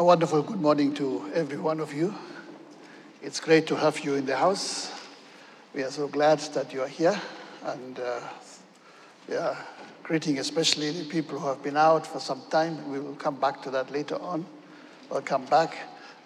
A 0.00 0.02
wonderful 0.02 0.42
good 0.42 0.62
morning 0.62 0.94
to 0.94 1.30
every 1.34 1.58
one 1.58 1.78
of 1.78 1.92
you. 1.92 2.14
It's 3.20 3.38
great 3.38 3.66
to 3.66 3.76
have 3.76 4.00
you 4.00 4.14
in 4.14 4.24
the 4.24 4.34
house. 4.34 4.90
We 5.74 5.82
are 5.82 5.90
so 5.90 6.08
glad 6.08 6.38
that 6.54 6.72
you 6.72 6.80
are 6.80 6.88
here, 6.88 7.20
and 7.66 8.00
uh, 8.00 8.20
we 9.28 9.36
are 9.36 9.58
greeting 10.02 10.38
especially 10.38 10.90
the 10.90 11.04
people 11.04 11.38
who 11.38 11.46
have 11.48 11.62
been 11.62 11.76
out 11.76 12.06
for 12.06 12.18
some 12.18 12.40
time. 12.48 12.90
We 12.90 12.98
will 12.98 13.14
come 13.16 13.34
back 13.38 13.60
to 13.64 13.70
that 13.72 13.92
later 13.92 14.18
on. 14.22 14.46
Welcome 15.10 15.44
back, 15.44 15.76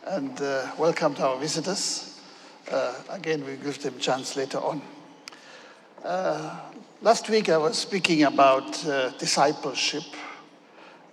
and 0.07 0.41
uh, 0.41 0.71
welcome 0.79 1.17
to 1.17 1.27
our 1.27 1.39
visitors. 1.41 2.21
Uh, 2.71 2.95
again, 3.11 3.45
we 3.45 3.57
give 3.57 3.83
them 3.83 3.99
chance 3.99 4.37
later 4.37 4.59
on. 4.59 4.83
Uh, 6.05 6.61
last 7.03 7.29
week 7.29 7.49
I 7.49 7.59
was 7.59 7.77
speaking 7.77 8.23
about 8.23 8.87
uh, 8.87 9.11
discipleship 9.19 10.05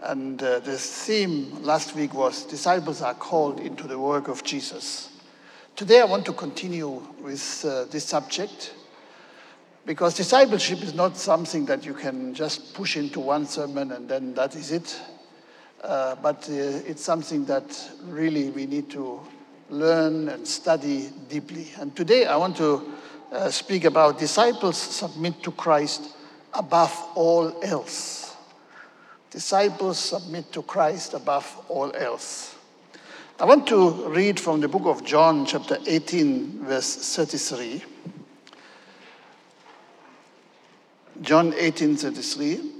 and 0.02 0.42
uh, 0.42 0.60
the 0.60 0.78
theme 0.78 1.64
last 1.64 1.96
week 1.96 2.14
was 2.14 2.46
Disciples 2.46 3.02
are 3.02 3.14
called 3.14 3.60
into 3.60 3.88
the 3.88 4.00
work 4.00 4.28
of 4.28 4.44
Jesus. 4.44 5.10
Today 5.76 6.02
I 6.02 6.06
want 6.06 6.26
to 6.26 6.34
continue 6.34 7.02
with 7.22 7.66
uh, 7.66 7.86
this 7.86 8.06
subject 8.06 8.74
because 9.86 10.16
discipleship 10.16 10.82
is 10.82 10.94
not 10.94 11.18
something 11.18 11.66
that 11.66 11.86
you 11.86 11.94
can 11.94 12.34
just 12.34 12.74
push 12.74 12.98
into 12.98 13.20
one 13.20 13.46
sermon 13.46 13.92
and 13.92 14.10
then 14.10 14.34
that 14.34 14.56
is 14.56 14.72
it. 14.72 15.00
Uh, 15.84 16.16
but 16.16 16.48
uh, 16.50 16.54
it's 16.54 17.04
something 17.04 17.46
that 17.46 17.90
really 18.06 18.50
we 18.50 18.66
need 18.66 18.90
to 18.92 19.20
learn 19.70 20.30
and 20.30 20.48
study 20.48 21.10
deeply. 21.30 21.68
And 21.80 21.96
today 21.96 22.26
I 22.26 22.38
want 22.38 22.58
to 22.58 22.92
uh, 23.32 23.50
speak 23.50 23.86
about 23.86 24.20
disciples 24.20 24.78
submit 24.78 25.42
to 25.44 25.52
Christ 25.52 26.16
above 26.54 26.96
all 27.16 27.56
else. 27.64 28.21
Disciples 29.32 29.98
submit 29.98 30.52
to 30.52 30.62
Christ 30.62 31.14
above 31.14 31.66
all 31.70 31.96
else. 31.96 32.54
I 33.40 33.46
want 33.46 33.66
to 33.68 34.10
read 34.10 34.38
from 34.38 34.60
the 34.60 34.68
book 34.68 34.84
of 34.86 35.06
John, 35.06 35.46
chapter 35.46 35.78
18, 35.88 36.66
verse 36.66 37.16
33. 37.16 37.82
John 41.22 41.54
18, 41.58 41.96
33. 41.96 42.72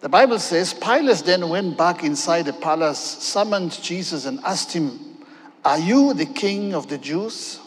The 0.00 0.08
Bible 0.08 0.38
says 0.38 0.72
Pilate 0.72 1.18
then 1.18 1.50
went 1.50 1.76
back 1.76 2.02
inside 2.02 2.46
the 2.46 2.54
palace, 2.54 2.98
summoned 2.98 3.72
Jesus, 3.82 4.24
and 4.24 4.40
asked 4.44 4.72
him, 4.72 5.18
Are 5.66 5.78
you 5.78 6.14
the 6.14 6.26
king 6.26 6.74
of 6.74 6.88
the 6.88 6.96
Jews? 6.96 7.60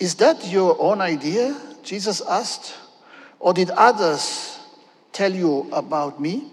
Is 0.00 0.16
that 0.16 0.44
your 0.48 0.76
own 0.80 1.00
idea? 1.00 1.56
Jesus 1.84 2.20
asked. 2.22 2.74
Or 3.38 3.54
did 3.54 3.70
others 3.70 4.53
tell 5.14 5.34
you 5.34 5.70
about 5.72 6.20
me? 6.20 6.50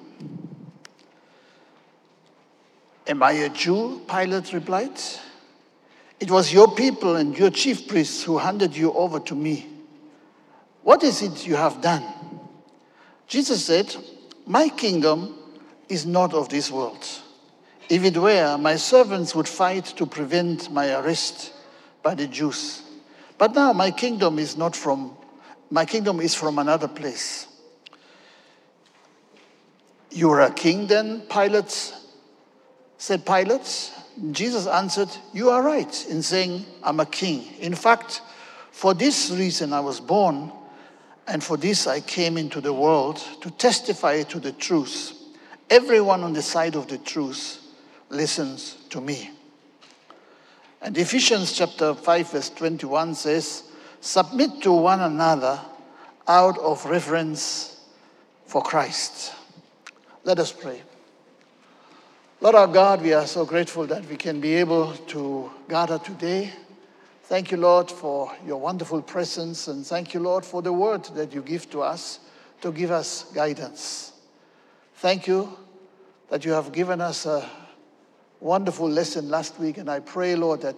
Am 3.08 3.22
I 3.22 3.31
a 3.31 3.50
Jew? 3.50 4.02
Pilate 4.08 4.53
replied. 4.53 4.98
It 6.20 6.31
was 6.31 6.53
your 6.53 6.73
people 6.73 7.16
and 7.16 7.38
your 7.38 7.50
chief 7.50 7.88
priests 7.88 8.23
who 8.23 8.38
handed 8.38 8.78
you 8.78 8.94
over 8.94 9.20
to 9.22 9.36
me. 9.36 9.68
What 10.84 11.03
is 11.03 11.22
it 11.22 11.45
you 11.45 11.56
have 11.56 11.81
done? 11.81 12.06
Jesus 13.28 13.66
said, 13.66 13.94
My 14.45 14.70
kingdom 14.70 15.36
is 15.90 16.06
not 16.06 16.34
of 16.34 16.48
this 16.50 16.72
world. 16.72 17.06
If 17.90 18.06
it 18.06 18.16
were, 18.16 18.58
my 18.58 18.78
servants 18.78 19.36
would 19.36 19.48
fight 19.48 19.86
to 19.98 20.06
prevent 20.06 20.72
my 20.72 20.94
arrest 20.94 21.53
by 22.03 22.16
the 22.16 22.28
Jews. 22.28 22.84
But 23.38 23.56
now 23.56 23.73
my 23.73 23.92
kingdom 23.92 24.40
is 24.40 24.56
not 24.56 24.75
from 24.75 25.18
my 25.72 25.86
kingdom 25.86 26.20
is 26.20 26.36
from 26.36 26.59
another 26.59 26.90
place. 26.90 27.48
You're 30.12 30.42
a 30.42 30.52
king 30.52 30.88
then, 30.88 31.22
Pilate? 31.22 31.94
Said 32.98 33.26
Pilate. 33.26 33.92
Jesus 34.31 34.68
answered, 34.68 35.09
You 35.34 35.50
are 35.50 35.64
right 35.64 36.06
in 36.09 36.22
saying 36.22 36.66
I'm 36.84 37.00
a 37.00 37.06
king. 37.06 37.48
In 37.59 37.73
fact, 37.73 38.22
for 38.72 38.94
this 38.94 39.31
reason 39.31 39.74
I 39.74 39.80
was 39.80 40.00
born, 40.00 40.52
and 41.28 41.41
for 41.41 41.56
this 41.56 41.88
I 41.88 42.02
came 42.02 42.38
into 42.38 42.59
the 42.59 42.74
world 42.74 43.18
to 43.41 43.50
testify 43.52 44.24
to 44.24 44.40
the 44.40 44.52
truth. 44.52 45.13
Everyone 45.69 46.24
on 46.24 46.34
the 46.34 46.41
side 46.41 46.75
of 46.75 46.88
the 46.90 46.97
truth 46.97 47.59
listens 48.09 48.75
to 48.90 49.00
me. 49.00 49.31
And 50.81 50.97
Ephesians 50.97 51.53
chapter 51.53 51.94
5, 51.94 52.31
verse 52.31 52.50
21 52.50 53.16
says, 53.16 53.63
Submit 54.02 54.62
to 54.63 54.74
one 54.74 55.00
another 55.00 55.59
out 56.28 56.57
of 56.57 56.86
reverence 56.86 57.80
for 58.46 58.62
Christ. 58.62 59.34
Let 60.24 60.38
us 60.38 60.52
pray. 60.52 60.80
Lord 62.42 62.54
our 62.54 62.68
God, 62.68 63.02
we 63.02 63.12
are 63.14 63.26
so 63.26 63.44
grateful 63.44 63.88
that 63.88 64.06
we 64.06 64.18
can 64.18 64.40
be 64.40 64.54
able 64.54 64.94
to 65.08 65.50
gather 65.68 65.98
today. 65.98 66.54
Thank 67.24 67.50
you, 67.50 67.58
Lord, 67.58 67.90
for 67.90 68.31
your 68.46 68.58
wonderful 68.58 69.02
presence, 69.02 69.68
and 69.68 69.84
thank 69.84 70.14
you, 70.14 70.20
Lord, 70.20 70.46
for 70.46 70.62
the 70.62 70.72
word 70.72 71.06
that 71.16 71.34
you 71.34 71.42
give 71.42 71.72
to 71.72 71.81
us 71.81 72.20
to 72.62 72.72
give 72.72 72.92
us 72.92 73.31
guidance. 73.34 74.12
Thank 74.98 75.26
you 75.26 75.58
that 76.30 76.46
you 76.46 76.52
have 76.52 76.72
given 76.72 77.02
us 77.02 77.26
a 77.26 77.50
wonderful 78.40 78.88
lesson 78.88 79.28
last 79.28 79.60
week, 79.60 79.80
and 79.80 79.90
I 79.90 80.02
pray, 80.02 80.36
Lord, 80.36 80.62
that 80.62 80.76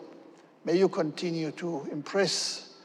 may 0.64 0.78
you 0.78 0.88
continue 0.88 1.52
to 1.52 1.86
impress 1.92 2.76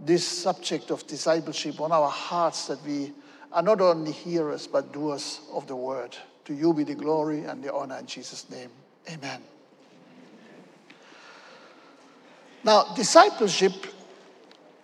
this 0.00 0.26
subject 0.26 0.90
of 0.90 1.06
discipleship 1.06 1.78
on 1.78 1.92
our 1.92 2.08
hearts 2.08 2.68
that 2.68 2.82
we 2.86 3.12
are 3.52 3.62
not 3.62 3.80
only 3.80 4.12
hearers, 4.12 4.66
but 4.66 4.92
doers 4.92 5.40
of 5.52 5.66
the 5.66 5.76
word. 5.76 6.16
To 6.46 6.54
you 6.54 6.72
be 6.72 6.84
the 6.84 6.94
glory 6.94 7.44
and 7.44 7.62
the 7.62 7.72
honor 7.72 7.98
in 7.98 8.06
Jesus' 8.06 8.48
name. 8.50 8.70
Amen. 9.10 9.42
Now, 12.64 12.94
discipleship 12.94 13.72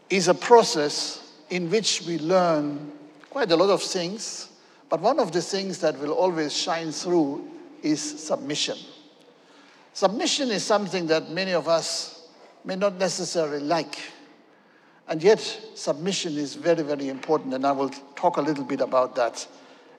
is 0.08 0.28
a 0.28 0.34
process 0.34 1.32
in 1.50 1.70
which 1.70 2.02
we 2.06 2.18
learn 2.18 2.92
quite 3.30 3.50
a 3.50 3.56
lot 3.56 3.70
of 3.70 3.82
things, 3.82 4.48
but 4.88 5.00
one 5.00 5.18
of 5.18 5.32
the 5.32 5.42
things 5.42 5.78
that 5.78 5.98
will 5.98 6.12
always 6.12 6.56
shine 6.56 6.92
through 6.92 7.48
is 7.82 8.00
submission. 8.00 8.78
Submission 9.94 10.50
is 10.50 10.64
something 10.64 11.06
that 11.08 11.30
many 11.30 11.52
of 11.52 11.68
us 11.68 12.28
may 12.64 12.76
not 12.76 12.94
necessarily 12.94 13.60
like. 13.60 13.98
And 15.08 15.22
yet, 15.22 15.40
submission 15.74 16.36
is 16.38 16.54
very, 16.54 16.82
very 16.82 17.08
important, 17.08 17.54
and 17.54 17.66
I 17.66 17.72
will 17.72 17.90
talk 18.14 18.36
a 18.36 18.40
little 18.40 18.64
bit 18.64 18.80
about 18.80 19.16
that 19.16 19.46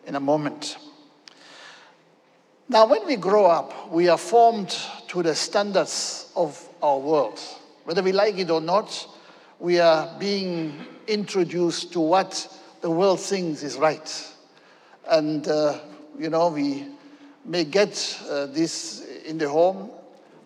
in 0.05 0.15
a 0.15 0.19
moment. 0.19 0.77
Now, 2.69 2.87
when 2.87 3.05
we 3.05 3.17
grow 3.17 3.45
up, 3.45 3.91
we 3.91 4.07
are 4.07 4.17
formed 4.17 4.75
to 5.09 5.21
the 5.21 5.35
standards 5.35 6.31
of 6.35 6.67
our 6.81 6.97
world. 6.97 7.39
Whether 7.83 8.01
we 8.01 8.13
like 8.13 8.37
it 8.37 8.49
or 8.49 8.61
not, 8.61 9.07
we 9.59 9.79
are 9.79 10.17
being 10.17 10.85
introduced 11.07 11.93
to 11.93 11.99
what 11.99 12.47
the 12.81 12.89
world 12.89 13.19
thinks 13.19 13.63
is 13.63 13.75
right. 13.75 14.33
And, 15.07 15.47
uh, 15.47 15.79
you 16.17 16.29
know, 16.29 16.49
we 16.49 16.87
may 17.45 17.65
get 17.65 18.19
uh, 18.29 18.45
this 18.47 19.05
in 19.25 19.37
the 19.37 19.49
home 19.49 19.91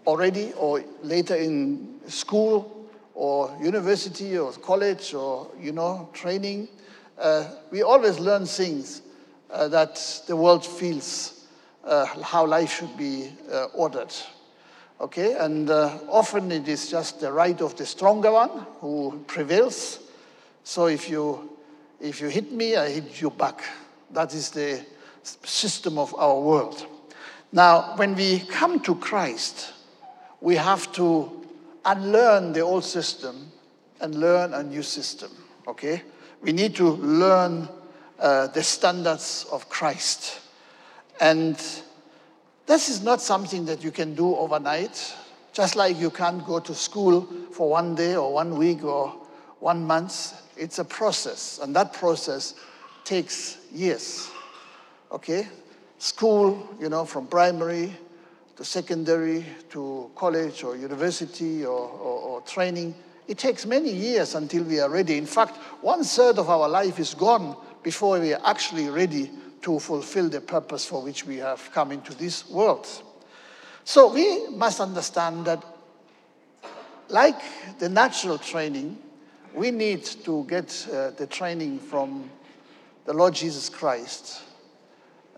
already 0.05 0.53
or 0.53 0.83
later 1.03 1.35
in 1.35 1.99
school 2.07 2.76
or 3.17 3.51
university 3.59 4.37
or 4.37 4.51
college 4.51 5.15
or, 5.15 5.47
you 5.59 5.71
know, 5.71 6.07
training, 6.13 6.67
uh, 7.17 7.45
we 7.71 7.81
always 7.81 8.19
learn 8.19 8.45
things 8.45 9.01
uh, 9.49 9.67
that 9.67 10.21
the 10.27 10.35
world 10.35 10.63
feels 10.63 11.47
uh, 11.83 12.05
how 12.21 12.45
life 12.45 12.71
should 12.71 12.95
be 12.95 13.31
uh, 13.51 13.65
ordered. 13.73 14.13
Okay, 15.01 15.33
and 15.33 15.71
uh, 15.71 15.97
often 16.09 16.51
it 16.51 16.67
is 16.67 16.91
just 16.91 17.19
the 17.19 17.31
right 17.31 17.59
of 17.59 17.75
the 17.75 17.87
stronger 17.87 18.31
one 18.31 18.67
who 18.81 19.23
prevails. 19.25 19.99
So 20.63 20.85
if 20.85 21.09
you, 21.09 21.57
if 21.99 22.21
you 22.21 22.27
hit 22.27 22.51
me, 22.51 22.75
I 22.75 22.89
hit 22.89 23.19
you 23.19 23.31
back. 23.31 23.63
That 24.11 24.31
is 24.35 24.51
the 24.51 24.85
system 25.43 25.97
of 25.97 26.13
our 26.13 26.39
world. 26.39 26.85
Now, 27.51 27.95
when 27.95 28.13
we 28.13 28.41
come 28.41 28.79
to 28.81 28.93
Christ, 28.93 29.73
we 30.39 30.55
have 30.55 30.91
to 30.93 31.46
unlearn 31.87 32.53
the 32.53 32.59
old 32.59 32.83
system 32.83 33.51
and 34.01 34.15
learn 34.15 34.53
a 34.53 34.61
new 34.61 34.83
system, 34.83 35.31
okay? 35.67 36.03
We 36.41 36.51
need 36.51 36.75
to 36.75 36.89
learn 36.89 37.67
uh, 38.19 38.47
the 38.47 38.61
standards 38.61 39.45
of 39.51 39.69
Christ. 39.69 40.39
And 41.19 41.55
this 42.65 42.89
is 42.89 43.01
not 43.01 43.21
something 43.21 43.65
that 43.65 43.83
you 43.83 43.91
can 43.91 44.13
do 44.13 44.35
overnight, 44.35 45.15
just 45.53 45.75
like 45.75 45.97
you 45.97 46.11
can't 46.11 46.45
go 46.45 46.59
to 46.59 46.75
school 46.75 47.27
for 47.51 47.69
one 47.69 47.95
day 47.95 48.15
or 48.15 48.33
one 48.33 48.57
week 48.57 48.83
or 48.83 49.15
one 49.59 49.83
month. 49.83 50.33
It's 50.57 50.79
a 50.79 50.85
process, 50.85 51.59
and 51.61 51.75
that 51.75 51.93
process 51.93 52.55
takes 53.03 53.57
years, 53.71 54.29
okay? 55.11 55.47
School, 55.97 56.75
you 56.79 56.89
know, 56.89 57.05
from 57.05 57.27
primary 57.27 57.95
to 58.57 58.65
secondary, 58.65 59.45
to 59.69 60.09
college 60.15 60.63
or 60.63 60.75
university 60.75 61.63
or, 61.63 61.77
or, 61.77 62.19
or, 62.21 62.41
training. 62.41 62.95
It 63.27 63.37
takes 63.37 63.65
many 63.65 63.91
years 63.91 64.33
until 64.33 64.63
we 64.63 64.79
are 64.79 64.89
ready. 64.89 65.17
In 65.17 65.27
fact, 65.27 65.57
one 65.81 66.03
third 66.03 66.39
of 66.39 66.49
our 66.49 66.67
life 66.67 66.99
is 66.99 67.13
gone 67.13 67.55
before 67.83 68.19
we 68.19 68.33
are 68.33 68.41
actually 68.43 68.89
ready 68.89 69.29
to 69.61 69.79
fulfill 69.79 70.27
the 70.27 70.41
purpose 70.41 70.85
for 70.85 71.03
which 71.03 71.25
we 71.25 71.37
have 71.37 71.69
come 71.71 71.91
into 71.91 72.15
this 72.15 72.49
world. 72.49 72.87
So 73.83 74.11
we 74.11 74.47
must 74.49 74.79
understand 74.79 75.45
that, 75.45 75.63
like 77.09 77.39
the 77.77 77.89
natural 77.89 78.39
training, 78.39 78.97
we 79.53 79.69
need 79.69 80.03
to 80.03 80.45
get 80.45 80.87
uh, 80.91 81.11
the 81.11 81.27
training 81.27 81.79
from 81.79 82.29
the 83.05 83.13
Lord 83.13 83.35
Jesus 83.35 83.69
Christ 83.69 84.41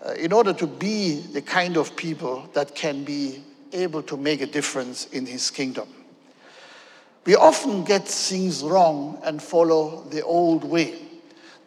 uh, 0.05 0.11
in 0.13 0.31
order 0.31 0.53
to 0.53 0.67
be 0.67 1.19
the 1.33 1.41
kind 1.41 1.77
of 1.77 1.95
people 1.95 2.49
that 2.53 2.75
can 2.75 3.03
be 3.03 3.43
able 3.73 4.01
to 4.03 4.17
make 4.17 4.41
a 4.41 4.45
difference 4.45 5.05
in 5.07 5.25
His 5.25 5.51
kingdom. 5.51 5.87
We 7.25 7.35
often 7.35 7.83
get 7.83 8.07
things 8.07 8.63
wrong 8.63 9.19
and 9.23 9.41
follow 9.41 10.03
the 10.09 10.23
old 10.23 10.63
way. 10.63 10.95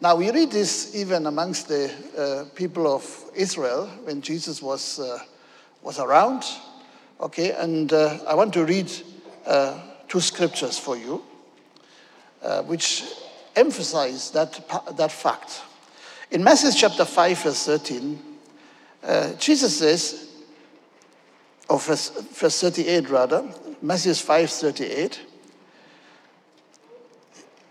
Now, 0.01 0.15
we 0.15 0.31
read 0.31 0.51
this 0.51 0.93
even 0.95 1.27
amongst 1.27 1.69
the 1.69 1.93
uh, 2.17 2.55
people 2.55 2.93
of 2.93 3.31
Israel 3.35 3.87
when 4.03 4.21
Jesus 4.21 4.61
was, 4.61 4.99
uh, 4.99 5.19
was 5.81 5.99
around. 5.99 6.43
Okay, 7.21 7.51
and 7.51 7.93
uh, 7.93 8.17
I 8.27 8.33
want 8.33 8.53
to 8.55 8.65
read 8.65 8.91
uh, 9.45 9.79
two 10.09 10.19
scriptures 10.19 10.77
for 10.77 10.97
you, 10.97 11.23
uh, 12.41 12.63
which 12.63 13.05
emphasize 13.55 14.31
that, 14.31 14.59
that 14.97 15.11
fact. 15.11 15.61
In 16.33 16.43
Matthew 16.43 16.71
chapter 16.71 17.05
5, 17.05 17.43
verse 17.43 17.65
13, 17.67 18.19
uh, 19.03 19.33
Jesus 19.33 19.77
says, 19.77 20.31
or 21.69 21.77
verse, 21.77 22.09
verse 22.09 22.59
38 22.59 23.07
rather, 23.11 23.47
Matthew 23.83 24.15
5, 24.15 24.49
38, 24.49 25.21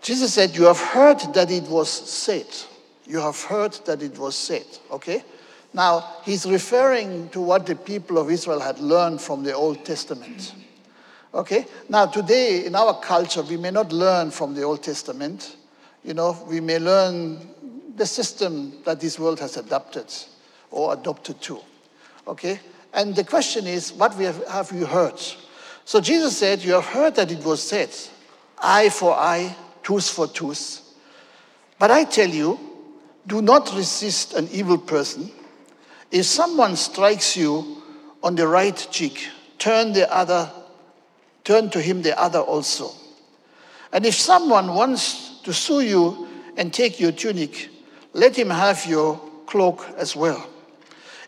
Jesus 0.01 0.33
said, 0.33 0.55
You 0.55 0.63
have 0.63 0.79
heard 0.79 1.19
that 1.33 1.51
it 1.51 1.63
was 1.63 1.89
said. 1.89 2.47
You 3.05 3.19
have 3.19 3.41
heard 3.43 3.73
that 3.85 4.01
it 4.01 4.17
was 4.17 4.37
said. 4.37 4.65
Okay? 4.89 5.25
Now, 5.73 6.21
he's 6.23 6.45
referring 6.45 7.27
to 7.31 7.41
what 7.41 7.65
the 7.65 7.75
people 7.75 8.17
of 8.17 8.31
Israel 8.31 8.61
had 8.61 8.79
learned 8.79 9.19
from 9.19 9.43
the 9.43 9.51
Old 9.51 9.83
Testament. 9.83 10.55
Okay? 11.33 11.65
Now, 11.89 12.05
today 12.05 12.65
in 12.65 12.75
our 12.75 12.97
culture, 13.01 13.41
we 13.41 13.57
may 13.57 13.71
not 13.71 13.91
learn 13.91 14.31
from 14.31 14.53
the 14.53 14.63
Old 14.63 14.81
Testament. 14.83 15.57
You 16.05 16.13
know, 16.13 16.41
we 16.47 16.61
may 16.61 16.79
learn 16.79 17.52
the 17.95 18.05
system 18.05 18.73
that 18.85 18.99
this 18.99 19.19
world 19.19 19.39
has 19.39 19.57
adopted 19.57 20.11
or 20.71 20.93
adopted 20.93 21.39
to. 21.41 21.59
Okay? 22.27 22.59
And 22.93 23.15
the 23.15 23.23
question 23.23 23.67
is, 23.67 23.93
what 23.93 24.13
have, 24.13 24.47
have 24.47 24.71
you 24.71 24.85
heard? 24.85 25.19
So 25.85 25.99
Jesus 25.99 26.37
said, 26.37 26.63
You 26.63 26.73
have 26.73 26.85
heard 26.85 27.15
that 27.15 27.31
it 27.31 27.43
was 27.43 27.61
said, 27.61 27.89
eye 28.57 28.89
for 28.89 29.13
eye, 29.13 29.55
tooth 29.81 30.09
for 30.09 30.27
tooth. 30.27 30.81
But 31.79 31.91
I 31.91 32.05
tell 32.05 32.29
you, 32.29 32.59
do 33.27 33.41
not 33.41 33.73
resist 33.75 34.33
an 34.33 34.47
evil 34.51 34.77
person. 34.77 35.31
If 36.11 36.25
someone 36.25 36.75
strikes 36.75 37.35
you 37.35 37.81
on 38.21 38.35
the 38.35 38.47
right 38.47 38.75
cheek, 38.91 39.27
turn 39.57 39.93
the 39.93 40.13
other, 40.13 40.49
turn 41.43 41.69
to 41.71 41.81
him 41.81 42.01
the 42.01 42.19
other 42.19 42.39
also. 42.39 42.91
And 43.91 44.05
if 44.05 44.15
someone 44.15 44.73
wants 44.73 45.39
to 45.41 45.53
sue 45.53 45.81
you 45.81 46.27
and 46.57 46.73
take 46.73 46.99
your 46.99 47.11
tunic, 47.11 47.69
let 48.13 48.37
him 48.37 48.49
have 48.49 48.85
your 48.85 49.19
cloak 49.45 49.85
as 49.97 50.15
well. 50.15 50.47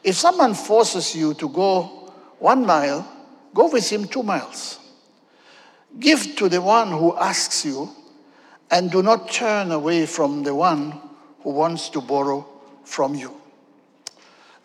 If 0.03 0.15
someone 0.15 0.53
forces 0.53 1.15
you 1.15 1.33
to 1.35 1.49
go 1.49 2.13
one 2.39 2.65
mile, 2.65 3.07
go 3.53 3.69
with 3.69 3.89
him 3.89 4.07
two 4.07 4.23
miles. 4.23 4.79
Give 5.99 6.35
to 6.35 6.49
the 6.49 6.61
one 6.61 6.91
who 6.91 7.17
asks 7.17 7.65
you 7.65 7.89
and 8.69 8.91
do 8.91 9.01
not 9.01 9.31
turn 9.31 9.71
away 9.71 10.05
from 10.05 10.43
the 10.43 10.53
one 10.53 10.99
who 11.41 11.51
wants 11.51 11.89
to 11.89 12.01
borrow 12.01 12.45
from 12.83 13.15
you. 13.15 13.35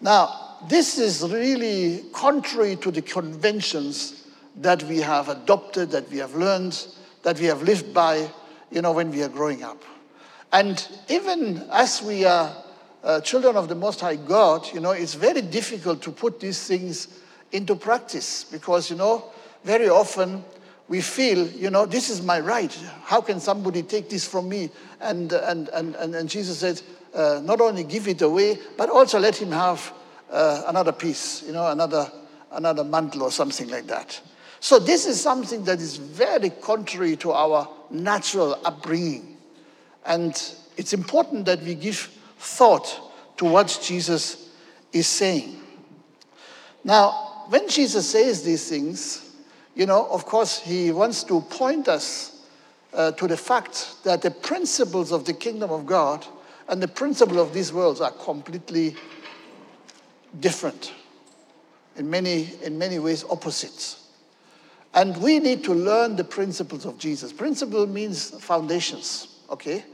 Now, 0.00 0.58
this 0.68 0.98
is 0.98 1.22
really 1.22 2.04
contrary 2.12 2.76
to 2.76 2.90
the 2.90 3.02
conventions 3.02 4.26
that 4.56 4.82
we 4.84 4.98
have 4.98 5.28
adopted, 5.28 5.90
that 5.90 6.10
we 6.10 6.18
have 6.18 6.34
learned, 6.34 6.86
that 7.22 7.38
we 7.38 7.46
have 7.46 7.62
lived 7.62 7.94
by, 7.94 8.28
you 8.70 8.82
know, 8.82 8.92
when 8.92 9.10
we 9.10 9.22
are 9.22 9.28
growing 9.28 9.62
up. 9.62 9.82
And 10.52 10.86
even 11.08 11.64
as 11.70 12.02
we 12.02 12.24
are 12.24 12.54
uh, 13.04 13.20
children 13.20 13.56
of 13.56 13.68
the 13.68 13.74
Most 13.74 14.00
High 14.00 14.16
God, 14.16 14.66
you 14.74 14.80
know, 14.80 14.90
it's 14.90 15.14
very 15.14 15.42
difficult 15.42 16.02
to 16.02 16.10
put 16.10 16.40
these 16.40 16.66
things 16.66 17.08
into 17.52 17.74
practice 17.74 18.44
because, 18.44 18.90
you 18.90 18.96
know, 18.96 19.24
very 19.64 19.88
often 19.88 20.44
we 20.88 21.00
feel, 21.00 21.46
you 21.46 21.70
know, 21.70 21.86
this 21.86 22.10
is 22.10 22.20
my 22.20 22.40
right. 22.40 22.72
How 23.04 23.20
can 23.20 23.38
somebody 23.38 23.82
take 23.82 24.10
this 24.10 24.26
from 24.26 24.48
me? 24.48 24.70
And, 25.00 25.32
and, 25.32 25.68
and, 25.68 25.94
and, 25.94 26.14
and 26.14 26.28
Jesus 26.28 26.58
said, 26.58 26.82
uh, 27.14 27.40
not 27.44 27.60
only 27.60 27.84
give 27.84 28.08
it 28.08 28.22
away, 28.22 28.58
but 28.76 28.90
also 28.90 29.18
let 29.18 29.36
him 29.36 29.52
have 29.52 29.92
uh, 30.30 30.64
another 30.66 30.92
piece, 30.92 31.42
you 31.44 31.52
know, 31.52 31.68
another, 31.70 32.10
another 32.52 32.84
mantle 32.84 33.22
or 33.22 33.30
something 33.30 33.68
like 33.68 33.86
that. 33.86 34.20
So 34.58 34.78
this 34.78 35.06
is 35.06 35.20
something 35.20 35.64
that 35.64 35.80
is 35.80 35.96
very 35.96 36.50
contrary 36.50 37.16
to 37.16 37.32
our 37.32 37.68
natural 37.90 38.58
upbringing. 38.64 39.29
And 40.04 40.32
it's 40.76 40.92
important 40.92 41.44
that 41.46 41.62
we 41.62 41.74
give 41.74 42.10
thought 42.38 43.00
to 43.36 43.44
what 43.44 43.78
Jesus 43.82 44.50
is 44.92 45.06
saying. 45.06 45.60
Now, 46.84 47.44
when 47.48 47.68
Jesus 47.68 48.08
says 48.08 48.42
these 48.42 48.68
things, 48.68 49.34
you 49.74 49.86
know, 49.86 50.06
of 50.10 50.26
course, 50.26 50.58
he 50.58 50.90
wants 50.90 51.24
to 51.24 51.40
point 51.42 51.88
us 51.88 52.46
uh, 52.92 53.12
to 53.12 53.28
the 53.28 53.36
fact 53.36 54.02
that 54.04 54.22
the 54.22 54.30
principles 54.30 55.12
of 55.12 55.24
the 55.24 55.32
kingdom 55.32 55.70
of 55.70 55.86
God 55.86 56.26
and 56.68 56.82
the 56.82 56.88
principle 56.88 57.40
of 57.40 57.52
these 57.52 57.72
worlds 57.72 58.00
are 58.00 58.12
completely 58.12 58.96
different. 60.38 60.92
In 61.96 62.08
many, 62.08 62.50
in 62.62 62.78
many 62.78 62.98
ways, 62.98 63.24
opposites. 63.28 64.06
And 64.94 65.16
we 65.18 65.38
need 65.38 65.64
to 65.64 65.74
learn 65.74 66.16
the 66.16 66.24
principles 66.24 66.84
of 66.84 66.98
Jesus. 66.98 67.32
Principle 67.32 67.86
means 67.86 68.30
foundations, 68.30 69.29
okay? 69.50 69.84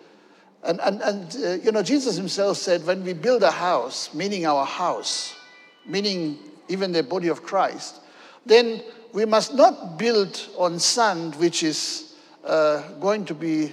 And, 0.62 0.80
and, 0.80 1.00
and 1.02 1.36
uh, 1.44 1.52
you 1.64 1.72
know, 1.72 1.82
Jesus 1.82 2.16
himself 2.16 2.56
said, 2.56 2.84
when 2.86 3.04
we 3.04 3.12
build 3.12 3.42
a 3.42 3.50
house, 3.50 4.12
meaning 4.14 4.46
our 4.46 4.64
house, 4.64 5.34
meaning 5.86 6.38
even 6.68 6.92
the 6.92 7.02
body 7.02 7.28
of 7.28 7.42
Christ, 7.42 8.00
then 8.44 8.82
we 9.12 9.24
must 9.24 9.54
not 9.54 9.98
build 9.98 10.48
on 10.56 10.78
sand 10.78 11.36
which 11.36 11.62
is 11.62 12.14
uh, 12.44 12.82
going 13.00 13.24
to 13.26 13.34
be, 13.34 13.72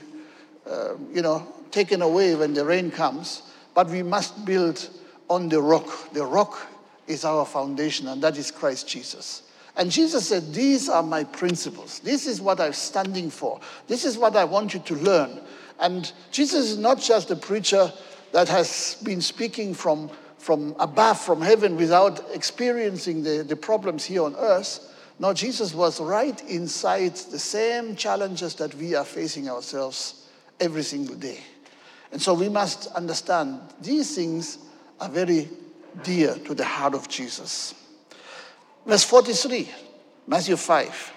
uh, 0.69 0.95
you 1.11 1.21
know, 1.21 1.47
taken 1.71 2.01
away 2.01 2.35
when 2.35 2.53
the 2.53 2.63
rain 2.63 2.91
comes, 2.91 3.41
but 3.73 3.89
we 3.89 4.03
must 4.03 4.45
build 4.45 4.89
on 5.29 5.49
the 5.49 5.61
rock. 5.61 6.13
The 6.13 6.25
rock 6.25 6.67
is 7.07 7.25
our 7.25 7.45
foundation, 7.45 8.07
and 8.07 8.21
that 8.21 8.37
is 8.37 8.51
Christ 8.51 8.87
Jesus. 8.87 9.43
And 9.75 9.89
Jesus 9.89 10.27
said, 10.27 10.53
These 10.53 10.87
are 10.87 11.01
my 11.01 11.23
principles. 11.23 11.99
This 11.99 12.27
is 12.27 12.39
what 12.39 12.59
I'm 12.59 12.73
standing 12.73 13.29
for. 13.29 13.59
This 13.87 14.05
is 14.05 14.17
what 14.17 14.35
I 14.35 14.43
want 14.43 14.73
you 14.73 14.79
to 14.81 14.95
learn. 14.95 15.41
And 15.83 16.09
Jesus 16.31 16.71
is 16.71 16.77
not 16.77 17.01
just 17.01 17.29
a 17.29 17.35
preacher 17.35 17.91
that 18.31 18.47
has 18.47 18.97
been 19.03 19.19
speaking 19.19 19.73
from, 19.73 20.09
from 20.37 20.75
above, 20.79 21.19
from 21.19 21.41
heaven, 21.41 21.75
without 21.75 22.23
experiencing 22.33 23.21
the, 23.21 23.43
the 23.43 23.57
problems 23.57 24.05
here 24.05 24.23
on 24.23 24.33
earth. 24.37 24.89
No, 25.19 25.33
Jesus 25.33 25.73
was 25.73 25.99
right 25.99 26.41
inside 26.49 27.15
the 27.15 27.37
same 27.37 27.97
challenges 27.97 28.55
that 28.55 28.73
we 28.75 28.95
are 28.95 29.03
facing 29.03 29.49
ourselves 29.49 30.25
every 30.57 30.83
single 30.83 31.15
day. 31.15 31.41
And 32.13 32.21
so 32.21 32.33
we 32.33 32.47
must 32.47 32.87
understand 32.93 33.59
these 33.81 34.15
things 34.15 34.59
are 35.01 35.09
very 35.09 35.49
dear 36.01 36.35
to 36.45 36.53
the 36.53 36.63
heart 36.63 36.93
of 36.93 37.09
Jesus. 37.09 37.75
Verse 38.85 39.03
43, 39.03 39.69
Matthew 40.27 40.55
5. 40.55 41.13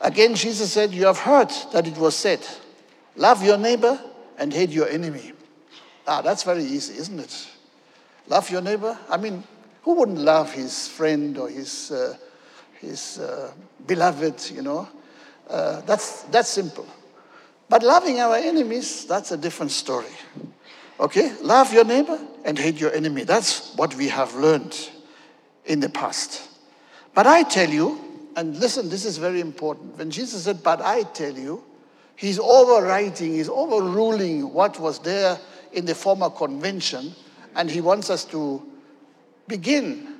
Again, 0.00 0.34
Jesus 0.34 0.72
said, 0.72 0.92
You 0.92 1.06
have 1.06 1.18
heard 1.18 1.50
that 1.72 1.86
it 1.86 1.96
was 1.96 2.16
said, 2.16 2.44
Love 3.16 3.42
your 3.44 3.58
neighbor 3.58 4.00
and 4.38 4.52
hate 4.52 4.70
your 4.70 4.88
enemy. 4.88 5.32
Ah, 6.06 6.22
that's 6.22 6.42
very 6.42 6.64
easy, 6.64 6.96
isn't 6.96 7.18
it? 7.18 7.48
Love 8.26 8.50
your 8.50 8.62
neighbor. 8.62 8.98
I 9.08 9.16
mean, 9.16 9.44
who 9.82 9.94
wouldn't 9.94 10.18
love 10.18 10.52
his 10.52 10.88
friend 10.88 11.36
or 11.38 11.48
his 11.48 11.90
uh, 11.90 12.16
his 12.80 13.18
uh, 13.18 13.52
beloved, 13.86 14.50
you 14.50 14.62
know. 14.62 14.88
Uh, 15.48 15.80
that's, 15.82 16.22
that's 16.24 16.48
simple. 16.48 16.86
But 17.68 17.82
loving 17.82 18.20
our 18.20 18.36
enemies, 18.36 19.04
that's 19.04 19.32
a 19.32 19.36
different 19.36 19.72
story. 19.72 20.12
Okay? 20.98 21.34
Love 21.42 21.72
your 21.72 21.84
neighbor 21.84 22.18
and 22.44 22.58
hate 22.58 22.80
your 22.80 22.92
enemy. 22.92 23.24
That's 23.24 23.74
what 23.76 23.94
we 23.94 24.08
have 24.08 24.34
learned 24.34 24.76
in 25.66 25.80
the 25.80 25.88
past. 25.88 26.48
But 27.14 27.26
I 27.26 27.42
tell 27.42 27.68
you, 27.68 28.00
and 28.36 28.58
listen, 28.58 28.88
this 28.88 29.04
is 29.04 29.18
very 29.18 29.40
important. 29.40 29.98
When 29.98 30.10
Jesus 30.10 30.44
said, 30.44 30.62
But 30.62 30.80
I 30.80 31.02
tell 31.02 31.36
you, 31.36 31.62
he's 32.20 32.38
overwriting, 32.38 33.34
he's 33.34 33.48
overruling 33.48 34.52
what 34.52 34.78
was 34.78 34.98
there 35.00 35.38
in 35.72 35.86
the 35.86 35.94
former 35.94 36.30
convention, 36.30 37.14
and 37.56 37.70
he 37.70 37.80
wants 37.80 38.10
us 38.10 38.24
to 38.26 38.62
begin 39.48 40.16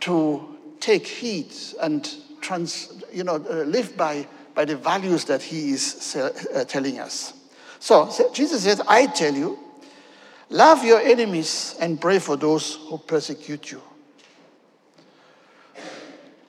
to 0.00 0.56
take 0.80 1.06
heed 1.06 1.52
and 1.80 2.08
trans, 2.40 3.02
you 3.12 3.24
know, 3.24 3.36
uh, 3.36 3.64
live 3.64 3.96
by, 3.96 4.26
by 4.54 4.64
the 4.64 4.76
values 4.76 5.24
that 5.24 5.42
he 5.42 5.70
is 5.70 6.16
uh, 6.16 6.64
telling 6.64 6.98
us. 6.98 7.32
So 7.78 8.10
Jesus 8.32 8.62
says, 8.62 8.80
I 8.86 9.06
tell 9.06 9.34
you, 9.34 9.58
Love 10.52 10.84
your 10.84 11.00
enemies 11.00 11.74
and 11.80 11.98
pray 11.98 12.18
for 12.18 12.36
those 12.36 12.74
who 12.74 12.98
persecute 12.98 13.72
you. 13.72 13.80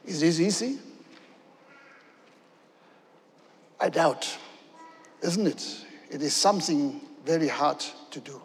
Is 0.06 0.20
this 0.20 0.42
easy? 0.42 0.78
I 3.80 3.88
doubt, 3.88 4.38
isn't 5.24 5.48
it? 5.48 5.86
It 6.12 6.22
is 6.22 6.34
something 6.34 7.02
very 7.26 7.48
hard 7.48 7.84
to 8.12 8.20
do. 8.20 8.42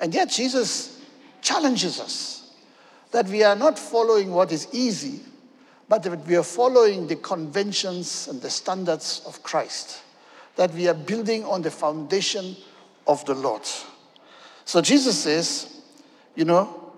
And 0.00 0.14
yet, 0.14 0.30
Jesus 0.30 1.00
challenges 1.40 2.00
us 2.00 2.52
that 3.10 3.26
we 3.26 3.42
are 3.42 3.56
not 3.56 3.78
following 3.78 4.32
what 4.32 4.52
is 4.52 4.68
easy, 4.72 5.20
but 5.88 6.02
that 6.02 6.26
we 6.26 6.36
are 6.36 6.42
following 6.42 7.06
the 7.06 7.16
conventions 7.16 8.28
and 8.28 8.40
the 8.40 8.50
standards 8.50 9.22
of 9.26 9.42
Christ, 9.42 10.02
that 10.56 10.72
we 10.74 10.88
are 10.88 10.94
building 10.94 11.44
on 11.44 11.62
the 11.62 11.70
foundation 11.70 12.56
of 13.06 13.24
the 13.24 13.34
Lord. 13.34 13.62
So 14.64 14.82
Jesus 14.82 15.18
says, 15.18 15.80
you 16.34 16.44
know, 16.44 16.92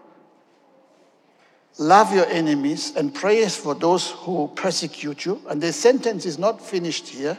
love 1.79 2.13
your 2.13 2.27
enemies 2.27 2.97
and 2.97 3.15
pray 3.15 3.47
for 3.49 3.75
those 3.75 4.11
who 4.11 4.51
persecute 4.57 5.25
you. 5.25 5.41
And 5.49 5.63
the 5.63 5.73
sentence 5.73 6.27
is 6.27 6.39
not 6.39 6.61
finished 6.61 7.09
here. 7.09 7.39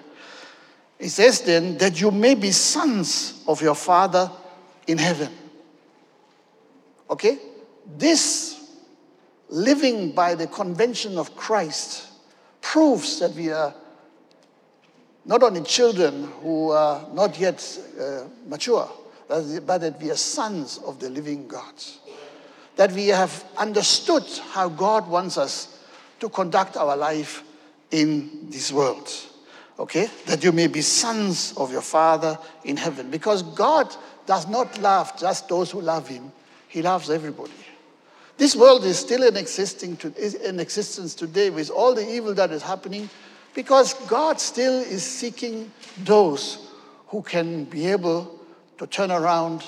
It 1.01 1.09
says 1.09 1.41
then 1.41 1.79
that 1.79 1.99
you 1.99 2.11
may 2.11 2.35
be 2.35 2.51
sons 2.51 3.43
of 3.47 3.59
your 3.59 3.73
Father 3.73 4.29
in 4.85 4.99
heaven. 4.99 5.29
Okay? 7.09 7.39
This 7.97 8.71
living 9.49 10.11
by 10.11 10.35
the 10.35 10.45
convention 10.45 11.17
of 11.17 11.35
Christ 11.35 12.07
proves 12.61 13.19
that 13.19 13.33
we 13.33 13.51
are 13.51 13.73
not 15.25 15.41
only 15.41 15.63
children 15.63 16.31
who 16.43 16.69
are 16.69 17.03
not 17.13 17.39
yet 17.39 17.79
uh, 17.99 18.25
mature, 18.47 18.87
but 19.27 19.79
that 19.79 19.99
we 19.99 20.11
are 20.11 20.15
sons 20.15 20.77
of 20.85 20.99
the 20.99 21.09
living 21.09 21.47
God. 21.47 21.73
That 22.75 22.91
we 22.91 23.07
have 23.07 23.43
understood 23.57 24.23
how 24.51 24.69
God 24.69 25.09
wants 25.09 25.39
us 25.39 25.79
to 26.19 26.29
conduct 26.29 26.77
our 26.77 26.95
life 26.95 27.43
in 27.89 28.51
this 28.51 28.71
world. 28.71 29.09
Okay? 29.81 30.07
That 30.27 30.43
you 30.43 30.51
may 30.51 30.67
be 30.67 30.81
sons 30.81 31.55
of 31.57 31.71
your 31.71 31.81
Father 31.81 32.37
in 32.63 32.77
heaven. 32.77 33.09
Because 33.09 33.41
God 33.41 33.93
does 34.27 34.47
not 34.47 34.79
love 34.79 35.17
just 35.17 35.49
those 35.49 35.71
who 35.71 35.81
love 35.81 36.07
Him, 36.07 36.31
He 36.67 36.83
loves 36.83 37.09
everybody. 37.09 37.51
This 38.37 38.55
world 38.55 38.85
is 38.85 38.99
still 38.99 39.23
in, 39.23 39.35
existing 39.35 39.97
to, 39.97 40.47
in 40.47 40.59
existence 40.59 41.15
today 41.15 41.49
with 41.49 41.71
all 41.71 41.95
the 41.95 42.07
evil 42.07 42.33
that 42.35 42.51
is 42.51 42.61
happening 42.61 43.09
because 43.55 43.93
God 44.07 44.39
still 44.39 44.81
is 44.81 45.03
seeking 45.03 45.71
those 46.03 46.69
who 47.07 47.23
can 47.23 47.65
be 47.65 47.87
able 47.87 48.39
to 48.77 48.85
turn 48.85 49.11
around 49.11 49.63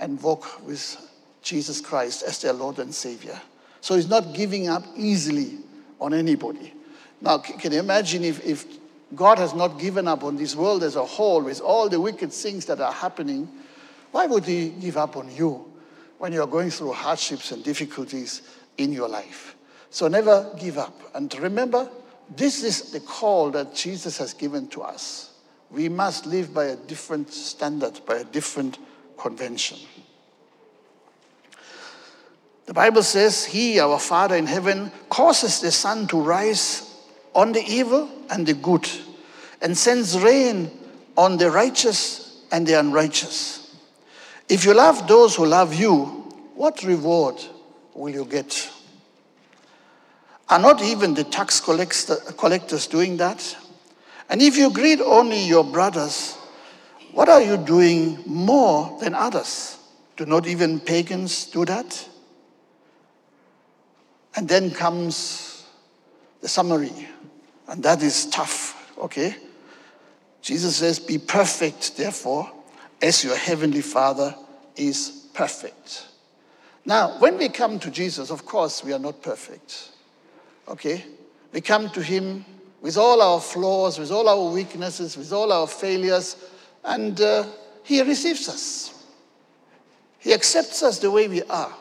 and 0.00 0.20
walk 0.20 0.66
with 0.66 0.96
Jesus 1.42 1.80
Christ 1.80 2.24
as 2.24 2.42
their 2.42 2.52
Lord 2.52 2.80
and 2.80 2.92
Savior. 2.92 3.40
So 3.80 3.94
He's 3.94 4.08
not 4.08 4.34
giving 4.34 4.68
up 4.68 4.84
easily 4.96 5.58
on 6.00 6.12
anybody. 6.12 6.74
Now, 7.20 7.38
can 7.38 7.72
you 7.72 7.78
imagine 7.78 8.24
if, 8.24 8.44
if 8.44 8.66
God 9.14 9.38
has 9.38 9.54
not 9.54 9.78
given 9.78 10.08
up 10.08 10.24
on 10.24 10.36
this 10.36 10.56
world 10.56 10.82
as 10.82 10.96
a 10.96 11.04
whole 11.04 11.42
with 11.42 11.60
all 11.60 11.88
the 11.88 12.00
wicked 12.00 12.32
things 12.32 12.66
that 12.66 12.80
are 12.80 12.92
happening? 12.92 13.48
Why 14.10 14.26
would 14.26 14.44
He 14.44 14.70
give 14.70 14.96
up 14.96 15.16
on 15.16 15.34
you? 15.34 15.74
when 16.24 16.32
you're 16.32 16.46
going 16.46 16.70
through 16.70 16.92
hardships 16.92 17.52
and 17.52 17.62
difficulties 17.62 18.40
in 18.78 18.92
your 18.92 19.08
life. 19.08 19.56
So 19.90 20.08
never 20.08 20.50
give 20.58 20.78
up. 20.78 20.98
And 21.14 21.32
remember, 21.38 21.88
this 22.34 22.64
is 22.64 22.92
the 22.92 23.00
call 23.00 23.50
that 23.50 23.74
Jesus 23.74 24.16
has 24.16 24.32
given 24.32 24.68
to 24.68 24.80
us. 24.80 25.32
We 25.70 25.88
must 25.88 26.24
live 26.24 26.54
by 26.54 26.64
a 26.64 26.76
different 26.76 27.30
standard, 27.30 28.00
by 28.06 28.16
a 28.16 28.24
different 28.24 28.78
convention. 29.18 29.78
The 32.66 32.72
Bible 32.72 33.02
says, 33.02 33.44
He, 33.44 33.78
our 33.78 33.98
Father 33.98 34.36
in 34.36 34.46
heaven, 34.46 34.90
causes 35.10 35.60
the 35.60 35.70
sun 35.70 36.06
to 36.06 36.20
rise 36.20 36.90
on 37.34 37.52
the 37.52 37.62
evil 37.66 38.08
and 38.30 38.46
the 38.46 38.54
good, 38.54 38.88
and 39.64 39.76
sends 39.76 40.16
rain 40.20 40.70
on 41.16 41.38
the 41.38 41.50
righteous 41.50 42.44
and 42.52 42.66
the 42.66 42.78
unrighteous. 42.78 43.74
If 44.48 44.66
you 44.66 44.74
love 44.74 45.08
those 45.08 45.34
who 45.34 45.46
love 45.46 45.74
you, 45.74 46.04
what 46.54 46.82
reward 46.82 47.42
will 47.94 48.10
you 48.10 48.26
get? 48.26 48.70
Are 50.50 50.58
not 50.58 50.82
even 50.82 51.14
the 51.14 51.24
tax 51.24 51.60
collectors 51.60 52.86
doing 52.86 53.16
that? 53.16 53.56
And 54.28 54.42
if 54.42 54.58
you 54.58 54.70
greet 54.70 55.00
only 55.00 55.42
your 55.42 55.64
brothers, 55.64 56.34
what 57.12 57.30
are 57.30 57.40
you 57.40 57.56
doing 57.56 58.18
more 58.26 58.98
than 59.00 59.14
others? 59.14 59.78
Do 60.18 60.26
not 60.26 60.46
even 60.46 60.78
pagans 60.78 61.46
do 61.46 61.64
that? 61.64 62.06
And 64.36 64.46
then 64.46 64.70
comes 64.72 65.64
the 66.42 66.48
summary, 66.48 67.08
and 67.68 67.82
that 67.82 68.02
is 68.02 68.26
tough, 68.26 68.92
okay? 68.98 69.36
Jesus 70.44 70.76
says, 70.76 70.98
Be 70.98 71.16
perfect, 71.16 71.96
therefore, 71.96 72.52
as 73.00 73.24
your 73.24 73.34
heavenly 73.34 73.80
Father 73.80 74.34
is 74.76 75.26
perfect. 75.32 76.06
Now, 76.84 77.18
when 77.18 77.38
we 77.38 77.48
come 77.48 77.78
to 77.78 77.90
Jesus, 77.90 78.30
of 78.30 78.44
course, 78.44 78.84
we 78.84 78.92
are 78.92 78.98
not 78.98 79.22
perfect. 79.22 79.88
Okay? 80.68 81.02
We 81.50 81.62
come 81.62 81.88
to 81.90 82.02
Him 82.02 82.44
with 82.82 82.98
all 82.98 83.22
our 83.22 83.40
flaws, 83.40 83.98
with 83.98 84.10
all 84.10 84.28
our 84.28 84.52
weaknesses, 84.52 85.16
with 85.16 85.32
all 85.32 85.50
our 85.50 85.66
failures, 85.66 86.36
and 86.84 87.18
uh, 87.22 87.46
He 87.82 88.02
receives 88.02 88.46
us. 88.46 89.02
He 90.18 90.34
accepts 90.34 90.82
us 90.82 90.98
the 90.98 91.10
way 91.10 91.26
we 91.26 91.42
are. 91.44 91.72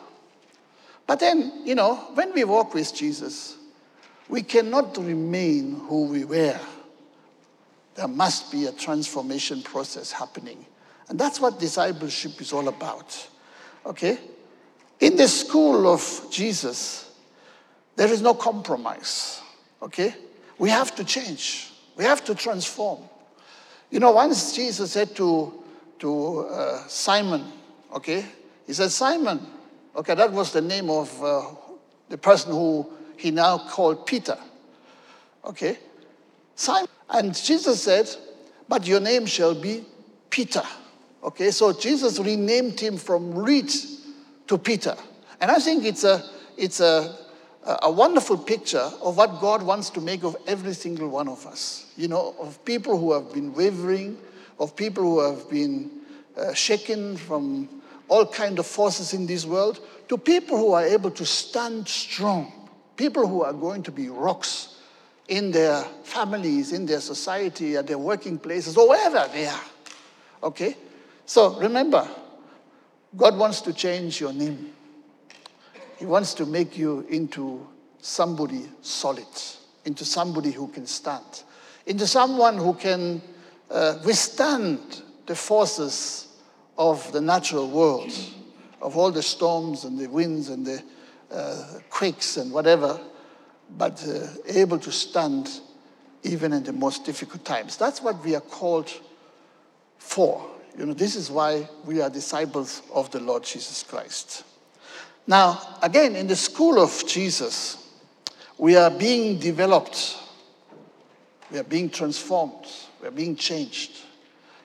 But 1.05 1.19
then, 1.19 1.63
you 1.65 1.75
know, 1.75 1.95
when 2.13 2.33
we 2.33 2.45
walk 2.45 2.73
with 2.73 2.95
Jesus, 2.95 3.57
we 4.29 4.41
cannot 4.41 4.97
remain 4.97 5.81
who 5.89 6.05
we 6.05 6.23
were. 6.23 6.57
There 7.95 8.07
must 8.07 8.51
be 8.51 8.65
a 8.65 8.71
transformation 8.71 9.61
process 9.61 10.11
happening. 10.11 10.65
And 11.09 11.19
that's 11.19 11.39
what 11.39 11.59
discipleship 11.59 12.41
is 12.41 12.53
all 12.53 12.67
about. 12.67 13.29
Okay? 13.85 14.17
In 14.99 15.15
the 15.15 15.27
school 15.27 15.91
of 15.91 16.27
Jesus, 16.31 17.11
there 17.95 18.11
is 18.11 18.21
no 18.21 18.33
compromise. 18.33 19.41
Okay? 19.81 20.15
We 20.57 20.69
have 20.69 20.95
to 20.95 21.03
change, 21.03 21.71
we 21.95 22.03
have 22.03 22.23
to 22.25 22.35
transform. 22.35 22.99
You 23.89 23.99
know, 23.99 24.11
once 24.11 24.55
Jesus 24.55 24.91
said 24.91 25.15
to, 25.17 25.63
to 25.99 26.39
uh, 26.47 26.87
Simon, 26.87 27.43
okay, 27.93 28.25
he 28.65 28.73
said, 28.73 28.91
Simon, 28.91 29.45
okay, 29.95 30.15
that 30.15 30.31
was 30.31 30.51
the 30.51 30.61
name 30.61 30.89
of 30.89 31.23
uh, 31.23 31.43
the 32.09 32.17
person 32.17 32.51
who 32.51 32.89
he 33.17 33.29
now 33.29 33.57
called 33.57 34.07
Peter. 34.07 34.37
Okay? 35.45 35.77
Simon. 36.55 36.87
And 37.09 37.35
Jesus 37.35 37.83
said, 37.83 38.09
But 38.67 38.87
your 38.87 38.99
name 38.99 39.25
shall 39.25 39.55
be 39.55 39.83
Peter. 40.29 40.63
Okay, 41.23 41.51
so 41.51 41.71
Jesus 41.71 42.19
renamed 42.19 42.79
him 42.79 42.97
from 42.97 43.33
Reed 43.33 43.71
to 44.47 44.57
Peter. 44.57 44.95
And 45.39 45.49
I 45.49 45.59
think 45.59 45.85
it's 45.85 46.03
a, 46.03 46.23
it's 46.57 46.79
a, 46.79 47.15
a 47.81 47.91
wonderful 47.91 48.37
picture 48.37 48.91
of 49.01 49.17
what 49.17 49.39
God 49.39 49.63
wants 49.63 49.89
to 49.91 50.01
make 50.01 50.23
of 50.23 50.35
every 50.47 50.73
single 50.73 51.07
one 51.09 51.27
of 51.27 51.45
us. 51.47 51.91
You 51.95 52.09
know, 52.09 52.35
of 52.39 52.63
people 52.65 52.97
who 52.97 53.13
have 53.13 53.33
been 53.33 53.53
wavering, 53.53 54.17
of 54.59 54.75
people 54.75 55.03
who 55.03 55.19
have 55.19 55.49
been 55.49 55.91
uh, 56.37 56.53
shaken 56.53 57.15
from 57.15 57.69
all 58.09 58.25
kind 58.25 58.59
of 58.59 58.65
forces 58.65 59.13
in 59.13 59.25
this 59.25 59.45
world, 59.45 59.79
to 60.09 60.17
people 60.17 60.57
who 60.57 60.73
are 60.73 60.85
able 60.85 61.11
to 61.11 61.25
stand 61.25 61.87
strong, 61.87 62.51
people 62.97 63.27
who 63.27 63.43
are 63.43 63.53
going 63.53 63.81
to 63.83 63.91
be 63.91 64.09
rocks 64.09 64.75
in 65.27 65.51
their 65.51 65.83
families, 66.03 66.73
in 66.73 66.85
their 66.85 66.99
society, 66.99 67.77
at 67.77 67.87
their 67.87 67.97
working 67.97 68.37
places, 68.37 68.77
or 68.77 68.89
wherever 68.89 69.29
they 69.31 69.47
are. 69.47 69.63
Okay? 70.43 70.75
So 71.25 71.59
remember, 71.59 72.07
God 73.15 73.37
wants 73.37 73.61
to 73.61 73.73
change 73.73 74.19
your 74.19 74.33
name. 74.33 74.73
He 75.97 76.05
wants 76.05 76.33
to 76.35 76.45
make 76.45 76.77
you 76.77 77.05
into 77.09 77.65
somebody 78.01 78.63
solid, 78.81 79.27
into 79.85 80.03
somebody 80.03 80.51
who 80.51 80.67
can 80.67 80.85
stand, 80.85 81.43
into 81.85 82.05
someone 82.05 82.57
who 82.57 82.73
can 82.73 83.21
uh, 83.71 83.99
withstand 84.03 85.03
the 85.25 85.35
forces 85.35 86.27
of 86.77 87.09
the 87.13 87.21
natural 87.21 87.69
world, 87.69 88.11
of 88.81 88.97
all 88.97 89.11
the 89.11 89.23
storms 89.23 89.85
and 89.85 89.97
the 89.97 90.07
winds 90.07 90.49
and 90.49 90.65
the 90.65 90.83
uh, 91.31 91.79
quakes 91.89 92.35
and 92.37 92.51
whatever, 92.51 92.99
but 93.69 94.03
uh, 94.07 94.27
able 94.47 94.79
to 94.79 94.91
stand 94.91 95.49
even 96.23 96.53
in 96.53 96.63
the 96.63 96.73
most 96.73 97.05
difficult 97.05 97.43
times. 97.43 97.77
That's 97.77 98.01
what 98.01 98.23
we 98.23 98.35
are 98.35 98.41
called 98.41 98.91
for. 99.97 100.49
You 100.77 100.85
know, 100.87 100.93
this 100.93 101.15
is 101.15 101.29
why 101.29 101.67
we 101.85 102.01
are 102.01 102.09
disciples 102.09 102.81
of 102.93 103.11
the 103.11 103.19
Lord 103.19 103.43
Jesus 103.43 103.83
Christ. 103.83 104.43
Now, 105.27 105.77
again, 105.81 106.15
in 106.15 106.27
the 106.27 106.35
school 106.35 106.79
of 106.79 107.05
Jesus, 107.07 107.77
we 108.57 108.75
are 108.75 108.89
being 108.89 109.39
developed, 109.39 110.17
we 111.51 111.59
are 111.59 111.63
being 111.63 111.89
transformed, 111.89 112.65
we 113.01 113.07
are 113.07 113.11
being 113.11 113.35
changed. 113.35 113.99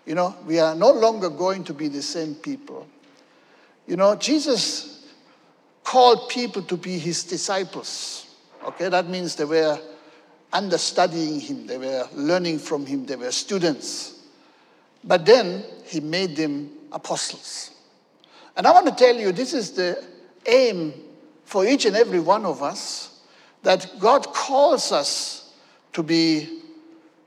You 0.07 0.14
know, 0.14 0.35
we 0.47 0.59
are 0.59 0.75
no 0.75 0.90
longer 0.90 1.28
going 1.28 1.64
to 1.64 1.75
be 1.75 1.88
the 1.88 2.02
same 2.02 2.35
people. 2.35 2.87
You 3.87 3.97
know, 3.97 4.17
Jesus 4.17 5.07
called 5.85 6.28
people 6.28 6.62
to 6.62 6.76
be 6.76 6.99
his 6.99 7.25
disciples. 7.25 8.27
Okay, 8.65 8.88
that 8.88 9.09
means 9.09 9.37
they 9.37 9.45
were 9.45 9.79
understudying 10.53 11.41
him, 11.41 11.67
they 11.67 11.79
were 11.79 12.09
learning 12.15 12.59
from 12.59 12.87
him, 12.87 13.07
they 13.07 13.17
were 13.17 13.31
students. 13.31 14.15
But 15.05 15.25
then 15.25 15.65
he 15.85 16.00
made 16.00 16.37
them 16.37 16.71
apostles. 16.93 17.71
And 18.57 18.67
I 18.67 18.73
want 18.73 18.87
to 18.87 18.95
tell 18.95 19.15
you, 19.15 19.33
this 19.33 19.55
is 19.55 19.73
the 19.73 20.05
aim 20.47 20.93
for 21.45 21.65
each 21.67 21.87
and 21.87 21.97
every 21.97 22.21
one 22.21 22.45
of 22.45 22.62
us 22.62 23.21
that 23.62 23.91
God 23.99 24.27
calls 24.33 24.93
us 24.93 25.53
to 25.93 26.03
be 26.03 26.61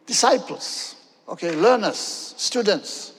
disciples, 0.05 0.95
okay, 1.27 1.55
learners, 1.55 2.33
students, 2.37 3.13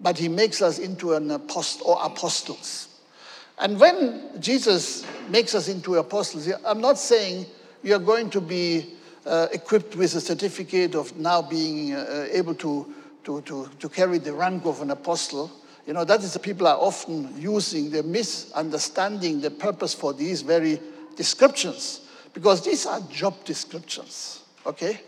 but 0.00 0.16
he 0.16 0.28
makes 0.28 0.62
us 0.62 0.78
into 0.78 1.14
an 1.14 1.30
apostle 1.30 1.88
or 1.88 1.98
apostles. 2.04 2.88
And 3.60 3.78
when 3.78 4.40
Jesus 4.40 5.04
makes 5.28 5.54
us 5.54 5.68
into 5.68 5.96
apostles, 5.96 6.50
I'm 6.64 6.80
not 6.80 6.98
saying 6.98 7.44
you're 7.82 7.98
going 7.98 8.30
to 8.30 8.40
be 8.40 8.94
uh, 9.26 9.48
equipped 9.52 9.94
with 9.96 10.14
a 10.14 10.20
certificate 10.20 10.94
of 10.94 11.14
now 11.16 11.42
being 11.42 11.92
uh, 11.92 12.26
able 12.32 12.54
to, 12.54 12.92
to, 13.24 13.42
to, 13.42 13.68
to 13.78 13.88
carry 13.90 14.16
the 14.16 14.32
rank 14.32 14.64
of 14.64 14.80
an 14.80 14.90
apostle. 14.90 15.50
You 15.86 15.92
know, 15.92 16.04
that 16.04 16.20
is 16.20 16.32
the 16.32 16.38
people 16.38 16.66
are 16.66 16.76
often 16.76 17.38
using, 17.38 17.90
they're 17.90 18.02
misunderstanding 18.02 19.42
the 19.42 19.50
purpose 19.50 19.92
for 19.92 20.14
these 20.14 20.40
very 20.40 20.80
descriptions 21.14 22.08
because 22.32 22.64
these 22.64 22.86
are 22.86 23.00
job 23.10 23.44
descriptions, 23.44 24.42
okay? 24.64 25.00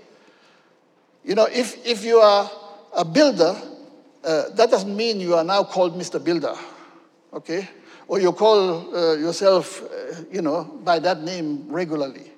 You 1.25 1.37
know, 1.37 1.47
if, 1.51 1.87
if 1.87 2.05
you 2.05 2.19
are 2.19 2.51
a 2.95 3.05
builder, 3.05 3.57
uh, 4.25 4.51
that 4.51 4.71
doesn't 4.71 4.95
mean 4.95 5.21
you 5.21 5.37
are 5.37 5.45
now 5.45 5.65
called 5.65 5.99
Mr. 5.99 6.23
Builder, 6.23 6.55
okay? 7.33 7.67
Or 8.13 8.21
you 8.21 8.33
call 8.33 8.95
uh, 8.95 9.15
yourself, 9.15 9.83
uh, 9.85 10.25
you 10.31 10.43
know, 10.43 10.65
by 10.85 10.99
that 10.99 11.23
name 11.23 11.67
regularly, 11.73 12.31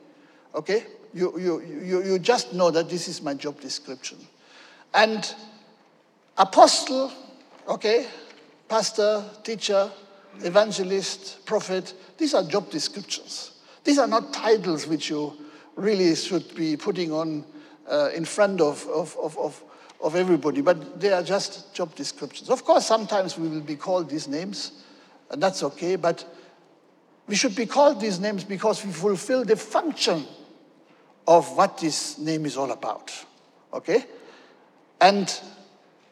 okay? 0.55 0.87
You, 1.13 1.37
you, 1.37 1.61
you, 1.61 2.05
you 2.05 2.19
just 2.21 2.55
know 2.55 2.71
that 2.71 2.89
this 2.89 3.09
is 3.09 3.21
my 3.21 3.35
job 3.35 3.61
description. 3.61 4.19
And 4.95 5.35
apostle, 6.39 7.11
okay, 7.67 8.07
pastor, 8.69 9.25
teacher, 9.43 9.91
evangelist, 10.45 11.45
prophet, 11.45 11.93
these 12.19 12.35
are 12.35 12.45
job 12.45 12.71
descriptions. 12.71 13.59
These 13.83 13.99
are 13.99 14.07
not 14.07 14.33
titles 14.33 14.87
which 14.87 15.11
you 15.11 15.33
really 15.75 16.15
should 16.15 16.55
be 16.55 16.77
putting 16.77 17.11
on 17.11 17.45
uh, 17.91 18.11
in 18.15 18.25
front 18.25 18.61
of, 18.61 18.87
of, 18.87 19.17
of, 19.21 19.37
of, 19.39 19.65
of 20.01 20.15
everybody, 20.15 20.61
but 20.61 21.01
they 21.01 21.13
are 21.13 21.25
just 21.25 21.75
job 21.75 21.97
descriptions. 21.97 22.49
Of 22.49 22.63
course, 22.65 22.87
sometimes 22.87 23.37
we 23.37 23.49
will 23.49 23.61
be 23.61 23.75
called 23.75 24.09
these 24.09 24.29
names, 24.29 24.84
and 25.31 25.43
that's 25.43 25.63
okay, 25.63 25.97
but 25.97 26.25
we 27.27 27.35
should 27.35 27.57
be 27.57 27.67
called 27.67 28.01
these 28.01 28.21
names 28.21 28.45
because 28.45 28.85
we 28.85 28.93
fulfill 28.93 29.45
the 29.45 29.57
function 29.57 30.27
of 31.27 31.57
what 31.57 31.79
this 31.79 32.19
name 32.19 32.45
is 32.45 32.57
all 32.57 32.71
about. 32.71 33.13
Okay? 33.73 34.05
And 35.01 35.33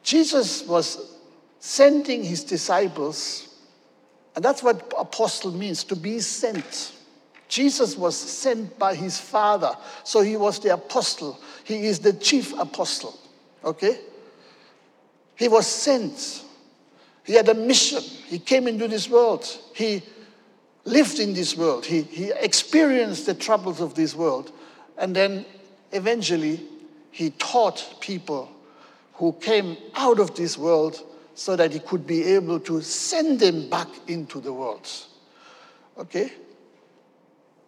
Jesus 0.02 0.66
was 0.66 1.19
sending 1.61 2.25
his 2.25 2.45
disciples, 2.45 3.54
and 4.35 4.45
that's 4.45 4.62
what 4.62 4.92
apostle 4.99 5.52
means 5.52 5.85
to 5.85 5.97
be 5.97 6.19
sent. 6.21 6.92
Jesus 7.49 7.97
was 7.97 8.16
sent 8.16 8.78
by 8.78 8.95
his 8.95 9.21
Father, 9.21 9.76
so 10.04 10.23
he 10.23 10.37
was 10.37 10.59
the 10.59 10.73
apostle. 10.73 11.38
He 11.64 11.87
is 11.87 11.99
the 11.99 12.14
chief 12.14 12.59
apostle. 12.59 13.19
Okay? 13.62 14.00
He 15.37 15.49
was 15.49 15.66
sent. 15.66 16.45
He 17.25 17.35
had 17.35 17.49
a 17.49 17.55
mission. 17.55 18.02
He 18.02 18.38
came 18.38 18.67
into 18.67 18.88
this 18.88 19.09
world. 19.09 19.47
He 19.75 20.02
lived 20.85 21.19
in 21.19 21.35
this 21.35 21.57
world. 21.57 21.87
He, 21.87 22.02
he 22.02 22.33
experienced 22.33 23.26
the 23.26 23.35
troubles 23.35 23.81
of 23.81 23.95
this 23.95 24.14
world. 24.14 24.52
And 24.99 25.14
then 25.14 25.45
eventually, 25.93 26.61
he 27.11 27.30
taught 27.30 27.97
people 28.00 28.50
who 29.15 29.32
came 29.35 29.76
out 29.95 30.19
of 30.19 30.35
this 30.35 30.58
world 30.58 31.00
so 31.35 31.56
that 31.56 31.73
he 31.73 31.78
could 31.78 32.06
be 32.06 32.25
able 32.25 32.58
to 32.61 32.80
send 32.82 33.39
them 33.41 33.69
back 33.71 33.89
into 34.08 34.41
the 34.41 34.52
world. 34.52 34.89
Okay? 35.99 36.32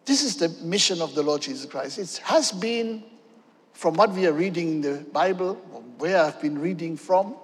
This 0.05 0.23
is 0.23 0.37
the 0.37 0.49
mission 0.65 1.01
of 1.01 1.15
the 1.15 1.23
Lord 1.23 1.43
Jesus 1.43 1.65
Christ. 1.67 1.99
It 1.99 2.21
has 2.25 2.53
been, 2.53 3.05
from 3.73 3.95
what 3.95 4.11
we 4.11 4.27
are 4.27 4.33
reading 4.33 4.69
in 4.69 4.81
the 4.81 5.05
Bible, 5.13 5.55
where 5.99 6.23
I've 6.23 6.41
been 6.41 6.59
reading 6.61 6.97
from, 6.97 7.37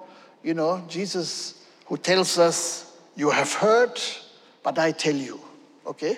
you 0.42 0.54
know, 0.54 0.84
Jesus 0.88 1.59
who 1.90 1.98
tells 1.98 2.38
us, 2.38 2.96
You 3.16 3.30
have 3.30 3.52
heard, 3.52 4.00
but 4.62 4.78
I 4.78 4.92
tell 4.92 5.14
you. 5.14 5.38
Okay? 5.86 6.16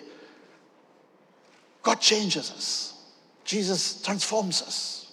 God 1.83 1.99
changes 2.01 2.53
us, 2.53 2.95
Jesus 3.45 4.01
transforms 4.03 4.63
us. 4.63 5.13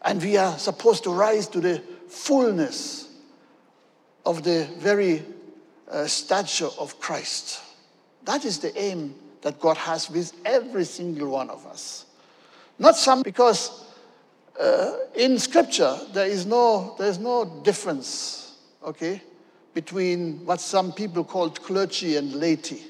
And 0.00 0.22
we 0.22 0.36
are 0.36 0.56
supposed 0.56 1.02
to 1.04 1.10
rise 1.10 1.48
to 1.48 1.60
the 1.60 1.82
fullness 2.08 3.12
of 4.24 4.44
the 4.44 4.68
very 4.78 5.24
uh, 5.90 6.06
stature 6.06 6.68
of 6.78 7.00
Christ. 7.00 7.60
That 8.24 8.44
is 8.44 8.60
the 8.60 8.78
aim 8.80 9.14
that 9.42 9.60
God 9.60 9.76
has 9.76 10.08
with 10.08 10.32
every 10.44 10.84
single 10.84 11.30
one 11.30 11.50
of 11.50 11.66
us. 11.66 12.06
Not 12.78 12.96
some, 12.96 13.22
because 13.22 13.84
uh, 14.58 14.92
in 15.16 15.36
Scripture 15.38 15.98
there 16.12 16.26
is 16.26 16.46
no 16.46 16.94
there 16.96 17.08
is 17.08 17.18
no 17.18 17.44
difference, 17.64 18.56
okay, 18.84 19.20
between 19.78 20.44
what 20.44 20.60
some 20.60 20.92
people 20.92 21.22
called 21.22 21.62
clergy 21.62 22.16
and 22.16 22.34
laity. 22.34 22.82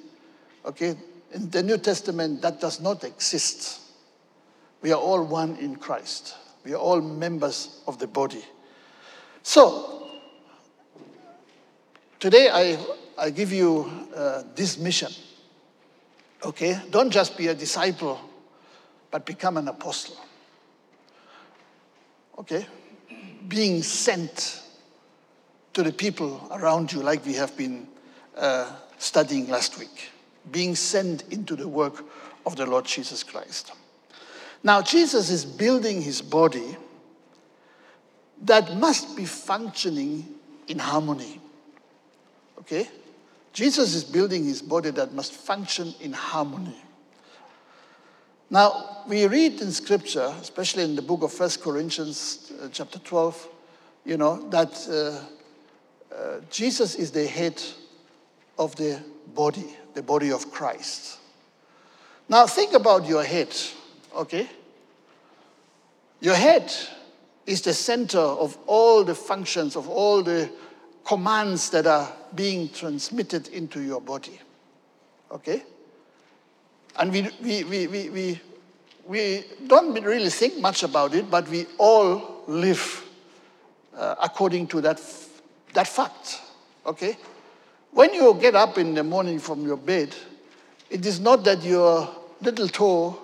Okay, 0.64 0.96
in 1.32 1.50
the 1.50 1.62
New 1.62 1.76
Testament 1.76 2.40
that 2.40 2.60
does 2.60 2.80
not 2.80 3.04
exist. 3.04 3.80
We 4.80 4.92
are 4.92 5.00
all 5.00 5.22
one 5.24 5.56
in 5.56 5.76
Christ. 5.76 6.34
We 6.64 6.72
are 6.72 6.82
all 6.88 7.00
members 7.00 7.82
of 7.86 7.98
the 7.98 8.06
body. 8.06 8.44
So 9.42 10.08
today 12.18 12.48
I 12.50 12.78
I 13.18 13.30
give 13.30 13.52
you 13.52 13.90
uh, 14.16 14.44
this 14.54 14.78
mission 14.78 15.12
Okay? 16.44 16.80
Don't 16.90 17.10
just 17.10 17.36
be 17.36 17.48
a 17.48 17.54
disciple, 17.54 18.18
but 19.10 19.26
become 19.26 19.56
an 19.56 19.68
apostle. 19.68 20.16
Okay? 22.38 22.66
Being 23.48 23.82
sent 23.82 24.62
to 25.78 25.84
the 25.84 25.92
people 25.92 26.44
around 26.50 26.92
you, 26.92 27.00
like 27.00 27.24
we 27.24 27.34
have 27.34 27.56
been 27.56 27.86
uh, 28.36 28.68
studying 28.98 29.48
last 29.48 29.78
week. 29.78 30.10
Being 30.50 30.74
sent 30.74 31.22
into 31.30 31.54
the 31.54 31.68
work 31.68 32.04
of 32.44 32.56
the 32.56 32.66
Lord 32.66 32.84
Jesus 32.84 33.22
Christ. 33.22 33.70
Now, 34.64 34.82
Jesus 34.82 35.30
is 35.30 35.44
building 35.44 36.02
his 36.02 36.20
body 36.20 36.76
that 38.42 38.76
must 38.76 39.16
be 39.16 39.24
functioning 39.24 40.26
in 40.66 40.80
harmony. 40.80 41.40
Okay? 42.58 42.88
Jesus 43.52 43.94
is 43.94 44.02
building 44.02 44.44
his 44.44 44.60
body 44.60 44.90
that 44.90 45.14
must 45.14 45.32
function 45.32 45.94
in 46.00 46.12
harmony. 46.12 46.82
Now, 48.50 49.04
we 49.06 49.28
read 49.28 49.60
in 49.60 49.70
scripture, 49.70 50.34
especially 50.40 50.82
in 50.82 50.96
the 50.96 51.02
book 51.02 51.22
of 51.22 51.32
First 51.32 51.62
Corinthians, 51.62 52.50
uh, 52.60 52.68
chapter 52.72 52.98
12, 52.98 53.48
you 54.04 54.16
know, 54.16 54.42
that 54.50 54.72
uh, 54.90 55.24
uh, 56.14 56.40
Jesus 56.50 56.94
is 56.94 57.10
the 57.10 57.26
head 57.26 57.62
of 58.58 58.74
the 58.76 59.00
body, 59.34 59.64
the 59.94 60.02
body 60.02 60.30
of 60.30 60.50
Christ. 60.50 61.18
Now, 62.28 62.46
think 62.46 62.74
about 62.74 63.06
your 63.06 63.22
head, 63.22 63.54
okay? 64.14 64.48
Your 66.20 66.34
head 66.34 66.72
is 67.46 67.62
the 67.62 67.72
center 67.72 68.18
of 68.18 68.58
all 68.66 69.04
the 69.04 69.14
functions, 69.14 69.76
of 69.76 69.88
all 69.88 70.22
the 70.22 70.50
commands 71.04 71.70
that 71.70 71.86
are 71.86 72.12
being 72.34 72.68
transmitted 72.68 73.48
into 73.48 73.80
your 73.80 74.00
body. 74.00 74.38
Okay? 75.30 75.62
And 76.98 77.10
we, 77.10 77.28
we, 77.42 77.64
we, 77.64 77.86
we, 77.86 78.08
we, 78.10 78.40
we 79.06 79.44
don't 79.66 79.94
really 80.04 80.28
think 80.28 80.58
much 80.58 80.82
about 80.82 81.14
it, 81.14 81.30
but 81.30 81.48
we 81.48 81.66
all 81.78 82.42
live 82.46 83.04
uh, 83.96 84.16
according 84.22 84.66
to 84.66 84.80
that, 84.82 85.00
that 85.74 85.88
fact. 85.88 86.40
Okay? 86.86 87.16
When 87.92 88.12
you 88.14 88.34
get 88.40 88.54
up 88.54 88.78
in 88.78 88.94
the 88.94 89.04
morning 89.04 89.38
from 89.38 89.66
your 89.66 89.76
bed, 89.76 90.14
it 90.90 91.04
is 91.04 91.20
not 91.20 91.44
that 91.44 91.62
your 91.62 92.08
little 92.40 92.68
toe 92.68 93.18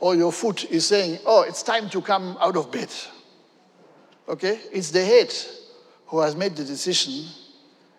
or 0.00 0.14
your 0.14 0.32
foot 0.32 0.64
is 0.70 0.86
saying, 0.86 1.18
oh, 1.24 1.42
it's 1.42 1.62
time 1.62 1.88
to 1.90 2.00
come 2.00 2.36
out 2.40 2.56
of 2.56 2.70
bed. 2.70 2.90
Okay? 4.28 4.60
It's 4.72 4.90
the 4.90 5.04
head 5.04 5.32
who 6.06 6.20
has 6.20 6.36
made 6.36 6.54
the 6.56 6.64
decision, 6.64 7.26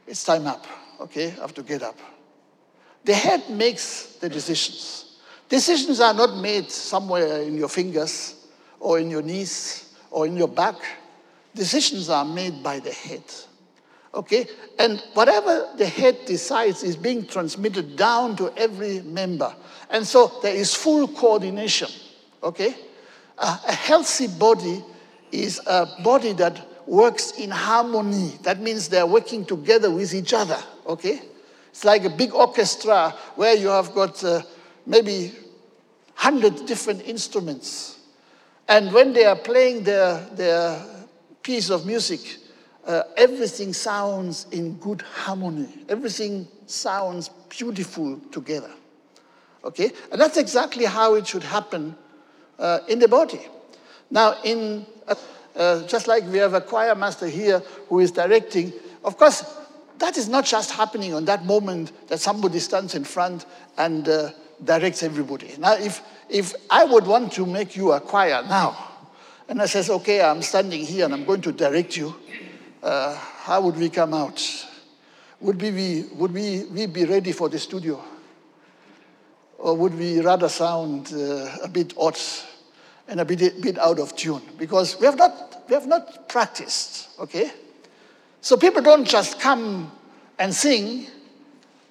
it's 0.07 0.23
time 0.23 0.47
up, 0.47 0.65
okay, 1.01 1.27
I 1.27 1.41
have 1.41 1.53
to 1.55 1.63
get 1.63 1.81
up. 1.81 1.97
The 3.03 3.13
head 3.13 3.49
makes 3.49 4.17
the 4.21 4.29
decisions. 4.29 5.17
Decisions 5.49 5.99
are 5.99 6.13
not 6.13 6.37
made 6.37 6.71
somewhere 6.71 7.41
in 7.41 7.55
your 7.55 7.69
fingers 7.69 8.47
or 8.79 8.99
in 8.99 9.09
your 9.09 9.21
knees 9.21 9.93
or 10.09 10.25
in 10.25 10.37
your 10.37 10.47
back. 10.47 10.75
Decisions 11.53 12.09
are 12.09 12.25
made 12.25 12.63
by 12.63 12.79
the 12.79 12.91
head. 12.91 13.23
Okay? 14.15 14.47
And 14.79 15.03
whatever 15.13 15.69
the 15.77 15.85
head 15.85 16.25
decides 16.25 16.83
is 16.83 16.95
being 16.95 17.27
transmitted 17.27 17.97
down 17.97 18.37
to 18.37 18.51
every 18.57 19.01
member. 19.01 19.53
And 19.89 20.07
so 20.07 20.39
there 20.41 20.55
is 20.55 20.73
full 20.73 21.07
coordination. 21.09 21.89
Okay? 22.41 22.73
Uh, 23.37 23.57
a 23.67 23.73
healthy 23.73 24.27
body 24.27 24.83
is 25.31 25.59
a 25.67 25.85
body 26.01 26.31
that 26.33 26.87
works 26.87 27.31
in 27.31 27.51
harmony. 27.51 28.33
That 28.43 28.61
means 28.61 28.87
they're 28.87 29.05
working 29.05 29.43
together 29.43 29.91
with 29.91 30.13
each 30.13 30.33
other. 30.33 30.57
Okay? 30.87 31.21
It's 31.69 31.83
like 31.83 32.05
a 32.05 32.09
big 32.09 32.33
orchestra 32.33 33.13
where 33.35 33.55
you 33.55 33.67
have 33.67 33.93
got 33.93 34.23
uh, 34.23 34.41
maybe 34.85 35.33
100 36.15 36.65
different 36.65 37.01
instruments. 37.05 37.99
And 38.69 38.93
when 38.93 39.11
they 39.11 39.25
are 39.25 39.35
playing 39.35 39.83
their, 39.83 40.21
their 40.31 40.81
piece 41.43 41.69
of 41.69 41.85
music, 41.85 42.37
uh, 42.85 43.03
everything 43.17 43.73
sounds 43.73 44.47
in 44.51 44.75
good 44.75 45.01
harmony. 45.01 45.67
Everything 45.89 46.47
sounds 46.67 47.29
beautiful 47.49 48.19
together. 48.31 48.71
Okay? 49.63 49.91
And 50.11 50.21
that's 50.21 50.37
exactly 50.37 50.85
how 50.85 51.15
it 51.15 51.25
should 51.25 51.43
happen 51.43 51.95
uh, 52.59 52.79
in 52.87 52.99
the 52.99 53.07
body. 53.07 53.41
Now, 54.11 54.35
in 54.43 54.85
uh, 55.55 55.87
just 55.87 56.07
like 56.07 56.23
we 56.25 56.37
have 56.37 56.53
a 56.53 56.61
choir 56.61 56.95
master 56.95 57.27
here 57.27 57.59
who 57.87 57.99
is 57.99 58.11
directing, 58.11 58.73
of 59.03 59.17
course, 59.17 59.43
that 59.99 60.17
is 60.17 60.27
not 60.27 60.45
just 60.45 60.71
happening 60.71 61.13
on 61.13 61.25
that 61.25 61.45
moment 61.45 61.91
that 62.09 62.19
somebody 62.19 62.59
stands 62.59 62.95
in 62.95 63.03
front 63.03 63.45
and 63.77 64.07
uh, 64.07 64.31
directs 64.63 65.03
everybody. 65.03 65.55
Now, 65.57 65.75
if, 65.75 66.01
if 66.29 66.53
I 66.69 66.83
would 66.83 67.07
want 67.07 67.31
to 67.33 67.45
make 67.45 67.75
you 67.75 67.93
a 67.93 68.01
choir 68.01 68.43
now, 68.43 68.91
and 69.47 69.61
I 69.61 69.67
says, 69.67 69.89
okay, 69.89 70.21
I'm 70.21 70.41
standing 70.41 70.83
here 70.83 71.05
and 71.05 71.13
I'm 71.13 71.23
going 71.23 71.41
to 71.41 71.51
direct 71.51 71.95
you, 71.95 72.15
uh, 72.85 73.15
how 73.15 73.61
would 73.61 73.77
we 73.77 73.89
come 73.89 74.13
out? 74.13 74.41
Would, 75.41 75.59
we 75.61 75.71
be, 75.71 76.03
would 76.13 76.31
we, 76.31 76.65
we 76.65 76.85
be 76.85 77.05
ready 77.05 77.31
for 77.31 77.49
the 77.49 77.57
studio? 77.57 78.01
Or 79.57 79.75
would 79.75 79.97
we 79.97 80.21
rather 80.21 80.47
sound 80.47 81.11
uh, 81.11 81.57
a 81.63 81.67
bit 81.67 81.93
odd 81.97 82.17
and 83.07 83.19
a 83.19 83.25
bit, 83.25 83.59
bit 83.61 83.79
out 83.79 83.99
of 83.99 84.15
tune? 84.15 84.43
Because 84.57 84.99
we 84.99 85.07
have, 85.07 85.17
not, 85.17 85.63
we 85.67 85.73
have 85.73 85.87
not 85.87 86.29
practiced, 86.29 87.09
okay? 87.19 87.51
So 88.41 88.55
people 88.55 88.83
don't 88.83 89.07
just 89.07 89.39
come 89.39 89.91
and 90.37 90.53
sing 90.53 91.07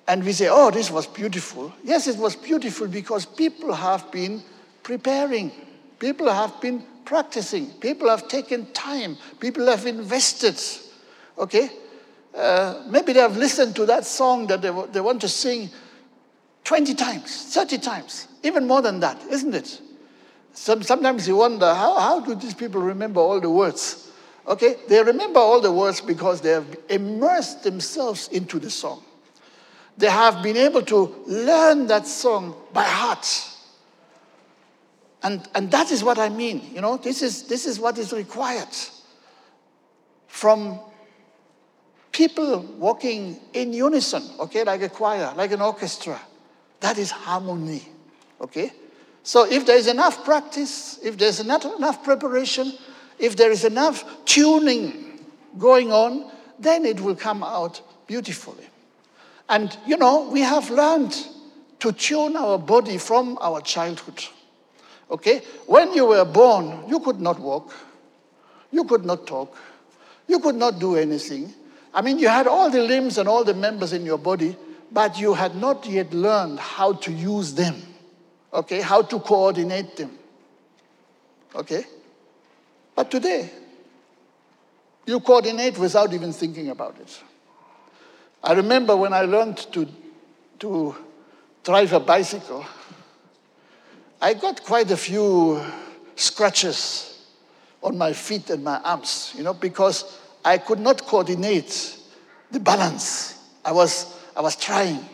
and 0.07 0.23
we 0.23 0.33
say, 0.33 0.49
oh, 0.49 0.71
this 0.71 0.91
was 0.91 1.07
beautiful. 1.09 1.73
Yes, 1.83 2.07
it 2.07 2.17
was 2.17 2.37
beautiful 2.37 2.87
because 2.87 3.27
people 3.27 3.73
have 3.73 4.13
been 4.13 4.43
preparing, 4.85 5.51
people 5.99 6.31
have 6.31 6.61
been 6.61 6.85
practicing, 7.05 7.67
people 7.81 8.09
have 8.09 8.29
taken 8.29 8.67
time, 8.73 9.17
people 9.41 9.67
have 9.67 9.87
invested. 9.87 10.61
Okay? 11.39 11.71
Uh, 12.35 12.83
maybe 12.89 13.13
they 13.13 13.21
have 13.21 13.37
listened 13.37 13.77
to 13.77 13.87
that 13.87 14.05
song 14.05 14.47
that 14.49 14.61
they, 14.61 14.71
they 14.93 15.01
want 15.01 15.21
to 15.21 15.29
sing 15.29 15.71
20 16.65 16.95
times, 16.95 17.55
30 17.55 17.79
times, 17.79 18.27
even 18.43 18.67
more 18.67 18.83
than 18.83 19.01
that, 19.01 19.21
isn't 19.31 19.55
it? 19.55 19.81
Some, 20.53 20.83
sometimes 20.83 21.29
you 21.29 21.37
wonder 21.37 21.67
how, 21.67 21.99
how 21.99 22.21
do 22.21 22.35
these 22.35 22.55
people 22.55 22.81
remember 22.81 23.21
all 23.21 23.41
the 23.41 23.51
words? 23.51 24.11
Okay, 24.47 24.77
they 24.89 25.03
remember 25.03 25.41
all 25.41 25.61
the 25.61 25.73
words 25.73 26.01
because 26.01 26.41
they 26.41 26.51
have 26.51 26.77
immersed 26.89 27.63
themselves 27.63 28.29
into 28.29 28.59
the 28.59 28.71
song. 28.71 29.03
They 29.97 30.11
have 30.11 30.43
been 30.43 30.57
able 30.57 30.83
to 30.83 31.15
learn 31.27 31.87
that 31.87 32.07
song 32.07 32.55
by 32.73 32.85
heart. 32.85 33.27
And, 35.23 35.49
and 35.55 35.71
that 35.71 35.91
is 35.91 36.05
what 36.05 36.19
I 36.19 36.29
mean. 36.29 36.63
You 36.75 36.81
know, 36.81 36.97
this 36.97 37.23
is, 37.23 37.45
this 37.45 37.65
is 37.65 37.79
what 37.79 37.97
is 37.97 38.13
required 38.13 38.69
from 40.27 40.79
people 42.15 42.61
walking 42.79 43.41
in 43.53 43.73
unison, 43.73 44.23
okay, 44.39 44.63
like 44.63 44.81
a 44.83 44.89
choir, 44.89 45.35
like 45.37 45.51
an 45.51 45.61
orchestra. 45.61 46.19
That 46.79 46.97
is 46.97 47.11
harmony, 47.11 47.83
okay? 48.41 48.71
So 49.25 49.45
if 49.45 49.67
there 49.67 49.77
is 49.77 49.89
enough 49.89 50.25
practice, 50.25 51.01
if 51.03 51.19
there's 51.19 51.41
enough, 51.41 51.65
enough 51.65 52.05
preparation, 52.05 52.73
if 53.19 53.37
there 53.37 53.51
is 53.51 53.65
enough 53.65 54.05
tuning 54.25 55.19
going 55.59 55.91
on, 55.93 56.31
then 56.59 56.87
it 56.87 57.01
will 57.01 57.17
come 57.17 57.43
out 57.43 57.83
beautifully. 58.07 58.69
And 59.49 59.77
you 59.85 59.97
know, 59.97 60.31
we 60.31 60.41
have 60.41 60.71
learned 60.71 61.17
to 61.81 61.91
tune 61.91 62.37
our 62.37 62.59
body 62.59 62.97
from 62.97 63.39
our 63.41 63.61
childhood. 63.61 64.25
Okay? 65.11 65.43
When 65.67 65.93
you 65.95 66.07
were 66.07 66.25
born, 66.25 66.89
you 66.89 67.01
could 67.01 67.21
not 67.21 67.41
walk, 67.41 67.75
you 68.71 68.85
could 68.85 69.05
not 69.05 69.27
talk, 69.27 69.57
you 70.29 70.39
could 70.39 70.55
not 70.55 70.79
do 70.79 70.95
anything. 70.95 71.53
I 71.95 72.03
mean, 72.03 72.19
you 72.19 72.29
had 72.29 72.49
all 72.49 72.71
the 72.71 72.83
limbs 72.83 73.19
and 73.19 73.29
all 73.29 73.45
the 73.45 73.55
members 73.55 73.93
in 73.93 74.05
your 74.05 74.19
body, 74.19 74.57
but 74.91 75.19
you 75.19 75.33
had 75.33 75.55
not 75.55 75.87
yet 75.87 76.13
learned 76.13 76.59
how 76.59 76.95
to 76.95 77.13
use 77.13 77.55
them. 77.55 77.81
Okay? 78.53 78.81
How 78.81 79.03
to 79.03 79.21
coordinate 79.21 79.97
them. 79.97 80.19
Okay? 81.55 81.85
But 82.97 83.13
today, 83.13 83.49
you 85.07 85.21
coordinate 85.21 85.79
without 85.79 86.13
even 86.13 86.33
thinking 86.33 86.71
about 86.71 86.99
it. 86.99 87.23
I 88.43 88.55
remember 88.55 88.97
when 88.97 89.13
I 89.13 89.23
learned 89.23 89.59
to, 89.73 89.89
to 90.59 90.97
drive 91.63 91.93
a 91.93 92.01
bicycle, 92.01 92.65
I 94.21 94.35
got 94.35 94.65
quite 94.65 94.91
a 94.91 94.97
few 94.97 95.63
scratches 96.17 97.27
on 97.83 97.97
my 97.97 98.13
feet 98.13 98.51
and 98.51 98.65
my 98.65 98.81
arms, 98.81 99.33
you 99.37 99.45
know, 99.45 99.55
because 99.55 100.19
I 100.45 100.59
could 100.59 100.81
not 100.81 101.07
coordinate 101.07 101.97
the 102.51 102.61
balance. 102.61 103.39
I 103.65 103.73
was, 103.73 104.21
I 104.37 104.41
was 104.41 104.57
trying. 104.57 105.05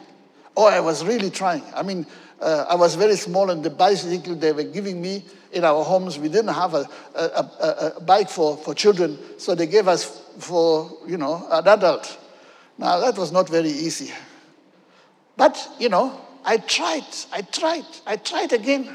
Oh, 0.57 0.67
I 0.67 0.81
was 0.81 1.05
really 1.05 1.31
trying. 1.31 1.63
I 1.75 1.83
mean, 1.83 2.07
uh, 2.41 2.67
I 2.69 2.75
was 2.75 2.95
very 2.95 3.17
small, 3.17 3.51
and 3.51 3.63
the 3.63 3.71
bicycle 3.71 4.35
they 4.35 4.53
were 4.53 4.65
giving 4.65 5.01
me 5.01 5.25
in 5.53 5.65
our 5.65 5.85
homes, 5.85 6.19
we 6.19 6.29
didn't 6.29 6.55
have 6.55 6.75
a, 6.75 6.89
a, 7.15 7.21
a, 7.21 7.93
a 7.97 8.01
bike 8.01 8.29
for, 8.29 8.57
for 8.57 8.75
children, 8.75 9.19
so 9.39 9.55
they 9.55 9.67
gave 9.67 9.89
us 9.89 10.05
for, 10.39 10.91
you 11.07 11.17
know, 11.17 11.47
an 11.51 11.67
adult. 11.67 12.19
Now, 12.79 12.99
that 13.01 13.17
was 13.19 13.31
not 13.31 13.49
very 13.49 13.69
easy. 13.69 14.13
But, 15.37 15.59
you 15.79 15.89
know, 15.89 16.21
I 16.45 16.57
tried, 16.57 17.05
I 17.33 17.43
tried, 17.43 17.85
I 18.07 18.17
tried 18.17 18.53
again 18.53 18.95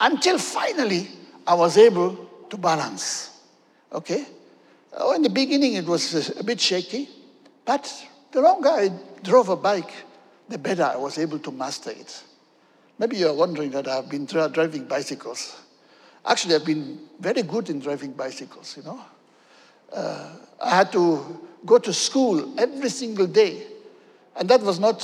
until 0.00 0.38
finally 0.38 1.08
I 1.46 1.54
was 1.54 1.76
able 1.76 2.28
to 2.50 2.56
balance. 2.56 3.40
Okay? 3.92 4.26
Oh, 4.96 5.14
in 5.14 5.22
the 5.22 5.30
beginning, 5.30 5.74
it 5.74 5.86
was 5.86 6.30
a 6.38 6.44
bit 6.44 6.60
shaky, 6.60 7.08
but 7.64 7.92
the 8.32 8.40
longer 8.40 8.68
I 8.68 8.90
drove 9.22 9.48
a 9.48 9.56
bike, 9.56 9.90
the 10.48 10.58
better 10.58 10.84
I 10.84 10.96
was 10.96 11.18
able 11.18 11.38
to 11.40 11.50
master 11.50 11.90
it. 11.90 12.22
Maybe 12.98 13.16
you're 13.16 13.34
wondering 13.34 13.70
that 13.70 13.88
I've 13.88 14.08
been 14.08 14.24
driving 14.26 14.84
bicycles. 14.84 15.60
Actually, 16.24 16.54
I've 16.54 16.64
been 16.64 17.00
very 17.18 17.42
good 17.42 17.70
in 17.70 17.80
driving 17.80 18.12
bicycles, 18.12 18.76
you 18.76 18.84
know. 18.84 19.00
Uh, 19.92 20.30
I 20.62 20.76
had 20.76 20.92
to 20.92 21.40
go 21.66 21.78
to 21.78 21.92
school 21.92 22.58
every 22.58 22.88
single 22.88 23.26
day. 23.26 23.66
And 24.36 24.48
that 24.48 24.60
was 24.62 24.78
not 24.78 25.00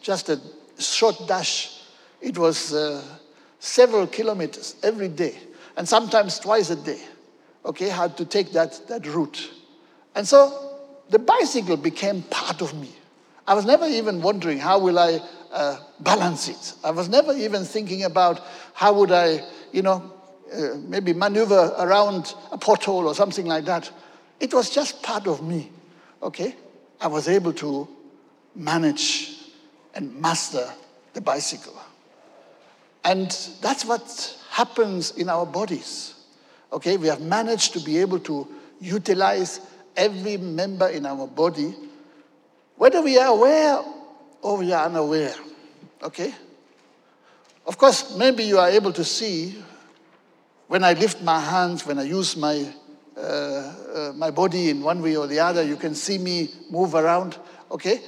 just 0.00 0.28
a 0.28 0.40
short 0.78 1.16
dash, 1.26 1.82
it 2.20 2.36
was 2.38 2.72
uh, 2.72 3.02
several 3.58 4.06
kilometers 4.06 4.76
every 4.82 5.08
day, 5.08 5.38
and 5.76 5.88
sometimes 5.88 6.38
twice 6.38 6.70
a 6.70 6.76
day. 6.76 7.00
Okay, 7.64 7.88
had 7.88 8.16
to 8.18 8.24
take 8.24 8.52
that, 8.52 8.80
that 8.88 9.06
route. 9.06 9.50
And 10.14 10.26
so 10.26 10.78
the 11.10 11.18
bicycle 11.18 11.76
became 11.76 12.22
part 12.22 12.60
of 12.60 12.74
me. 12.74 12.90
I 13.46 13.54
was 13.54 13.64
never 13.64 13.86
even 13.86 14.22
wondering 14.22 14.58
how 14.58 14.78
will 14.78 14.98
I 14.98 15.20
uh, 15.52 15.78
balance 16.00 16.48
it. 16.48 16.74
I 16.82 16.90
was 16.90 17.08
never 17.08 17.32
even 17.32 17.64
thinking 17.64 18.04
about 18.04 18.40
how 18.74 18.92
would 18.94 19.12
I, 19.12 19.40
you 19.72 19.82
know, 19.82 20.12
uh, 20.52 20.76
maybe 20.78 21.12
maneuver 21.12 21.74
around 21.78 22.34
a 22.52 22.58
pothole 22.58 23.04
or 23.04 23.14
something 23.14 23.46
like 23.46 23.64
that. 23.64 23.90
It 24.40 24.52
was 24.52 24.70
just 24.70 25.02
part 25.02 25.26
of 25.26 25.42
me 25.42 25.70
okay, 26.24 26.56
I 27.00 27.06
was 27.06 27.28
able 27.28 27.52
to 27.54 27.86
manage 28.56 29.36
and 29.94 30.20
master 30.20 30.68
the 31.12 31.20
bicycle. 31.20 31.78
And 33.04 33.30
that's 33.60 33.84
what 33.84 34.38
happens 34.50 35.12
in 35.12 35.28
our 35.28 35.44
bodies. 35.44 36.14
Okay, 36.74 36.96
we 36.96 37.06
have 37.06 37.20
managed 37.20 37.72
to 37.74 37.80
be 37.80 37.98
able 37.98 38.18
to 38.18 38.46
utilize 38.80 39.60
every 39.96 40.36
member 40.36 40.88
in 40.88 41.06
our 41.06 41.26
body, 41.26 41.72
whether 42.76 43.00
we 43.00 43.16
are 43.16 43.28
aware 43.28 43.80
or 44.42 44.58
we 44.58 44.72
are 44.72 44.86
unaware. 44.86 45.34
Okay? 46.02 46.34
Of 47.64 47.78
course, 47.78 48.16
maybe 48.16 48.42
you 48.42 48.58
are 48.58 48.68
able 48.68 48.92
to 48.92 49.04
see 49.04 49.56
when 50.66 50.82
I 50.82 50.94
lift 50.94 51.22
my 51.22 51.38
hands, 51.38 51.86
when 51.86 51.98
I 51.98 52.02
use 52.02 52.36
my 52.36 52.66
uh, 53.16 53.20
uh, 53.20 54.12
my 54.16 54.32
body 54.32 54.70
in 54.70 54.82
one 54.82 55.00
way 55.00 55.16
or 55.16 55.28
the 55.28 55.38
other. 55.38 55.62
You 55.62 55.76
can 55.76 55.94
see 55.94 56.18
me 56.18 56.50
move 56.68 56.96
around, 56.96 57.38
okay? 57.70 58.00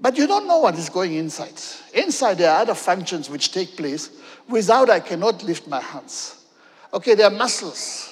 But 0.00 0.16
you 0.16 0.28
don't 0.28 0.46
know 0.46 0.58
what 0.58 0.78
is 0.78 0.88
going 0.88 1.14
inside. 1.14 1.60
Inside, 1.92 2.38
there 2.38 2.52
are 2.52 2.60
other 2.60 2.74
functions 2.74 3.28
which 3.28 3.50
take 3.50 3.76
place. 3.76 4.10
Without, 4.48 4.88
I 4.88 5.00
cannot 5.00 5.42
lift 5.42 5.66
my 5.66 5.80
hands. 5.80 6.44
Okay, 6.94 7.16
there 7.16 7.26
are 7.26 7.36
muscles, 7.36 8.11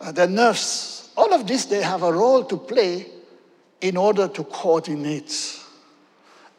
uh, 0.00 0.12
are 0.16 0.26
nerves. 0.26 1.10
All 1.16 1.32
of 1.32 1.46
this, 1.46 1.66
they 1.66 1.82
have 1.82 2.02
a 2.02 2.12
role 2.12 2.44
to 2.44 2.56
play 2.56 3.06
in 3.80 3.96
order 3.96 4.28
to 4.28 4.44
coordinate. 4.44 5.60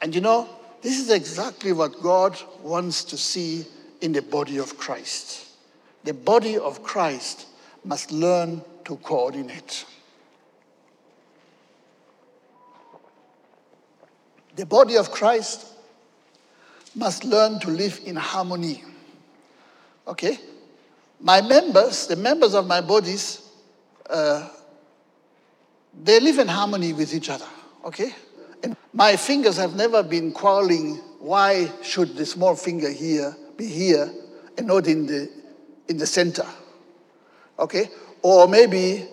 And 0.01 0.13
you 0.13 0.21
know, 0.21 0.47
this 0.81 0.99
is 0.99 1.09
exactly 1.09 1.71
what 1.71 2.01
God 2.01 2.37
wants 2.61 3.03
to 3.05 3.17
see 3.17 3.65
in 4.01 4.11
the 4.11 4.21
body 4.21 4.57
of 4.57 4.77
Christ. 4.77 5.47
The 6.03 6.13
body 6.13 6.57
of 6.57 6.83
Christ 6.83 7.47
must 7.83 8.11
learn 8.11 8.61
to 8.85 8.95
coordinate. 8.97 9.85
The 14.55 14.65
body 14.65 14.95
of 14.95 15.11
Christ 15.11 15.65
must 16.93 17.25
learn 17.25 17.59
to 17.59 17.69
live 17.69 17.99
in 18.05 18.15
harmony. 18.15 18.83
Okay? 20.07 20.39
My 21.19 21.41
members, 21.41 22.07
the 22.07 22.15
members 22.15 22.53
of 22.53 22.67
my 22.67 22.81
bodies, 22.81 23.41
uh, 24.09 24.49
they 26.03 26.19
live 26.19 26.39
in 26.39 26.47
harmony 26.47 26.93
with 26.93 27.13
each 27.13 27.29
other. 27.29 27.47
Okay? 27.83 28.13
And 28.63 28.75
my 28.93 29.15
fingers 29.15 29.57
have 29.57 29.75
never 29.75 30.03
been 30.03 30.31
quarreling. 30.31 30.95
Why 31.19 31.71
should 31.81 32.15
the 32.15 32.25
small 32.25 32.55
finger 32.55 32.89
here 32.89 33.35
be 33.57 33.67
here 33.67 34.11
and 34.57 34.67
not 34.67 34.87
in 34.87 35.05
the, 35.05 35.29
in 35.87 35.97
the 35.97 36.07
center? 36.07 36.45
Okay? 37.57 37.89
Or 38.21 38.47
maybe, 38.47 39.07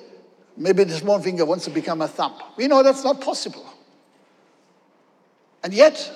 maybe 0.56 0.84
the 0.84 0.94
small 0.94 1.20
finger 1.20 1.44
wants 1.44 1.64
to 1.64 1.70
become 1.70 2.02
a 2.02 2.08
thumb. 2.08 2.34
We 2.56 2.66
know 2.66 2.82
that's 2.82 3.04
not 3.04 3.20
possible. 3.20 3.64
And 5.62 5.72
yet, 5.72 6.10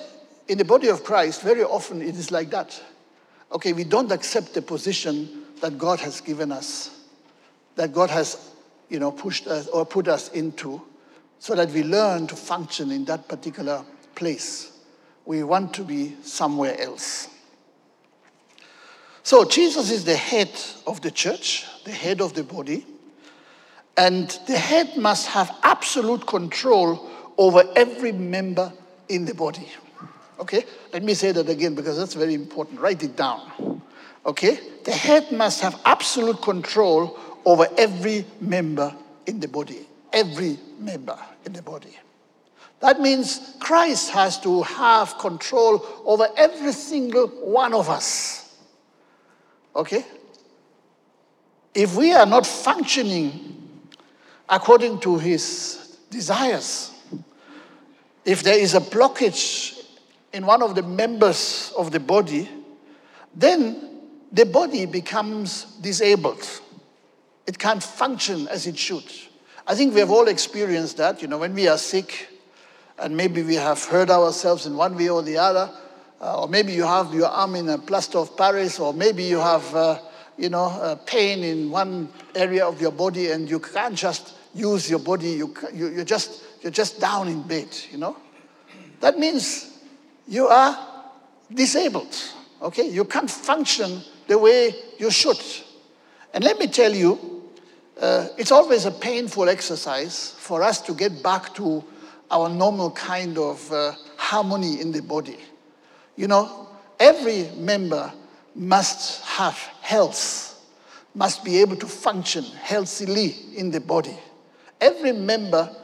in 0.47 0.57
the 0.57 0.65
body 0.65 0.89
of 0.89 1.03
Christ, 1.03 1.41
very 1.41 1.63
often 1.63 2.01
it 2.01 2.15
is 2.15 2.31
like 2.31 2.49
that. 2.49 2.81
Okay, 3.51 3.71
we 3.71 3.85
don't 3.85 4.11
accept 4.11 4.53
the 4.53 4.61
position 4.61 5.45
that 5.61 5.77
God 5.77 5.99
has 5.99 6.21
given 6.21 6.51
us, 6.51 7.05
that 7.75 7.93
God 7.93 8.09
has, 8.09 8.51
you 8.89 8.99
know, 8.99 9.11
pushed 9.11 9.47
us 9.47 9.67
or 9.67 9.85
put 9.85 10.07
us 10.07 10.29
into, 10.29 10.81
so 11.39 11.55
that 11.55 11.69
we 11.71 11.83
learn 11.83 12.27
to 12.27 12.35
function 12.35 12.91
in 12.91 13.05
that 13.05 13.27
particular 13.27 13.83
place. 14.15 14.71
We 15.25 15.43
want 15.43 15.73
to 15.75 15.83
be 15.83 16.15
somewhere 16.23 16.79
else. 16.79 17.29
So 19.23 19.43
Jesus 19.43 19.91
is 19.91 20.05
the 20.05 20.15
head 20.15 20.49
of 20.85 21.01
the 21.01 21.11
church, 21.11 21.65
the 21.83 21.91
head 21.91 22.21
of 22.21 22.33
the 22.33 22.43
body, 22.43 22.85
and 23.97 24.29
the 24.47 24.57
head 24.57 24.95
must 24.95 25.27
have 25.27 25.53
absolute 25.63 26.25
control 26.25 27.09
over 27.37 27.63
every 27.75 28.11
member 28.11 28.71
in 29.09 29.25
the 29.25 29.33
body. 29.33 29.67
Okay? 30.39 30.63
Let 30.93 31.03
me 31.03 31.13
say 31.13 31.31
that 31.31 31.49
again 31.49 31.75
because 31.75 31.97
that's 31.97 32.13
very 32.13 32.33
important. 32.33 32.79
Write 32.79 33.03
it 33.03 33.15
down. 33.15 33.81
Okay? 34.27 34.59
The 34.83 34.91
head 34.91 35.31
must 35.31 35.61
have 35.61 35.79
absolute 35.85 36.41
control 36.41 37.17
over 37.45 37.67
every 37.77 38.25
member 38.41 38.93
in 39.25 39.39
the 39.39 39.47
body. 39.47 39.87
Every 40.11 40.59
member 40.79 41.17
in 41.45 41.53
the 41.53 41.61
body. 41.61 41.97
That 42.81 42.99
means 42.99 43.55
Christ 43.59 44.11
has 44.11 44.39
to 44.41 44.61
have 44.63 45.17
control 45.17 45.83
over 46.05 46.27
every 46.37 46.73
single 46.73 47.27
one 47.27 47.73
of 47.73 47.89
us. 47.89 48.55
Okay? 49.75 50.05
If 51.73 51.95
we 51.95 52.13
are 52.13 52.25
not 52.25 52.45
functioning 52.45 53.87
according 54.49 54.99
to 55.01 55.17
his 55.17 55.97
desires, 56.09 56.91
if 58.25 58.43
there 58.43 58.57
is 58.57 58.75
a 58.75 58.81
blockage 58.81 59.85
in 60.33 60.45
one 60.45 60.61
of 60.61 60.75
the 60.75 60.83
members 60.83 61.71
of 61.77 61.91
the 61.91 61.99
body, 61.99 62.49
then 63.33 63.86
the 64.31 64.45
body 64.45 64.85
becomes 64.85 65.63
disabled. 65.81 66.61
It 67.45 67.57
can't 67.57 67.81
function 67.81 68.47
as 68.49 68.67
it 68.67 68.77
should. 68.77 69.05
I 69.65 69.75
think 69.75 69.93
we 69.93 69.99
have 69.99 70.11
all 70.11 70.27
experienced 70.27 70.97
that, 70.97 71.21
you 71.21 71.27
know, 71.27 71.37
when 71.37 71.53
we 71.53 71.67
are 71.67 71.77
sick 71.77 72.29
and 72.99 73.15
maybe 73.15 73.43
we 73.43 73.55
have 73.55 73.83
hurt 73.85 74.09
ourselves 74.09 74.65
in 74.65 74.75
one 74.75 74.95
way 74.95 75.09
or 75.09 75.21
the 75.21 75.37
other, 75.37 75.69
uh, 76.19 76.41
or 76.41 76.47
maybe 76.47 76.73
you 76.73 76.83
have 76.83 77.13
your 77.13 77.27
arm 77.27 77.55
in 77.55 77.69
a 77.69 77.77
plaster 77.77 78.17
of 78.17 78.35
Paris, 78.35 78.79
or 78.79 78.93
maybe 78.93 79.23
you 79.23 79.37
have, 79.37 79.75
uh, 79.75 79.99
you 80.37 80.49
know, 80.49 80.99
pain 81.05 81.43
in 81.43 81.69
one 81.69 82.09
area 82.35 82.65
of 82.65 82.81
your 82.81 82.91
body 82.91 83.31
and 83.31 83.49
you 83.49 83.59
can't 83.59 83.95
just 83.95 84.35
use 84.53 84.89
your 84.89 84.99
body, 84.99 85.29
you, 85.29 85.53
you, 85.73 85.89
you're, 85.89 86.05
just, 86.05 86.43
you're 86.61 86.71
just 86.71 86.99
down 86.99 87.27
in 87.27 87.43
bed, 87.43 87.67
you 87.91 87.97
know. 87.97 88.17
That 88.99 89.19
means 89.19 89.79
you 90.27 90.47
are 90.47 90.77
disabled, 91.53 92.15
okay? 92.61 92.89
You 92.89 93.05
can't 93.05 93.29
function 93.29 94.01
the 94.27 94.37
way 94.37 94.75
you 94.97 95.09
should. 95.09 95.41
And 96.33 96.43
let 96.43 96.59
me 96.59 96.67
tell 96.67 96.93
you, 96.93 97.51
uh, 97.99 98.27
it's 98.37 98.51
always 98.51 98.85
a 98.85 98.91
painful 98.91 99.49
exercise 99.49 100.35
for 100.37 100.61
us 100.61 100.81
to 100.81 100.93
get 100.93 101.23
back 101.23 101.53
to 101.55 101.83
our 102.29 102.49
normal 102.49 102.91
kind 102.91 103.37
of 103.37 103.71
uh, 103.71 103.93
harmony 104.17 104.79
in 104.81 104.91
the 104.91 105.01
body. 105.01 105.37
You 106.15 106.27
know, 106.27 106.67
every 106.99 107.49
member 107.55 108.11
must 108.53 109.23
have 109.25 109.55
health, 109.81 110.63
must 111.15 111.43
be 111.43 111.59
able 111.59 111.75
to 111.77 111.87
function 111.87 112.43
healthily 112.43 113.35
in 113.55 113.71
the 113.71 113.79
body. 113.79 114.17
Every 114.79 115.13
member 115.13 115.75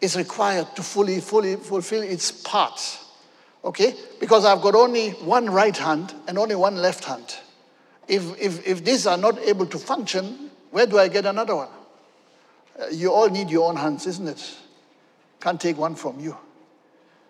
is 0.00 0.16
required 0.16 0.76
to 0.76 0.82
fully, 0.82 1.20
fully 1.20 1.56
fulfill 1.56 2.02
its 2.02 2.30
part. 2.30 2.98
Okay? 3.64 3.94
Because 4.20 4.44
I've 4.44 4.60
got 4.60 4.74
only 4.74 5.10
one 5.10 5.48
right 5.48 5.76
hand 5.76 6.14
and 6.28 6.38
only 6.38 6.54
one 6.54 6.76
left 6.76 7.04
hand. 7.04 7.34
If, 8.08 8.40
if, 8.40 8.66
if 8.66 8.84
these 8.84 9.06
are 9.06 9.16
not 9.16 9.38
able 9.38 9.66
to 9.66 9.78
function, 9.78 10.50
where 10.70 10.86
do 10.86 10.98
I 10.98 11.08
get 11.08 11.26
another 11.26 11.56
one? 11.56 11.68
Uh, 12.78 12.86
you 12.88 13.12
all 13.12 13.28
need 13.28 13.50
your 13.50 13.68
own 13.68 13.76
hands, 13.76 14.06
isn't 14.06 14.26
it? 14.26 14.56
Can't 15.40 15.60
take 15.60 15.78
one 15.78 15.94
from 15.94 16.20
you. 16.20 16.36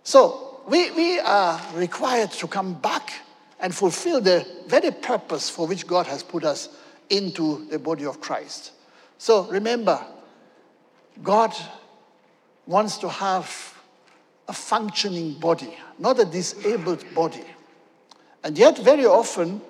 So 0.03 0.63
we, 0.67 0.91
we 0.93 1.21
are 1.21 1.61
required 1.75 2.31
to 2.33 2.47
come 2.47 2.75
back 2.75 3.13
and 3.61 3.75
fulfill 3.75 4.21
the 4.21 4.47
very 4.67 4.91
purpose 4.91 5.49
for 5.51 5.67
which 5.67 5.87
God 5.87 6.07
has 6.07 6.23
put 6.23 6.45
us 6.45 6.69
into 7.11 7.67
the 7.71 7.79
body 7.79 8.05
of 8.05 8.21
Christ. 8.21 8.73
So 9.19 9.45
remember, 9.45 10.05
God 11.23 11.55
wants 12.67 12.99
to 12.99 13.09
have 13.09 13.75
a 14.49 14.53
functioning 14.53 15.35
body, 15.35 15.75
not 15.99 16.19
a 16.19 16.25
disabled 16.25 17.05
body. 17.15 17.45
And 18.43 18.59
yet, 18.59 18.79
very 18.79 19.07
often, 19.07 19.63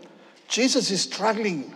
Jesus 0.54 0.92
is 0.92 1.02
struggling 1.02 1.74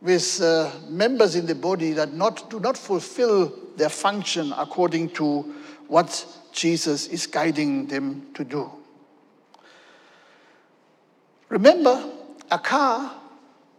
with 0.00 0.40
uh, 0.40 0.70
members 0.88 1.34
in 1.34 1.44
the 1.44 1.56
body 1.56 1.90
that 1.90 2.12
not, 2.12 2.48
do 2.48 2.60
not 2.60 2.78
fulfill 2.78 3.52
their 3.76 3.88
function 3.88 4.54
according 4.56 5.10
to 5.10 5.40
what 5.88 6.24
Jesus 6.52 7.08
is 7.08 7.26
guiding 7.26 7.88
them 7.88 8.28
to 8.34 8.44
do. 8.44 8.70
Remember, 11.48 12.12
a 12.48 12.60
car 12.60 13.12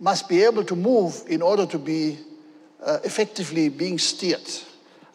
must 0.01 0.27
be 0.27 0.43
able 0.43 0.65
to 0.65 0.75
move 0.75 1.23
in 1.29 1.41
order 1.41 1.65
to 1.65 1.79
be 1.79 2.17
uh, 2.83 2.97
effectively 3.05 3.69
being 3.69 3.97
steered. 3.97 4.51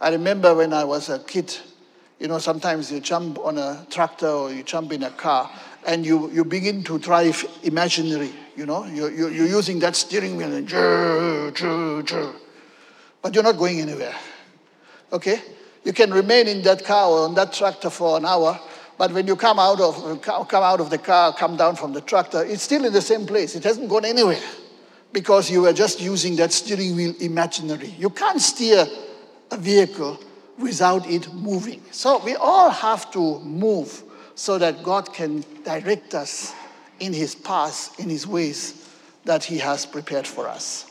I 0.00 0.08
remember 0.08 0.54
when 0.54 0.72
I 0.72 0.84
was 0.84 1.10
a 1.10 1.18
kid, 1.18 1.54
you 2.18 2.28
know, 2.28 2.38
sometimes 2.38 2.90
you 2.90 3.00
jump 3.00 3.40
on 3.40 3.58
a 3.58 3.86
tractor 3.90 4.28
or 4.28 4.50
you 4.50 4.62
jump 4.62 4.90
in 4.92 5.02
a 5.02 5.10
car 5.10 5.50
and 5.86 6.04
you, 6.04 6.30
you 6.30 6.44
begin 6.44 6.82
to 6.84 6.98
drive 6.98 7.44
imaginary, 7.62 8.32
you 8.56 8.66
know, 8.66 8.84
you're, 8.84 9.10
you're, 9.10 9.46
using 9.46 9.78
that 9.80 9.96
steering 9.96 10.36
wheel 10.36 10.52
and 10.52 10.66
jur, 10.66 11.52
but 13.22 13.34
you're 13.34 13.44
not 13.44 13.56
going 13.56 13.80
anywhere, 13.80 14.14
okay? 15.12 15.40
You 15.84 15.92
can 15.92 16.12
remain 16.12 16.48
in 16.48 16.62
that 16.62 16.84
car 16.84 17.08
or 17.08 17.24
on 17.26 17.34
that 17.34 17.52
tractor 17.52 17.90
for 17.90 18.16
an 18.18 18.26
hour, 18.26 18.58
but 18.98 19.12
when 19.12 19.26
you 19.26 19.36
come 19.36 19.58
out 19.58 19.80
of, 19.80 20.20
come 20.22 20.62
out 20.62 20.80
of 20.80 20.90
the 20.90 20.98
car, 20.98 21.32
come 21.34 21.56
down 21.56 21.76
from 21.76 21.92
the 21.92 22.00
tractor, 22.00 22.44
it's 22.44 22.62
still 22.62 22.84
in 22.84 22.92
the 22.92 23.00
same 23.00 23.26
place. 23.26 23.54
It 23.54 23.64
hasn't 23.64 23.88
gone 23.88 24.04
anywhere 24.04 24.42
because 25.12 25.50
you 25.50 25.62
were 25.62 25.72
just 25.72 26.00
using 26.00 26.36
that 26.36 26.52
steering 26.52 26.94
wheel 26.94 27.14
imaginary. 27.20 27.94
You 27.98 28.10
can't 28.10 28.40
steer 28.40 28.86
a 29.50 29.56
vehicle 29.56 30.18
without 30.58 31.08
it 31.08 31.32
moving. 31.32 31.82
So 31.90 32.18
we 32.22 32.36
all 32.36 32.70
have 32.70 33.10
to 33.12 33.40
move 33.40 34.02
so 34.34 34.58
that 34.58 34.82
God 34.82 35.12
can 35.12 35.44
direct 35.64 36.14
us 36.14 36.54
in 37.00 37.12
His 37.12 37.34
paths, 37.34 37.90
in 37.98 38.08
His 38.08 38.26
ways 38.26 38.88
that 39.24 39.42
He 39.42 39.58
has 39.58 39.84
prepared 39.84 40.26
for 40.26 40.46
us. 40.46 40.86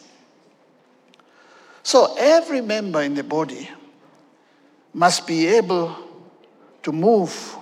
So 1.83 2.15
every 2.17 2.61
member 2.61 3.01
in 3.01 3.13
the 3.13 3.23
body 3.23 3.69
must 4.93 5.25
be 5.25 5.47
able 5.47 5.95
to 6.83 6.91
move 6.91 7.55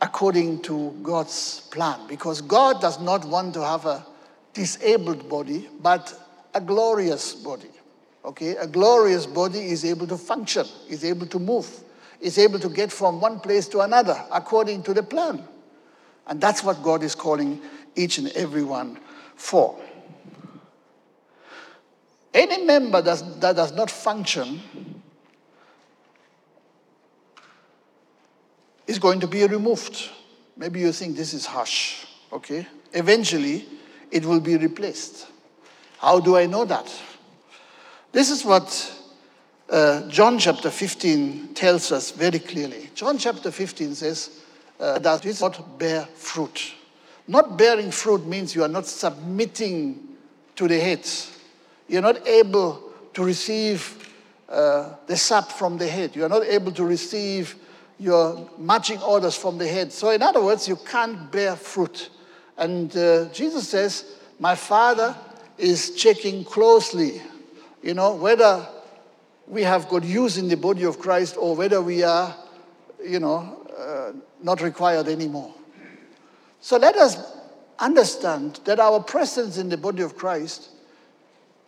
according 0.00 0.62
to 0.62 0.90
God's 1.02 1.60
plan 1.70 2.06
because 2.08 2.40
God 2.40 2.80
does 2.80 3.00
not 3.00 3.24
want 3.24 3.54
to 3.54 3.64
have 3.64 3.86
a 3.86 4.04
disabled 4.52 5.28
body, 5.28 5.68
but 5.80 6.14
a 6.54 6.60
glorious 6.60 7.34
body. 7.34 7.70
Okay, 8.24 8.56
a 8.56 8.66
glorious 8.66 9.26
body 9.26 9.60
is 9.60 9.84
able 9.84 10.06
to 10.08 10.16
function, 10.16 10.66
is 10.88 11.04
able 11.04 11.26
to 11.26 11.38
move, 11.38 11.68
is 12.20 12.38
able 12.38 12.58
to 12.58 12.68
get 12.68 12.90
from 12.90 13.20
one 13.20 13.38
place 13.38 13.68
to 13.68 13.80
another 13.80 14.20
according 14.32 14.82
to 14.82 14.92
the 14.92 15.02
plan. 15.02 15.46
And 16.26 16.40
that's 16.40 16.64
what 16.64 16.82
God 16.82 17.02
is 17.02 17.14
calling 17.14 17.60
each 17.94 18.18
and 18.18 18.28
every 18.28 18.64
one 18.64 18.98
for. 19.36 19.78
Any 22.34 22.64
member 22.64 23.00
that 23.00 23.40
does 23.40 23.72
not 23.72 23.90
function 23.90 24.60
is 28.86 28.98
going 28.98 29.20
to 29.20 29.26
be 29.26 29.46
removed. 29.46 30.10
Maybe 30.56 30.80
you 30.80 30.92
think 30.92 31.16
this 31.16 31.32
is 31.32 31.46
harsh, 31.46 32.04
okay? 32.32 32.66
Eventually, 32.92 33.66
it 34.10 34.24
will 34.24 34.40
be 34.40 34.56
replaced. 34.56 35.26
How 35.98 36.20
do 36.20 36.36
I 36.36 36.46
know 36.46 36.64
that? 36.64 36.92
This 38.12 38.30
is 38.30 38.44
what 38.44 38.92
uh, 39.68 40.08
John 40.08 40.38
chapter 40.38 40.70
15 40.70 41.54
tells 41.54 41.90
us 41.92 42.10
very 42.10 42.38
clearly. 42.38 42.90
John 42.94 43.18
chapter 43.18 43.50
15 43.50 43.94
says 43.94 44.42
uh, 44.78 44.98
that 44.98 45.24
it 45.24 45.40
not 45.40 45.78
bear 45.78 46.02
fruit. 46.14 46.74
Not 47.28 47.58
bearing 47.58 47.90
fruit 47.90 48.26
means 48.26 48.54
you 48.54 48.62
are 48.62 48.68
not 48.68 48.86
submitting 48.86 50.00
to 50.54 50.68
the 50.68 50.78
head. 50.78 51.08
You're 51.88 52.02
not 52.02 52.26
able 52.26 52.92
to 53.14 53.24
receive 53.24 54.12
uh, 54.48 54.94
the 55.06 55.16
sap 55.16 55.50
from 55.50 55.78
the 55.78 55.88
head. 55.88 56.14
You 56.14 56.24
are 56.24 56.28
not 56.28 56.44
able 56.44 56.72
to 56.72 56.84
receive 56.84 57.56
your 57.98 58.48
marching 58.58 59.00
orders 59.00 59.36
from 59.36 59.58
the 59.58 59.66
head. 59.66 59.92
So, 59.92 60.10
in 60.10 60.22
other 60.22 60.42
words, 60.42 60.68
you 60.68 60.76
can't 60.76 61.30
bear 61.32 61.56
fruit. 61.56 62.10
And 62.56 62.94
uh, 62.96 63.26
Jesus 63.32 63.68
says, 63.68 64.16
My 64.38 64.54
Father 64.54 65.16
is 65.58 65.94
checking 65.94 66.44
closely, 66.44 67.22
you 67.82 67.94
know, 67.94 68.14
whether 68.14 68.66
we 69.46 69.62
have 69.62 69.88
good 69.88 70.04
use 70.04 70.38
in 70.38 70.48
the 70.48 70.56
body 70.56 70.84
of 70.84 70.98
Christ 70.98 71.36
or 71.38 71.54
whether 71.54 71.80
we 71.80 72.02
are, 72.02 72.34
you 73.04 73.20
know, 73.20 73.55
uh, 73.78 74.12
not 74.42 74.60
required 74.62 75.08
anymore. 75.08 75.52
So 76.60 76.76
let 76.76 76.96
us 76.96 77.16
understand 77.78 78.60
that 78.64 78.80
our 78.80 79.00
presence 79.02 79.58
in 79.58 79.68
the 79.68 79.76
body 79.76 80.02
of 80.02 80.16
Christ 80.16 80.70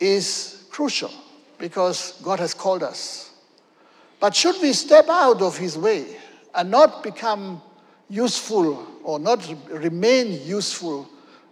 is 0.01 0.64
crucial 0.71 1.11
because 1.59 2.18
God 2.23 2.40
has 2.40 2.55
called 2.55 2.83
us. 2.83 3.31
But 4.21 4.35
should 4.35 4.61
we 4.61 4.73
step 4.73 5.09
out 5.09 5.42
of 5.42 5.57
His 5.59 5.77
way 5.77 6.16
and 6.55 6.71
not 6.71 7.03
become 7.03 7.62
useful 8.09 8.87
or 9.05 9.18
not 9.18 9.47
remain 9.68 10.47
useful 10.47 11.09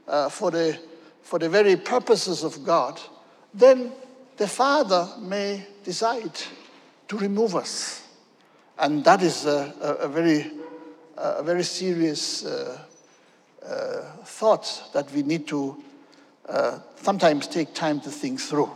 uh, 0.08 0.28
for, 0.28 0.50
the, 0.50 0.78
for 1.22 1.38
the 1.38 1.48
very 1.48 1.76
purposes 1.76 2.44
of 2.44 2.64
God, 2.64 3.00
then 3.52 3.92
the 4.36 4.48
Father 4.48 5.08
may 5.20 5.66
decide 5.84 6.32
to 7.08 7.18
remove 7.18 7.54
us. 7.54 8.05
And 8.78 9.04
that 9.04 9.22
is 9.22 9.46
a, 9.46 9.72
a, 9.80 9.92
a 10.04 10.08
very, 10.08 10.50
a 11.16 11.42
very 11.42 11.62
serious 11.62 12.44
uh, 12.44 12.78
uh, 13.66 14.02
thought 14.24 14.90
that 14.92 15.10
we 15.12 15.22
need 15.22 15.46
to 15.48 15.82
uh, 16.48 16.78
sometimes 16.96 17.48
take 17.48 17.74
time 17.74 18.00
to 18.00 18.10
think 18.10 18.40
through. 18.40 18.70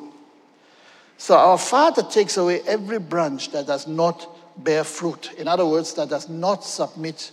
So 1.18 1.36
our 1.36 1.58
Father 1.58 2.02
takes 2.02 2.38
away 2.38 2.62
every 2.66 2.98
branch 2.98 3.50
that 3.52 3.66
does 3.66 3.86
not 3.86 4.26
bear 4.64 4.84
fruit. 4.84 5.32
In 5.36 5.48
other 5.48 5.66
words, 5.66 5.94
that 5.94 6.08
does 6.08 6.28
not 6.28 6.64
submit 6.64 7.30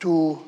to 0.00 0.40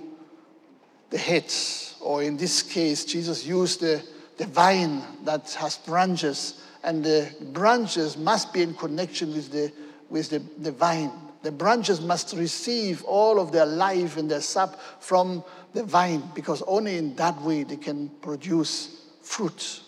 the 1.11 1.18
heads. 1.18 1.94
Or 2.01 2.22
in 2.22 2.37
this 2.37 2.62
case, 2.62 3.05
Jesus 3.05 3.46
used 3.46 3.81
the, 3.81 4.03
the 4.37 4.46
vine 4.46 5.03
that 5.25 5.53
has 5.53 5.79
branches 5.79 6.61
and 6.83 7.05
the 7.05 7.33
branches 7.53 8.16
must 8.16 8.53
be 8.53 8.62
in 8.62 8.75
connection 8.75 9.33
with 9.33 9.53
the, 9.53 9.72
with 10.11 10.31
the, 10.31 10.40
the 10.59 10.72
vine. 10.72 11.12
The 11.42 11.52
branches 11.52 12.00
must 12.00 12.35
receive 12.35 13.05
all 13.05 13.40
of 13.40 13.52
their 13.52 13.66
life 13.66 14.16
and 14.16 14.31
their 14.31 14.40
sap 14.40 14.78
from 15.00 15.42
the 15.72 15.83
vine 15.83 16.22
because 16.35 16.62
only 16.66 16.96
in 16.96 17.16
that 17.16 17.40
way 17.42 17.64
they 17.64 17.76
can 17.76 18.09
produce 18.20 19.02
fruit. 19.22 19.81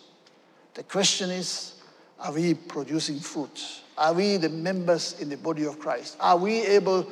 The 0.75 0.83
question 0.83 1.31
is 1.31 1.75
are 2.21 2.33
we 2.33 2.55
producing 2.55 3.19
fruit? 3.21 3.83
Are 3.99 4.13
we 4.13 4.39
the 4.39 4.49
members 4.49 5.21
in 5.21 5.29
the 5.29 5.37
body 5.37 5.65
of 5.65 5.79
Christ? 5.79 6.17
Are 6.19 6.37
we 6.37 6.63
able 6.63 7.07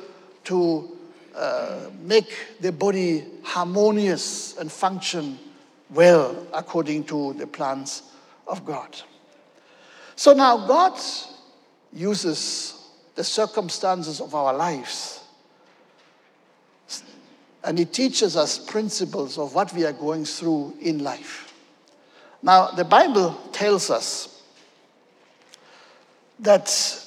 to 0.45 0.97
uh, 1.35 1.89
make 2.01 2.33
the 2.59 2.71
body 2.71 3.25
harmonious 3.43 4.57
and 4.57 4.71
function 4.71 5.39
well 5.89 6.47
according 6.53 7.05
to 7.05 7.33
the 7.33 7.47
plans 7.47 8.03
of 8.47 8.65
God? 8.65 8.99
So 10.15 10.33
now 10.33 10.67
God 10.67 10.99
uses 11.93 12.82
the 13.15 13.23
circumstances 13.23 14.19
of 14.19 14.33
our 14.33 14.53
lives 14.53 15.23
and 17.63 17.79
He 17.79 17.85
teaches 17.85 18.35
us 18.35 18.57
principles 18.59 19.37
of 19.37 19.55
what 19.55 19.73
we 19.73 19.85
are 19.85 19.93
going 19.93 20.25
through 20.25 20.73
in 20.81 21.03
life. 21.03 21.53
Now, 22.41 22.67
the 22.67 22.83
Bible 22.83 23.31
tells 23.53 23.89
us 23.89 24.41
that 26.39 26.99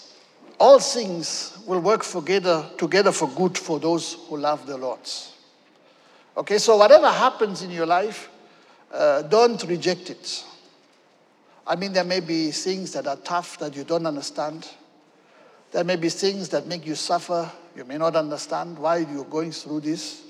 all 0.59 0.79
things 0.79 1.59
will 1.67 1.81
work 1.81 2.03
together, 2.05 2.65
together 2.79 3.13
for 3.13 3.29
good 3.29 3.59
for 3.59 3.79
those 3.79 4.15
who 4.29 4.39
love 4.39 4.67
the 4.67 4.79
Lord. 4.79 5.01
Okay, 6.39 6.57
so 6.57 6.77
whatever 6.79 7.11
happens 7.11 7.63
in 7.63 7.71
your 7.71 7.87
life, 7.87 8.31
uh, 8.93 9.23
don't 9.23 9.63
reject 9.65 10.09
it. 10.09 10.45
I 11.67 11.77
mean, 11.77 11.93
there 11.93 12.05
may 12.05 12.21
be 12.21 12.51
things 12.51 12.93
that 12.93 13.07
are 13.07 13.17
tough 13.17 13.59
that 13.59 13.77
you 13.77 13.85
don't 13.85 14.07
understand. 14.07 14.67
There 15.73 15.85
may 15.85 15.97
be 15.97 16.09
things 16.09 16.49
that 16.51 16.67
make 16.67 16.87
you 16.87 16.95
suffer. 16.95 17.51
You 17.77 17.85
may 17.85 17.99
not 17.99 18.17
understand 18.17 18.79
why 18.79 18.99
you're 18.99 19.25
going 19.25 19.53
through 19.53 19.81
this. 19.81 20.23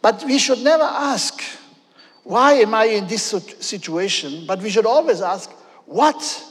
But 0.00 0.24
we 0.24 0.38
should 0.38 0.60
never 0.60 0.84
ask, 0.84 1.42
why 2.22 2.54
am 2.54 2.74
I 2.74 2.84
in 2.84 3.06
this 3.06 3.22
situation? 3.60 4.44
But 4.46 4.60
we 4.60 4.70
should 4.70 4.86
always 4.86 5.20
ask, 5.20 5.50
what 5.86 6.44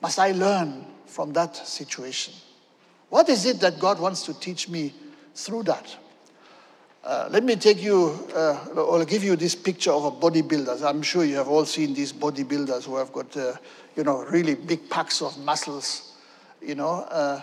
must 0.00 0.18
I 0.18 0.32
learn 0.32 0.84
from 1.06 1.32
that 1.32 1.56
situation? 1.56 2.34
What 3.08 3.28
is 3.28 3.46
it 3.46 3.60
that 3.60 3.78
God 3.78 4.00
wants 4.00 4.22
to 4.24 4.34
teach 4.38 4.68
me 4.68 4.94
through 5.34 5.64
that? 5.64 5.96
Uh, 7.04 7.28
let 7.32 7.42
me 7.42 7.56
take 7.56 7.82
you, 7.82 8.28
uh, 8.34 8.64
or 8.76 9.04
give 9.04 9.24
you 9.24 9.34
this 9.34 9.56
picture 9.56 9.90
of 9.90 10.04
a 10.04 10.10
bodybuilder. 10.12 10.82
I'm 10.88 11.02
sure 11.02 11.24
you 11.24 11.34
have 11.36 11.48
all 11.48 11.64
seen 11.64 11.94
these 11.94 12.12
bodybuilders 12.12 12.84
who 12.84 12.96
have 12.96 13.12
got, 13.12 13.36
uh, 13.36 13.54
you 13.96 14.04
know, 14.04 14.22
really 14.24 14.54
big 14.54 14.88
packs 14.88 15.20
of 15.20 15.36
muscles. 15.38 16.11
You 16.64 16.74
know, 16.76 17.06
uh, 17.08 17.40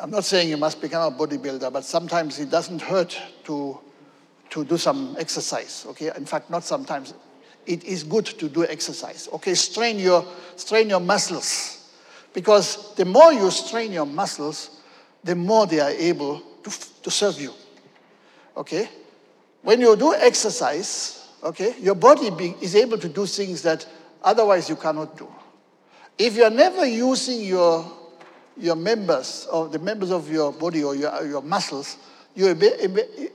I'm 0.00 0.10
not 0.10 0.24
saying 0.24 0.48
you 0.48 0.56
must 0.56 0.80
become 0.80 1.12
a 1.12 1.16
bodybuilder, 1.16 1.72
but 1.72 1.84
sometimes 1.84 2.38
it 2.38 2.50
doesn't 2.50 2.82
hurt 2.82 3.18
to 3.44 3.78
to 4.50 4.64
do 4.64 4.76
some 4.76 5.16
exercise. 5.18 5.86
Okay, 5.90 6.10
in 6.16 6.26
fact, 6.26 6.50
not 6.50 6.64
sometimes. 6.64 7.14
It 7.66 7.84
is 7.84 8.02
good 8.02 8.26
to 8.26 8.48
do 8.48 8.66
exercise. 8.66 9.28
Okay, 9.34 9.54
strain 9.54 9.98
your 9.98 10.24
strain 10.56 10.88
your 10.88 11.00
muscles, 11.00 11.92
because 12.32 12.94
the 12.96 13.04
more 13.04 13.32
you 13.32 13.50
strain 13.50 13.92
your 13.92 14.06
muscles, 14.06 14.80
the 15.22 15.36
more 15.36 15.66
they 15.66 15.80
are 15.80 15.90
able 15.90 16.40
to, 16.64 16.70
to 17.02 17.10
serve 17.10 17.40
you. 17.40 17.52
Okay? 18.56 18.88
When 19.62 19.80
you 19.80 19.94
do 19.96 20.14
exercise, 20.14 21.28
okay, 21.42 21.74
your 21.80 21.94
body 21.94 22.30
be, 22.30 22.56
is 22.60 22.74
able 22.74 22.98
to 22.98 23.08
do 23.08 23.26
things 23.26 23.62
that 23.62 23.86
otherwise 24.22 24.68
you 24.68 24.76
cannot 24.76 25.16
do. 25.16 25.28
If 26.20 26.36
you 26.36 26.44
are 26.44 26.50
never 26.50 26.84
using 26.84 27.40
your, 27.40 27.90
your 28.58 28.76
members 28.76 29.48
or 29.50 29.68
the 29.68 29.78
members 29.78 30.10
of 30.10 30.30
your 30.30 30.52
body 30.52 30.84
or 30.84 30.94
your, 30.94 31.26
your 31.26 31.40
muscles, 31.40 31.96
you 32.34 32.54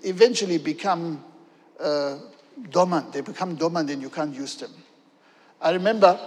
eventually 0.04 0.60
become 0.60 1.24
uh, 1.80 2.20
dormant. 2.70 3.12
They 3.12 3.22
become 3.22 3.56
dormant 3.56 3.90
and 3.90 4.04
you 4.04 4.12
can't 4.12 4.36
use 4.36 4.56
them. 4.58 4.70
I 5.60 5.72
remember 5.72 6.20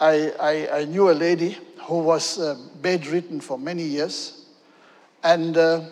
I, 0.00 0.32
I, 0.40 0.80
I 0.80 0.84
knew 0.86 1.10
a 1.10 1.12
lady 1.12 1.56
who 1.82 2.00
was 2.00 2.40
uh, 2.40 2.56
bedridden 2.82 3.40
for 3.40 3.56
many 3.56 3.84
years. 3.84 4.46
And 5.22 5.56
uh, 5.56 5.84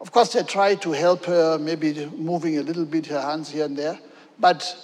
of 0.00 0.10
course, 0.10 0.32
they 0.32 0.42
tried 0.42 0.80
to 0.80 0.92
help 0.92 1.26
her, 1.26 1.58
maybe 1.58 2.06
moving 2.16 2.56
a 2.56 2.62
little 2.62 2.86
bit 2.86 3.04
her 3.08 3.20
hands 3.20 3.50
here 3.50 3.66
and 3.66 3.76
there. 3.76 3.98
But 4.40 4.74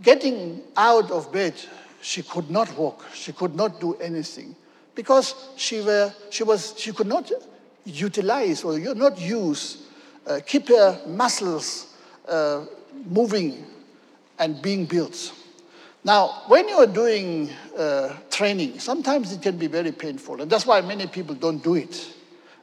getting 0.00 0.62
out 0.76 1.10
of 1.10 1.32
bed, 1.32 1.54
she 2.02 2.22
could 2.22 2.50
not 2.50 2.76
walk. 2.76 3.06
She 3.14 3.32
could 3.32 3.54
not 3.54 3.80
do 3.80 3.94
anything 3.94 4.54
because 4.94 5.34
she, 5.56 5.80
were, 5.80 6.12
she, 6.28 6.44
was, 6.44 6.74
she 6.76 6.92
could 6.92 7.06
not 7.06 7.32
utilize 7.84 8.62
or 8.64 8.78
not 8.78 9.18
use, 9.18 9.88
uh, 10.26 10.40
keep 10.44 10.68
her 10.68 11.00
muscles 11.06 11.94
uh, 12.28 12.66
moving 13.06 13.64
and 14.38 14.60
being 14.60 14.84
built. 14.84 15.32
Now, 16.04 16.42
when 16.48 16.68
you 16.68 16.76
are 16.76 16.86
doing 16.86 17.48
uh, 17.78 18.16
training, 18.30 18.80
sometimes 18.80 19.32
it 19.32 19.40
can 19.40 19.56
be 19.56 19.68
very 19.68 19.92
painful, 19.92 20.42
and 20.42 20.50
that's 20.50 20.66
why 20.66 20.80
many 20.80 21.06
people 21.06 21.34
don't 21.34 21.62
do 21.62 21.76
it. 21.76 22.12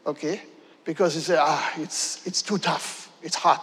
Okay? 0.06 0.42
because 0.90 1.14
you 1.14 1.22
say, 1.22 1.38
ah, 1.38 1.72
it's, 1.78 2.26
it's 2.26 2.42
too 2.42 2.58
tough, 2.58 3.12
it's 3.22 3.36
hard. 3.36 3.60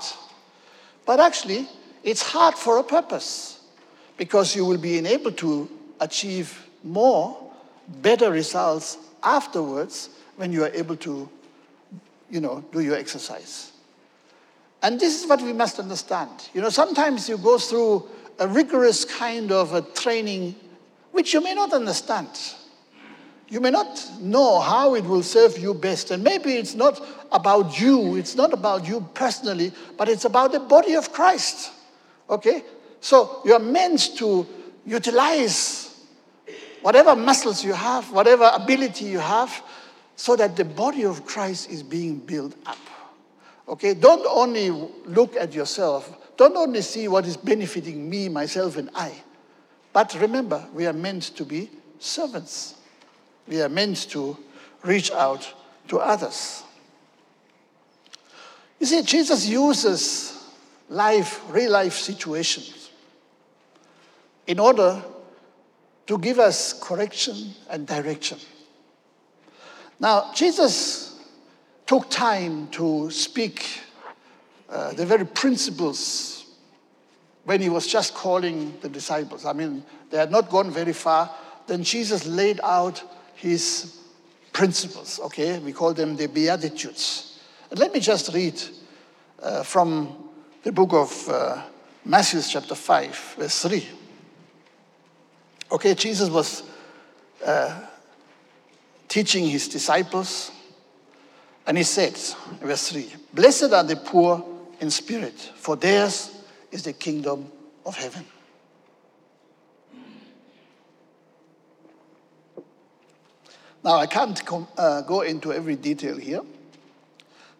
But 1.05 1.18
actually, 1.18 1.68
it's 2.05 2.22
hard 2.22 2.55
for 2.55 2.79
a 2.79 2.85
purpose 2.85 3.56
because 4.17 4.57
you 4.57 4.64
will 4.64 4.79
be 4.79 4.99
able 4.99 5.33
to 5.33 5.69
achieve 6.01 6.67
more, 6.83 7.37
better 8.01 8.31
results 8.31 8.99
afterwards 9.23 10.11
when 10.37 10.53
you 10.53 10.64
are 10.64 10.71
able 10.71 10.97
to, 10.97 11.29
you 12.31 12.41
know, 12.41 12.64
do 12.73 12.81
your 12.81 12.97
exercise. 12.97 13.73
And 14.83 15.01
this 15.01 15.23
is 15.23 15.29
what 15.29 15.43
we 15.43 15.53
must 15.53 15.79
understand. 15.79 16.31
You 16.55 16.61
know, 16.61 16.69
sometimes 16.69 17.29
you 17.29 17.39
go 17.39 17.59
through 17.59 18.07
a 18.39 18.47
rigorous 18.47 19.05
kind 19.05 19.51
of 19.51 19.73
a 19.73 19.83
training 19.83 20.55
which 21.12 21.33
you 21.33 21.41
may 21.41 21.55
not 21.55 21.73
understand. 21.73 22.29
You 23.49 23.61
may 23.61 23.71
not 23.71 24.11
know 24.21 24.61
how 24.61 24.95
it 24.97 25.05
will 25.05 25.23
serve 25.23 25.57
you 25.59 25.73
best. 25.73 26.11
And 26.11 26.23
maybe 26.23 26.57
it's 26.57 26.75
not 26.75 27.01
about 27.33 27.81
you, 27.81 28.17
it's 28.17 28.35
not 28.35 28.53
about 28.53 28.87
you 28.87 29.09
personally, 29.14 29.73
but 29.97 30.09
it's 30.09 30.25
about 30.25 30.53
the 30.53 30.61
body 30.61 30.95
of 30.95 31.12
Christ. 31.12 31.73
Okay? 32.29 32.64
So 33.07 33.41
you 33.45 33.53
are 33.53 33.61
meant 33.61 34.17
to 34.17 34.45
utilize 34.85 35.97
whatever 36.83 37.15
muscles 37.15 37.65
you 37.65 37.73
have, 37.73 38.11
whatever 38.11 38.51
ability 38.53 39.05
you 39.05 39.21
have, 39.21 39.63
so 40.17 40.35
that 40.35 40.57
the 40.57 40.65
body 40.65 41.05
of 41.05 41.25
Christ 41.25 41.71
is 41.71 41.85
being 41.85 42.19
built 42.19 42.57
up. 42.67 42.79
Okay? 43.69 43.95
Don't 43.95 44.27
only 44.29 44.71
look 45.05 45.37
at 45.37 45.55
yourself, 45.55 46.13
don't 46.37 46.57
only 46.57 46.83
see 46.83 47.07
what 47.07 47.27
is 47.27 47.37
benefiting 47.37 48.11
me, 48.11 48.29
myself, 48.29 48.77
and 48.77 48.91
I. 48.93 49.13
But 49.93 50.19
remember, 50.21 50.67
we 50.75 50.85
are 50.85 50.93
meant 50.93 51.23
to 51.37 51.45
be 51.45 51.71
servants. 52.01 52.75
We 53.47 53.63
are 53.63 53.69
meant 53.69 54.11
to 54.11 54.37
reach 54.83 55.13
out 55.13 55.49
to 55.87 56.01
others. 56.01 56.65
You 58.81 58.87
see, 58.87 59.03
Jesus 59.03 59.47
uses 59.47 60.45
life, 60.89 61.41
real 61.49 61.71
life 61.71 61.95
situations 61.95 62.86
in 64.47 64.59
order 64.59 65.03
to 66.07 66.18
give 66.18 66.38
us 66.38 66.72
correction 66.72 67.53
and 67.68 67.86
direction. 67.86 68.38
Now, 69.99 70.30
Jesus 70.34 71.20
took 71.86 72.09
time 72.11 72.68
to 72.68 73.11
speak 73.11 73.80
uh, 74.68 74.92
the 74.92 75.07
very 75.07 75.24
principles 75.24 76.44
when 77.44 77.61
he 77.61 77.68
was 77.68 77.86
just 77.86 78.14
calling 78.14 78.76
the 78.80 78.88
disciples. 78.88 79.44
I 79.44 79.53
mean, 79.53 79.84
they 80.11 80.18
had 80.18 80.30
not 80.30 80.51
gone 80.51 80.70
very 80.70 80.92
far. 80.92 81.30
Then 81.66 81.82
Jesus 81.82 82.26
laid 82.26 82.61
out 82.62 83.03
his 83.34 84.01
principles, 84.53 85.20
okay? 85.20 85.59
We 85.59 85.72
call 85.72 85.94
them 85.94 86.16
the 86.16 86.26
Beatitudes. 86.26 87.40
And 87.70 87.78
let 87.78 87.92
me 87.92 88.01
just 88.01 88.32
read 88.34 88.61
uh, 89.42 89.62
from 89.62 90.30
the 90.62 90.72
book 90.72 90.92
of 90.92 91.28
uh, 91.28 91.62
Matthew, 92.05 92.40
chapter 92.42 92.74
5, 92.74 93.34
verse 93.38 93.62
3. 93.62 93.88
Okay, 95.71 95.95
Jesus 95.95 96.31
was 96.31 96.62
uh, 97.45 97.81
teaching 99.09 99.49
his 99.49 99.67
disciples, 99.67 100.53
and 101.67 101.77
he 101.77 101.83
said, 101.83 102.17
verse 102.61 102.91
3 102.91 103.12
Blessed 103.35 103.73
are 103.73 103.83
the 103.83 103.97
poor 103.97 104.45
in 104.81 104.91
spirit, 104.91 105.35
for 105.57 105.75
theirs 105.75 106.31
is 106.71 106.85
the 106.85 106.93
kingdom 106.93 107.51
of 107.85 107.97
heaven. 107.97 108.25
Now, 113.83 113.97
I 113.97 114.07
can't 114.07 114.45
com- 114.45 114.69
uh, 114.77 115.03
go 115.03 115.21
into 115.21 115.53
every 115.53 115.77
detail 115.77 116.17
here, 116.17 116.43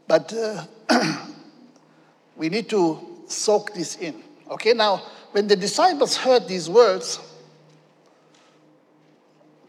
but 0.07 0.33
uh, 0.33 0.65
we 2.37 2.49
need 2.49 2.69
to 2.71 2.99
soak 3.27 3.75
this 3.75 3.97
in. 3.97 4.23
Okay, 4.51 4.75
now, 4.75 5.03
when 5.33 5.49
the 5.49 5.57
disciples 5.57 6.17
heard 6.17 6.47
these 6.47 6.69
words, 6.69 7.19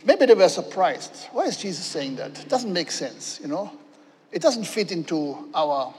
maybe 0.07 0.25
they 0.25 0.33
were 0.33 0.49
surprised. 0.49 1.27
Why 1.33 1.43
is 1.43 1.57
Jesus 1.57 1.85
saying 1.85 2.15
that? 2.15 2.39
It 2.39 2.47
doesn't 2.49 2.71
make 2.71 2.89
sense, 2.91 3.39
you 3.41 3.49
know? 3.49 3.71
It 4.31 4.41
doesn't 4.41 4.63
fit 4.63 4.91
into 4.91 5.49
our 5.53 5.93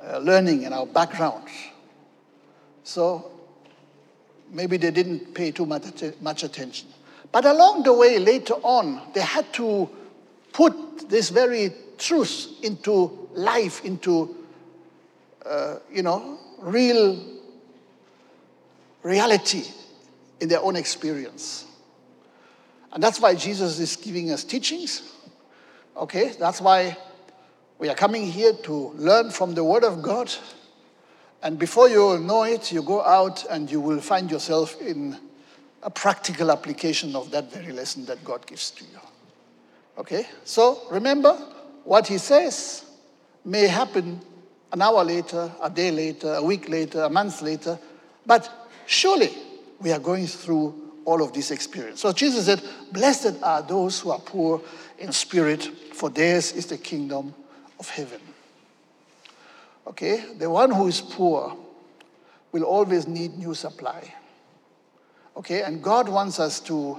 uh, 0.00 0.18
learning 0.18 0.64
and 0.64 0.72
our 0.72 0.86
background. 0.86 1.48
So 2.84 3.32
maybe 4.50 4.76
they 4.76 4.92
didn't 4.92 5.34
pay 5.34 5.50
too 5.50 5.66
much, 5.66 5.84
much 6.20 6.44
attention. 6.44 6.88
But 7.32 7.44
along 7.44 7.82
the 7.82 7.92
way, 7.92 8.20
later 8.20 8.54
on, 8.62 9.00
they 9.12 9.22
had 9.22 9.52
to 9.54 9.90
put 10.52 11.10
this 11.10 11.30
very 11.30 11.72
truth 11.98 12.48
into 12.62 13.28
life, 13.32 13.84
into, 13.84 14.36
uh, 15.44 15.78
you 15.92 16.02
know, 16.02 16.38
real 16.60 17.18
reality 19.02 19.64
in 20.40 20.48
their 20.48 20.60
own 20.60 20.76
experience. 20.76 21.66
And 22.94 23.02
that's 23.02 23.20
why 23.20 23.34
Jesus 23.34 23.80
is 23.80 23.96
giving 23.96 24.30
us 24.30 24.44
teachings. 24.44 25.02
Okay, 25.96 26.32
that's 26.38 26.60
why 26.60 26.96
we 27.78 27.88
are 27.88 27.94
coming 27.94 28.24
here 28.24 28.52
to 28.52 28.72
learn 28.94 29.30
from 29.30 29.54
the 29.54 29.64
Word 29.64 29.82
of 29.82 30.00
God. 30.00 30.32
And 31.42 31.58
before 31.58 31.88
you 31.88 32.18
know 32.20 32.44
it, 32.44 32.70
you 32.70 32.82
go 32.82 33.02
out 33.02 33.44
and 33.50 33.70
you 33.70 33.80
will 33.80 34.00
find 34.00 34.30
yourself 34.30 34.80
in 34.80 35.18
a 35.82 35.90
practical 35.90 36.52
application 36.52 37.16
of 37.16 37.32
that 37.32 37.52
very 37.52 37.72
lesson 37.72 38.06
that 38.06 38.24
God 38.24 38.46
gives 38.46 38.70
to 38.70 38.84
you. 38.84 39.00
Okay? 39.98 40.26
So 40.44 40.80
remember, 40.88 41.32
what 41.82 42.06
He 42.06 42.18
says 42.18 42.84
may 43.44 43.66
happen 43.66 44.20
an 44.72 44.82
hour 44.82 45.04
later, 45.04 45.52
a 45.60 45.68
day 45.68 45.90
later, 45.90 46.34
a 46.34 46.42
week 46.42 46.68
later, 46.68 47.02
a 47.02 47.10
month 47.10 47.42
later, 47.42 47.76
but 48.24 48.48
surely 48.86 49.30
we 49.80 49.90
are 49.90 49.98
going 49.98 50.26
through 50.28 50.83
all 51.04 51.22
of 51.22 51.32
this 51.32 51.50
experience. 51.50 52.00
So 52.00 52.12
Jesus 52.12 52.46
said, 52.46 52.62
Blessed 52.92 53.42
are 53.42 53.62
those 53.62 54.00
who 54.00 54.10
are 54.10 54.18
poor 54.18 54.60
in 54.98 55.12
spirit, 55.12 55.62
for 55.64 56.10
theirs 56.10 56.52
is 56.52 56.66
the 56.66 56.78
kingdom 56.78 57.34
of 57.78 57.88
heaven. 57.88 58.20
Okay? 59.86 60.24
The 60.38 60.48
one 60.48 60.70
who 60.70 60.86
is 60.86 61.00
poor 61.00 61.56
will 62.52 62.64
always 62.64 63.06
need 63.08 63.36
new 63.36 63.54
supply. 63.54 64.14
Okay, 65.36 65.62
and 65.62 65.82
God 65.82 66.08
wants 66.08 66.38
us 66.38 66.60
to 66.60 66.96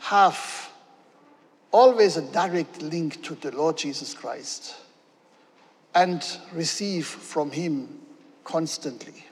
have 0.00 0.70
always 1.70 2.16
a 2.16 2.22
direct 2.22 2.82
link 2.82 3.22
to 3.22 3.36
the 3.36 3.52
Lord 3.52 3.76
Jesus 3.76 4.12
Christ 4.12 4.74
and 5.94 6.24
receive 6.52 7.06
from 7.06 7.52
Him 7.52 8.00
constantly. 8.42 9.24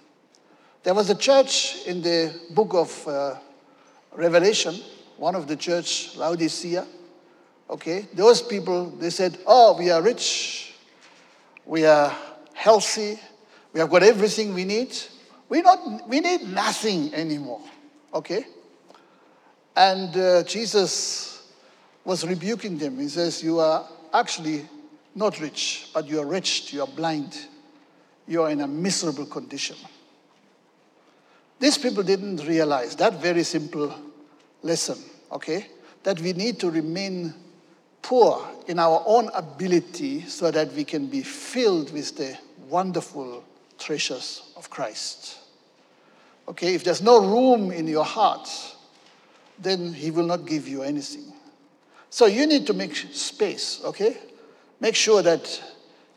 There 0.85 0.95
was 0.95 1.11
a 1.11 1.15
church 1.15 1.85
in 1.87 2.03
the 2.03 2.33
book 2.51 2.75
of 2.75 3.09
uh, 3.09 3.37
Revelation, 4.15 4.75
one 5.17 5.35
of 5.35 5.47
the 5.47 5.57
church, 5.57 6.17
Laodicea. 6.17 6.87
Okay, 7.69 8.07
those 8.13 8.43
people, 8.43 8.91
they 8.91 9.11
said, 9.11 9.39
Oh, 9.47 9.77
we 9.79 9.91
are 9.91 10.03
rich, 10.03 10.75
we 11.65 11.87
are 11.87 12.15
healthy, 12.53 13.19
we 13.73 13.81
have 13.81 13.91
got 13.91 14.03
everything 14.03 14.55
we 14.55 14.65
need. 14.65 14.97
We, 15.49 15.63
not, 15.63 16.09
we 16.09 16.21
need 16.21 16.43
nothing 16.43 17.13
anymore. 17.15 17.61
Okay? 18.13 18.45
And 19.77 20.17
uh, 20.17 20.43
Jesus 20.45 21.43
was 22.05 22.27
rebuking 22.27 22.79
them. 22.79 22.99
He 22.99 23.09
says, 23.09 23.43
You 23.43 23.61
are 23.61 23.87
actually 24.13 24.67
not 25.15 25.41
rich, 25.41 25.91
but 25.93 26.07
you 26.09 26.21
are 26.21 26.27
wretched, 26.27 26.73
you 26.73 26.83
are 26.83 26.87
blind, 26.87 27.37
you 28.27 28.43
are 28.43 28.51
in 28.51 28.61
a 28.61 28.69
miserable 28.69 29.27
condition. 29.27 29.77
These 31.65 31.79
people 31.79 32.03
didn't 32.03 32.47
realize 32.47 32.95
that 32.97 33.23
very 33.23 33.43
simple 33.43 33.91
lesson, 34.63 34.99
okay? 35.33 35.69
That 36.03 36.21
we 36.21 36.35
need 36.35 36.61
to 36.61 36.71
remain 36.71 37.33
poor 38.03 38.47
in 38.67 38.79
our 38.79 39.03
own 39.07 39.31
ability 39.33 40.27
so 40.29 40.51
that 40.51 40.75
we 40.75 40.85
can 40.85 41.07
be 41.07 41.23
filled 41.23 41.91
with 41.91 42.19
the 42.19 42.37
wonderful 42.69 43.43
treasures 43.79 44.43
of 44.59 44.69
Christ. 44.69 45.39
Okay, 46.49 46.75
if 46.75 46.85
there's 46.85 47.01
no 47.01 47.25
room 47.25 47.71
in 47.71 47.89
your 47.89 48.05
heart, 48.05 48.47
then 49.59 49.95
He 49.95 50.11
will 50.11 50.27
not 50.27 50.45
give 50.45 50.69
you 50.69 50.83
anything. 50.83 51.33
So 52.11 52.27
you 52.27 52.47
need 52.47 52.67
to 52.67 52.75
make 52.75 52.95
space, 52.95 53.81
okay? 53.85 54.19
Make 54.81 54.97
sure 54.97 55.23
that 55.23 55.63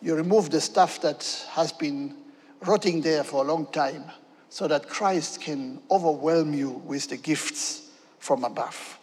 you 0.02 0.14
remove 0.14 0.50
the 0.50 0.60
stuff 0.60 1.00
that 1.04 1.24
has 1.52 1.72
been 1.72 2.18
rotting 2.66 3.00
there 3.00 3.24
for 3.24 3.46
a 3.46 3.48
long 3.48 3.68
time 3.68 4.12
so 4.50 4.68
that 4.68 4.88
Christ 4.88 5.42
can 5.42 5.80
overwhelm 5.92 6.54
you 6.54 6.70
with 6.70 7.10
the 7.10 7.18
gifts 7.18 7.90
from 8.20 8.44
above. 8.44 8.98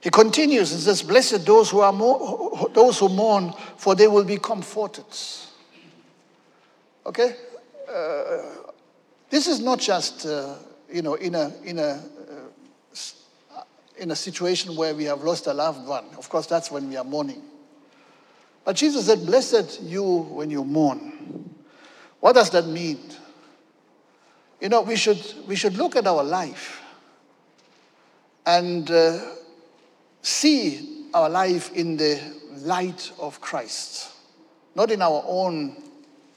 He 0.00 0.08
continues 0.08 0.72
and 0.72 0.80
says, 0.80 1.02
Blessed 1.02 1.44
those 1.44 1.70
who 1.70 1.80
are 1.80 1.92
more, 1.92 2.70
those 2.72 2.98
who 2.98 3.08
mourn, 3.08 3.52
for 3.76 3.94
they 3.94 4.08
will 4.08 4.24
be 4.24 4.38
comforted. 4.38 5.04
Okay? 7.04 7.36
Uh, 7.92 8.38
this 9.28 9.46
is 9.46 9.60
not 9.60 9.78
just, 9.78 10.26
uh, 10.26 10.56
you 10.90 11.02
know, 11.02 11.14
in 11.14 11.34
a, 11.34 11.52
in, 11.64 11.78
a, 11.78 12.02
uh, 13.54 13.62
in 13.98 14.10
a 14.10 14.16
situation 14.16 14.74
where 14.74 14.94
we 14.94 15.04
have 15.04 15.22
lost 15.22 15.46
a 15.46 15.52
loved 15.52 15.86
one. 15.86 16.04
Of 16.16 16.28
course, 16.28 16.46
that's 16.46 16.70
when 16.70 16.88
we 16.88 16.96
are 16.96 17.04
mourning. 17.04 17.42
But 18.64 18.76
Jesus 18.76 19.06
said, 19.06 19.26
Blessed 19.26 19.82
you 19.82 20.02
when 20.02 20.50
you 20.50 20.64
mourn. 20.64 21.54
What 22.20 22.34
does 22.34 22.50
that 22.50 22.66
mean? 22.66 23.00
You 24.60 24.68
know, 24.68 24.82
we 24.82 24.96
should, 24.96 25.22
we 25.46 25.56
should 25.56 25.76
look 25.76 25.96
at 25.96 26.06
our 26.06 26.22
life 26.22 26.82
and 28.46 28.90
uh, 28.90 29.18
see 30.22 31.06
our 31.14 31.28
life 31.28 31.72
in 31.72 31.96
the 31.96 32.20
light 32.58 33.10
of 33.18 33.40
Christ, 33.40 34.10
not 34.74 34.90
in 34.90 35.02
our 35.02 35.24
own, 35.26 35.76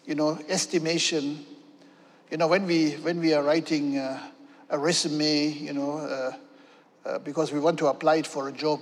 you 0.05 0.15
know, 0.15 0.39
estimation 0.47 1.45
you 2.33 2.37
know, 2.37 2.47
when 2.47 2.65
we, 2.65 2.93
when 2.93 3.19
we 3.19 3.31
are 3.35 3.43
writing 3.43 3.99
uh, 3.99 4.19
a 4.71 4.79
resume, 4.79 5.49
you 5.49 5.71
know, 5.71 5.99
uh, 5.99 6.31
uh, 7.05 7.19
because 7.19 7.51
we 7.51 7.59
want 7.59 7.77
to 7.77 7.85
apply 7.85 8.15
it 8.15 8.25
for 8.25 8.47
a 8.47 8.51
job. 8.51 8.81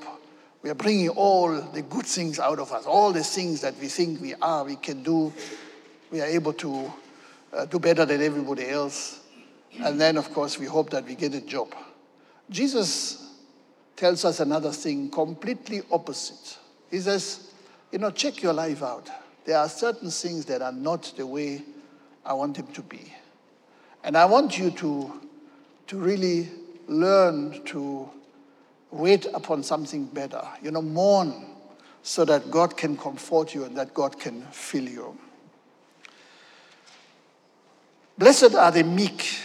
We 0.62 0.70
are 0.70 0.74
bringing 0.74 1.10
all 1.10 1.50
the 1.60 1.82
good 1.82 2.06
things 2.06 2.40
out 2.40 2.60
of 2.60 2.72
us, 2.72 2.86
all 2.86 3.12
the 3.12 3.26
things 3.26 3.60
that 3.60 3.78
we 3.78 3.90
think 3.90 4.22
we 4.22 4.36
are, 4.36 4.64
we 4.64 4.78
can 4.78 5.04
do. 5.04 5.34
We 6.12 6.22
are 6.22 6.28
able 6.28 6.54
to 6.54 6.94
uh, 7.52 7.66
do 7.66 7.78
better 7.78 8.06
than 8.06 8.22
everybody 8.22 8.70
else. 8.70 9.20
And 9.80 10.00
then, 10.00 10.18
of 10.18 10.34
course, 10.34 10.60
we 10.60 10.66
hope 10.66 10.90
that 10.92 11.06
we 11.06 11.16
get 11.16 11.34
a 11.34 11.42
job. 11.42 11.74
Jesus 12.50 13.36
tells 13.96 14.26
us 14.26 14.40
another 14.40 14.72
thing 14.72 15.10
completely 15.10 15.82
opposite. 15.92 16.58
He 16.90 17.00
says, 17.00 17.52
you 17.92 18.00
know, 18.00 18.12
check 18.12 18.42
your 18.42 18.54
life 18.54 18.84
out. 18.84 19.10
There 19.46 19.58
are 19.58 19.70
certain 19.70 20.10
things 20.12 20.46
that 20.46 20.62
are 20.62 20.72
not 20.72 21.14
the 21.16 21.26
way 21.26 21.64
I 22.26 22.34
want 22.34 22.58
them 22.58 22.68
to 22.68 22.82
be. 22.82 23.14
And 24.04 24.18
I 24.18 24.26
want 24.26 24.58
you 24.58 24.72
to, 24.72 25.22
to 25.88 25.98
really 25.98 26.50
learn 26.88 27.64
to 27.66 28.10
wait 28.92 29.26
upon 29.34 29.64
something 29.64 30.06
better. 30.06 30.42
You 30.62 30.72
know, 30.72 30.82
mourn 30.82 31.46
so 32.04 32.26
that 32.26 32.50
God 32.52 32.76
can 32.76 32.98
comfort 32.98 33.54
you 33.54 33.64
and 33.64 33.78
that 33.78 33.94
God 33.94 34.20
can 34.20 34.42
fill 34.52 34.88
you. 34.88 35.18
Blessed 38.18 38.56
are 38.56 38.72
the 38.72 38.84
meek, 38.84 39.40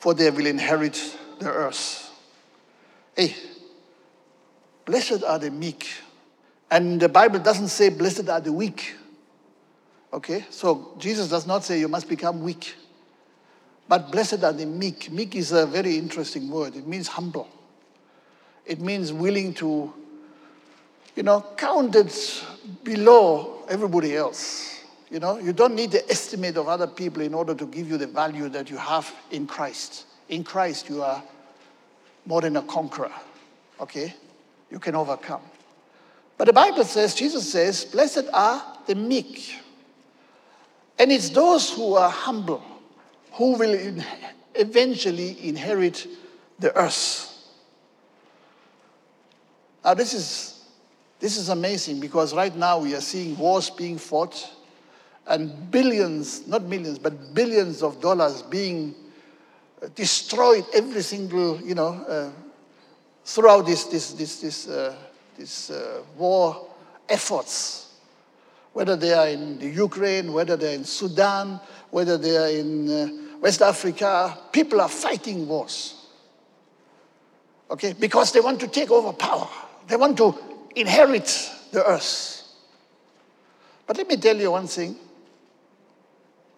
for 0.00 0.14
they 0.14 0.30
will 0.30 0.46
inherit 0.46 0.98
the 1.38 1.50
earth. 1.50 2.10
Hey, 3.14 3.36
blessed 4.86 5.22
are 5.22 5.38
the 5.38 5.50
meek. 5.50 5.88
And 6.70 6.98
the 6.98 7.08
Bible 7.08 7.38
doesn't 7.38 7.68
say 7.68 7.90
blessed 7.90 8.28
are 8.30 8.40
the 8.40 8.52
weak. 8.52 8.94
Okay? 10.10 10.46
So 10.48 10.94
Jesus 10.98 11.28
does 11.28 11.46
not 11.46 11.64
say 11.64 11.78
you 11.78 11.88
must 11.88 12.08
become 12.08 12.42
weak. 12.42 12.74
But 13.88 14.10
blessed 14.10 14.42
are 14.42 14.54
the 14.54 14.64
meek. 14.64 15.12
Meek 15.12 15.36
is 15.36 15.52
a 15.52 15.66
very 15.66 15.98
interesting 15.98 16.48
word. 16.48 16.76
It 16.76 16.86
means 16.86 17.06
humble. 17.06 17.48
It 18.64 18.80
means 18.80 19.12
willing 19.12 19.52
to, 19.54 19.92
you 21.14 21.22
know, 21.22 21.44
count 21.58 21.94
it 21.94 22.44
below 22.82 23.66
everybody 23.68 24.16
else. 24.16 24.79
You 25.10 25.18
know, 25.18 25.38
you 25.38 25.52
don't 25.52 25.74
need 25.74 25.90
the 25.90 26.08
estimate 26.08 26.56
of 26.56 26.68
other 26.68 26.86
people 26.86 27.22
in 27.22 27.34
order 27.34 27.54
to 27.54 27.66
give 27.66 27.90
you 27.90 27.98
the 27.98 28.06
value 28.06 28.48
that 28.50 28.70
you 28.70 28.76
have 28.76 29.12
in 29.32 29.46
Christ. 29.46 30.06
In 30.28 30.44
Christ, 30.44 30.88
you 30.88 31.02
are 31.02 31.22
more 32.26 32.40
than 32.40 32.56
a 32.56 32.62
conqueror. 32.62 33.10
Okay? 33.80 34.14
You 34.70 34.78
can 34.78 34.94
overcome. 34.94 35.42
But 36.38 36.44
the 36.46 36.52
Bible 36.52 36.84
says, 36.84 37.14
Jesus 37.14 37.50
says, 37.50 37.84
blessed 37.84 38.28
are 38.32 38.62
the 38.86 38.94
meek. 38.94 39.56
And 40.98 41.10
it's 41.10 41.30
those 41.30 41.70
who 41.72 41.94
are 41.94 42.10
humble 42.10 42.62
who 43.32 43.56
will 43.56 44.02
eventually 44.54 45.48
inherit 45.48 46.06
the 46.58 46.76
earth. 46.76 47.26
Now, 49.84 49.94
this 49.94 50.14
is, 50.14 50.64
this 51.18 51.36
is 51.36 51.48
amazing 51.48 52.00
because 52.00 52.34
right 52.34 52.54
now 52.54 52.78
we 52.78 52.94
are 52.94 53.00
seeing 53.00 53.36
wars 53.36 53.70
being 53.70 53.98
fought 53.98 54.50
and 55.30 55.70
billions, 55.70 56.46
not 56.48 56.64
millions, 56.64 56.98
but 56.98 57.32
billions 57.34 57.82
of 57.82 58.00
dollars 58.00 58.42
being 58.42 58.94
destroyed 59.94 60.64
every 60.74 61.02
single, 61.02 61.60
you 61.60 61.76
know, 61.76 61.92
uh, 62.08 62.30
throughout 63.24 63.64
this, 63.64 63.84
this, 63.84 64.12
this, 64.12 64.40
this, 64.40 64.68
uh, 64.68 64.94
this 65.38 65.70
uh, 65.70 66.02
war 66.18 66.66
efforts, 67.08 67.94
whether 68.72 68.96
they 68.96 69.12
are 69.12 69.28
in 69.28 69.58
the 69.60 69.68
Ukraine, 69.68 70.32
whether 70.32 70.56
they're 70.56 70.74
in 70.74 70.84
Sudan, 70.84 71.60
whether 71.90 72.18
they 72.18 72.36
are 72.36 72.50
in 72.50 72.90
uh, 72.90 73.08
West 73.40 73.62
Africa, 73.62 74.36
people 74.50 74.80
are 74.80 74.88
fighting 74.88 75.46
wars. 75.46 76.08
Okay, 77.70 77.92
because 77.92 78.32
they 78.32 78.40
want 78.40 78.58
to 78.58 78.66
take 78.66 78.90
over 78.90 79.12
power. 79.12 79.48
They 79.86 79.94
want 79.94 80.16
to 80.16 80.36
inherit 80.74 81.50
the 81.70 81.86
earth. 81.86 82.42
But 83.86 83.96
let 83.96 84.08
me 84.08 84.16
tell 84.16 84.36
you 84.36 84.50
one 84.50 84.66
thing 84.66 84.96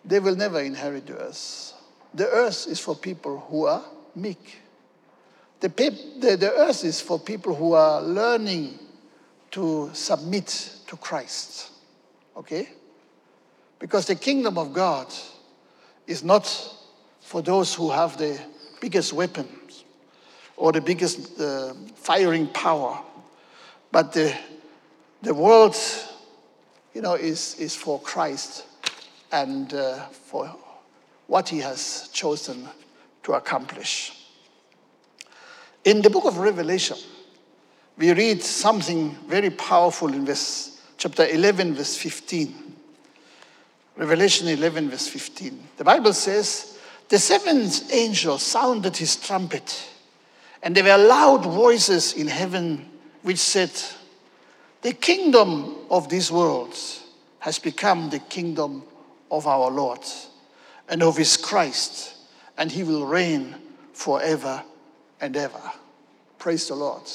they 0.04 0.18
will 0.20 0.36
never 0.36 0.60
inherit 0.60 1.06
the 1.06 1.16
earth. 1.16 1.74
The 2.14 2.28
earth 2.28 2.66
is 2.66 2.80
for 2.80 2.94
people 2.94 3.38
who 3.48 3.66
are 3.66 3.82
meek. 4.14 4.58
The, 5.60 5.68
the, 5.68 6.36
the 6.36 6.52
earth 6.52 6.84
is 6.84 7.00
for 7.00 7.18
people 7.18 7.54
who 7.54 7.74
are 7.74 8.02
learning 8.02 8.78
to 9.52 9.90
submit 9.92 10.76
to 10.88 10.96
Christ. 10.96 11.70
Okay? 12.36 12.68
Because 13.78 14.06
the 14.06 14.16
kingdom 14.16 14.58
of 14.58 14.72
God 14.72 15.12
is 16.06 16.24
not 16.24 16.46
for 17.20 17.42
those 17.42 17.74
who 17.74 17.90
have 17.90 18.18
the 18.18 18.38
biggest 18.80 19.12
weapons 19.12 19.84
or 20.56 20.72
the 20.72 20.80
biggest 20.80 21.40
uh, 21.40 21.74
firing 21.94 22.48
power, 22.48 23.00
but 23.92 24.12
the, 24.12 24.36
the 25.22 25.32
world, 25.32 25.76
you 26.92 27.02
know, 27.02 27.14
is, 27.14 27.54
is 27.58 27.76
for 27.76 28.00
Christ 28.00 28.64
and 29.32 29.72
uh, 29.72 29.98
for 30.08 30.54
what 31.26 31.48
he 31.48 31.58
has 31.58 32.10
chosen 32.12 32.68
to 33.22 33.32
accomplish. 33.32 34.12
In 35.84 36.02
the 36.02 36.10
book 36.10 36.26
of 36.26 36.38
Revelation, 36.38 36.98
we 37.96 38.12
read 38.12 38.42
something 38.42 39.10
very 39.26 39.50
powerful 39.50 40.12
in 40.12 40.24
verse 40.24 40.80
chapter 40.96 41.26
11 41.26 41.74
verse 41.74 41.96
15. 41.96 42.76
Revelation 43.96 44.48
11 44.48 44.90
verse 44.90 45.08
15. 45.08 45.68
The 45.78 45.84
Bible 45.84 46.12
says, 46.12 46.78
"The 47.08 47.18
seventh 47.18 47.92
angel 47.92 48.38
sounded 48.38 48.96
his 48.96 49.16
trumpet, 49.16 49.82
and 50.62 50.76
there 50.76 50.84
were 50.84 51.04
loud 51.04 51.44
voices 51.44 52.12
in 52.12 52.28
heaven 52.28 52.88
which 53.22 53.38
said, 53.38 53.72
"The 54.82 54.92
kingdom 54.92 55.76
of 55.90 56.08
this 56.08 56.30
world 56.30 56.76
has 57.40 57.58
become 57.58 58.10
the 58.10 58.20
kingdom 58.20 58.84
of 59.32 59.46
our 59.46 59.70
Lord 59.70 60.00
and 60.88 61.02
of 61.02 61.16
his 61.16 61.36
Christ, 61.36 62.14
and 62.58 62.70
he 62.70 62.84
will 62.84 63.06
reign 63.06 63.56
forever 63.94 64.62
and 65.20 65.36
ever. 65.36 65.72
Praise 66.38 66.68
the 66.68 66.74
Lord. 66.74 67.08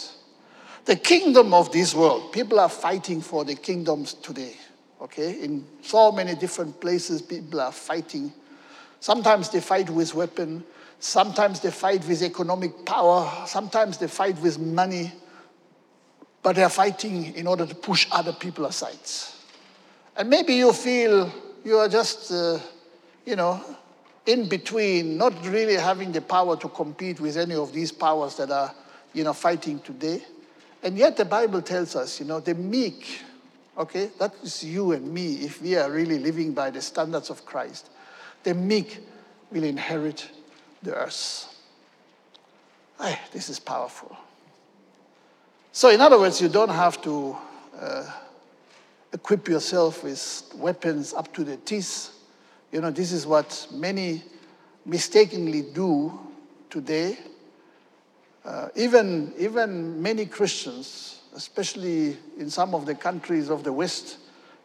The 0.85 0.95
kingdom 0.95 1.53
of 1.53 1.71
this 1.71 1.93
world, 1.93 2.31
people 2.31 2.59
are 2.59 2.69
fighting 2.69 3.21
for 3.21 3.45
the 3.45 3.55
kingdoms 3.55 4.15
today. 4.15 4.55
Okay? 4.99 5.43
In 5.43 5.65
so 5.83 6.11
many 6.11 6.33
different 6.33 6.81
places, 6.81 7.21
people 7.21 7.61
are 7.61 7.71
fighting. 7.71 8.33
Sometimes 8.99 9.49
they 9.49 9.61
fight 9.61 9.89
with 9.89 10.15
weapon, 10.15 10.63
sometimes 10.99 11.59
they 11.59 11.69
fight 11.69 12.07
with 12.07 12.23
economic 12.23 12.83
power, 12.83 13.31
sometimes 13.45 13.99
they 13.99 14.07
fight 14.07 14.41
with 14.41 14.57
money, 14.57 15.11
but 16.41 16.55
they're 16.55 16.69
fighting 16.69 17.35
in 17.35 17.45
order 17.45 17.67
to 17.67 17.75
push 17.75 18.07
other 18.11 18.33
people 18.33 18.65
aside. 18.65 18.97
And 20.15 20.31
maybe 20.31 20.55
you 20.55 20.73
feel 20.73 21.31
you 21.67 21.77
are 21.77 21.89
just, 21.89 22.31
uh, 22.31 22.57
you 23.25 23.35
know, 23.35 23.61
in 24.25 24.47
between, 24.47 25.17
not 25.17 25.33
really 25.45 25.73
having 25.75 26.13
the 26.13 26.21
power 26.21 26.55
to 26.55 26.69
compete 26.69 27.19
with 27.19 27.35
any 27.35 27.55
of 27.55 27.73
these 27.73 27.91
powers 27.91 28.37
that 28.37 28.49
are, 28.49 28.73
you 29.13 29.25
know, 29.25 29.33
fighting 29.33 29.79
today. 29.81 30.23
And 30.81 30.97
yet 30.97 31.17
the 31.17 31.25
Bible 31.25 31.61
tells 31.61 31.93
us, 31.97 32.21
you 32.21 32.25
know, 32.25 32.39
the 32.39 32.55
meek, 32.55 33.21
okay, 33.77 34.09
that 34.17 34.33
is 34.43 34.63
you 34.63 34.93
and 34.93 35.13
me, 35.13 35.43
if 35.43 35.61
we 35.61 35.75
are 35.75 35.91
really 35.91 36.19
living 36.19 36.53
by 36.53 36.69
the 36.69 36.81
standards 36.81 37.29
of 37.29 37.45
Christ, 37.45 37.89
the 38.43 38.53
meek 38.53 38.99
will 39.51 39.65
inherit 39.65 40.29
the 40.81 40.95
earth. 40.95 41.53
Ay, 42.97 43.19
this 43.33 43.49
is 43.49 43.59
powerful. 43.59 44.15
So, 45.73 45.89
in 45.89 45.99
other 45.99 46.17
words, 46.17 46.41
you 46.41 46.47
don't 46.47 46.69
have 46.69 47.01
to. 47.01 47.35
Uh, 47.77 48.09
equip 49.13 49.47
yourself 49.47 50.03
with 50.03 50.51
weapons 50.55 51.13
up 51.13 51.33
to 51.33 51.43
the 51.43 51.57
teeth. 51.57 52.11
You 52.71 52.81
know, 52.81 52.91
this 52.91 53.11
is 53.11 53.25
what 53.25 53.67
many 53.71 54.23
mistakenly 54.85 55.61
do 55.61 56.19
today. 56.69 57.17
Uh, 58.43 58.69
even, 58.75 59.33
even 59.37 60.01
many 60.01 60.25
Christians, 60.25 61.21
especially 61.35 62.17
in 62.37 62.49
some 62.49 62.73
of 62.73 62.85
the 62.85 62.95
countries 62.95 63.49
of 63.49 63.63
the 63.63 63.73
West, 63.73 64.17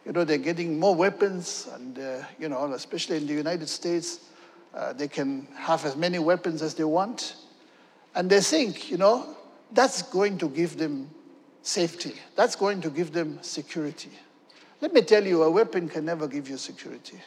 you 0.05 0.11
know, 0.11 0.23
they're 0.23 0.37
getting 0.37 0.79
more 0.79 0.95
weapons, 0.95 1.69
and, 1.75 1.97
uh, 1.97 2.23
you 2.37 2.49
know, 2.49 2.73
especially 2.73 3.17
in 3.17 3.27
the 3.27 3.33
United 3.33 3.69
States, 3.69 4.19
uh, 4.73 4.91
they 4.91 5.07
can 5.07 5.47
have 5.55 5.85
as 5.85 5.95
many 5.95 6.19
weapons 6.19 6.61
as 6.61 6.73
they 6.73 6.83
want. 6.83 7.35
And 8.15 8.29
they 8.29 8.41
think, 8.41 8.91
you 8.91 8.97
know, 8.97 9.35
that's 9.71 10.01
going 10.01 10.37
to 10.39 10.49
give 10.49 10.77
them 10.77 11.09
safety, 11.61 12.15
that's 12.35 12.55
going 12.55 12.81
to 12.81 12.89
give 12.89 13.13
them 13.13 13.39
security. 13.41 14.11
Let 14.83 14.91
me 14.93 15.01
tell 15.01 15.25
you, 15.25 15.43
a 15.43 15.49
weapon 15.49 15.87
can 15.87 16.03
never 16.03 16.27
give 16.27 16.49
you 16.49 16.57
security. 16.57 17.17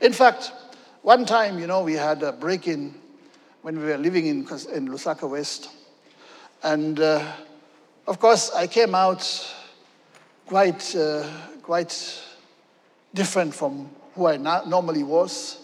In 0.00 0.14
fact, 0.14 0.52
one 1.02 1.26
time, 1.26 1.58
you 1.58 1.66
know, 1.66 1.82
we 1.82 1.92
had 1.92 2.22
a 2.22 2.32
break 2.32 2.66
in 2.66 2.94
when 3.60 3.78
we 3.78 3.84
were 3.84 3.98
living 3.98 4.24
in, 4.24 4.38
in 4.72 4.88
Lusaka 4.88 5.28
West. 5.28 5.68
And 6.62 6.98
uh, 6.98 7.30
of 8.06 8.18
course, 8.18 8.50
I 8.54 8.68
came 8.68 8.94
out 8.94 9.22
quite, 10.46 10.96
uh, 10.96 11.28
quite 11.62 12.22
different 13.12 13.52
from 13.54 13.90
who 14.14 14.26
I 14.26 14.38
normally 14.38 15.02
was. 15.02 15.58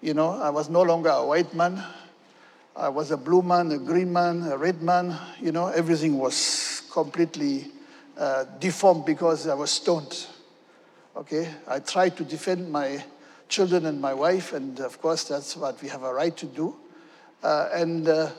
You 0.00 0.14
know, 0.14 0.30
I 0.40 0.48
was 0.48 0.70
no 0.70 0.80
longer 0.80 1.10
a 1.10 1.26
white 1.26 1.52
man. 1.52 1.84
I 2.74 2.88
was 2.88 3.10
a 3.10 3.18
blue 3.18 3.42
man, 3.42 3.72
a 3.72 3.78
green 3.78 4.10
man, 4.10 4.44
a 4.44 4.56
red 4.56 4.80
man. 4.80 5.18
You 5.38 5.52
know, 5.52 5.66
everything 5.66 6.16
was 6.16 6.80
completely 6.90 7.72
uh, 8.20 8.44
deformed 8.58 9.06
because 9.06 9.48
I 9.48 9.54
was 9.54 9.70
stoned. 9.70 10.26
Okay, 11.16 11.48
I 11.66 11.78
tried 11.78 12.18
to 12.18 12.24
defend 12.24 12.70
my 12.70 13.02
children 13.48 13.86
and 13.86 13.98
my 13.98 14.12
wife, 14.12 14.52
and 14.52 14.78
of 14.80 15.00
course, 15.00 15.24
that's 15.24 15.56
what 15.56 15.80
we 15.82 15.88
have 15.88 16.02
a 16.02 16.12
right 16.12 16.36
to 16.36 16.44
do. 16.44 16.76
Uh, 17.42 17.70
and 17.72 18.06
uh, 18.06 18.30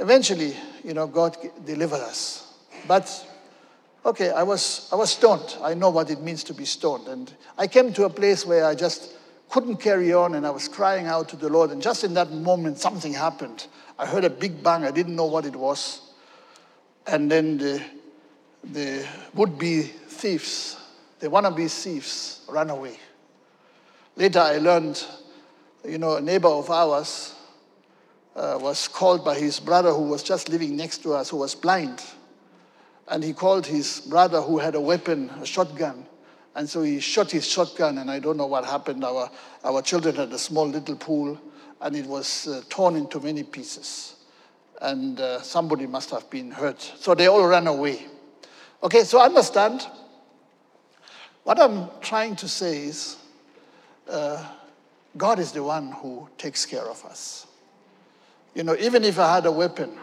eventually, 0.00 0.56
you 0.82 0.94
know, 0.94 1.06
God 1.06 1.36
delivered 1.66 2.00
us. 2.00 2.54
But 2.88 3.26
okay, 4.06 4.30
I 4.30 4.42
was, 4.42 4.88
I 4.90 4.96
was 4.96 5.10
stoned. 5.10 5.58
I 5.62 5.74
know 5.74 5.90
what 5.90 6.10
it 6.10 6.22
means 6.22 6.42
to 6.44 6.54
be 6.54 6.64
stoned. 6.64 7.06
And 7.06 7.30
I 7.58 7.66
came 7.66 7.92
to 7.92 8.04
a 8.04 8.10
place 8.10 8.46
where 8.46 8.64
I 8.64 8.74
just 8.74 9.16
couldn't 9.50 9.76
carry 9.76 10.14
on 10.14 10.34
and 10.34 10.46
I 10.46 10.50
was 10.50 10.66
crying 10.66 11.06
out 11.06 11.28
to 11.28 11.36
the 11.36 11.50
Lord. 11.50 11.70
And 11.70 11.82
just 11.82 12.04
in 12.04 12.14
that 12.14 12.32
moment, 12.32 12.78
something 12.78 13.12
happened. 13.12 13.66
I 13.98 14.06
heard 14.06 14.24
a 14.24 14.30
big 14.30 14.62
bang. 14.62 14.84
I 14.84 14.90
didn't 14.90 15.14
know 15.14 15.26
what 15.26 15.44
it 15.44 15.54
was. 15.54 16.00
And 17.06 17.30
then 17.30 17.58
the, 17.58 17.82
the 18.72 19.06
would 19.34 19.58
be 19.58 19.82
thieves, 19.82 20.76
the 21.20 21.28
wannabe 21.28 21.70
thieves, 21.70 22.40
ran 22.48 22.70
away. 22.70 22.98
Later, 24.16 24.40
I 24.40 24.58
learned, 24.58 25.04
you 25.84 25.98
know, 25.98 26.16
a 26.16 26.20
neighbor 26.20 26.48
of 26.48 26.70
ours 26.70 27.34
uh, 28.36 28.58
was 28.60 28.88
called 28.88 29.24
by 29.24 29.36
his 29.38 29.60
brother 29.60 29.90
who 29.92 30.04
was 30.04 30.22
just 30.22 30.48
living 30.48 30.76
next 30.76 31.02
to 31.02 31.14
us, 31.14 31.30
who 31.30 31.38
was 31.38 31.54
blind. 31.54 32.02
And 33.08 33.22
he 33.22 33.32
called 33.32 33.66
his 33.66 34.00
brother 34.00 34.40
who 34.40 34.58
had 34.58 34.74
a 34.74 34.80
weapon, 34.80 35.30
a 35.40 35.46
shotgun. 35.46 36.06
And 36.54 36.68
so 36.68 36.82
he 36.82 37.00
shot 37.00 37.30
his 37.32 37.46
shotgun, 37.46 37.98
and 37.98 38.10
I 38.10 38.20
don't 38.20 38.36
know 38.36 38.46
what 38.46 38.64
happened. 38.64 39.04
Our, 39.04 39.28
our 39.64 39.82
children 39.82 40.14
had 40.14 40.32
a 40.32 40.38
small 40.38 40.68
little 40.68 40.96
pool, 40.96 41.38
and 41.80 41.96
it 41.96 42.06
was 42.06 42.46
uh, 42.46 42.62
torn 42.68 42.96
into 42.96 43.20
many 43.20 43.42
pieces. 43.42 44.14
And 44.80 45.20
uh, 45.20 45.42
somebody 45.42 45.86
must 45.86 46.10
have 46.10 46.30
been 46.30 46.52
hurt. 46.52 46.80
So 46.80 47.14
they 47.14 47.26
all 47.26 47.44
ran 47.46 47.66
away. 47.66 48.06
Okay, 48.84 49.04
so 49.04 49.18
understand. 49.18 49.86
What 51.42 51.58
I'm 51.58 51.88
trying 52.02 52.36
to 52.36 52.48
say 52.48 52.84
is 52.84 53.16
uh, 54.08 54.46
God 55.16 55.38
is 55.38 55.52
the 55.52 55.62
one 55.62 55.92
who 55.92 56.28
takes 56.36 56.66
care 56.66 56.84
of 56.84 57.02
us. 57.06 57.46
You 58.54 58.62
know, 58.62 58.76
even 58.78 59.02
if 59.04 59.18
I 59.18 59.36
had 59.36 59.46
a 59.46 59.52
weapon, 59.52 59.96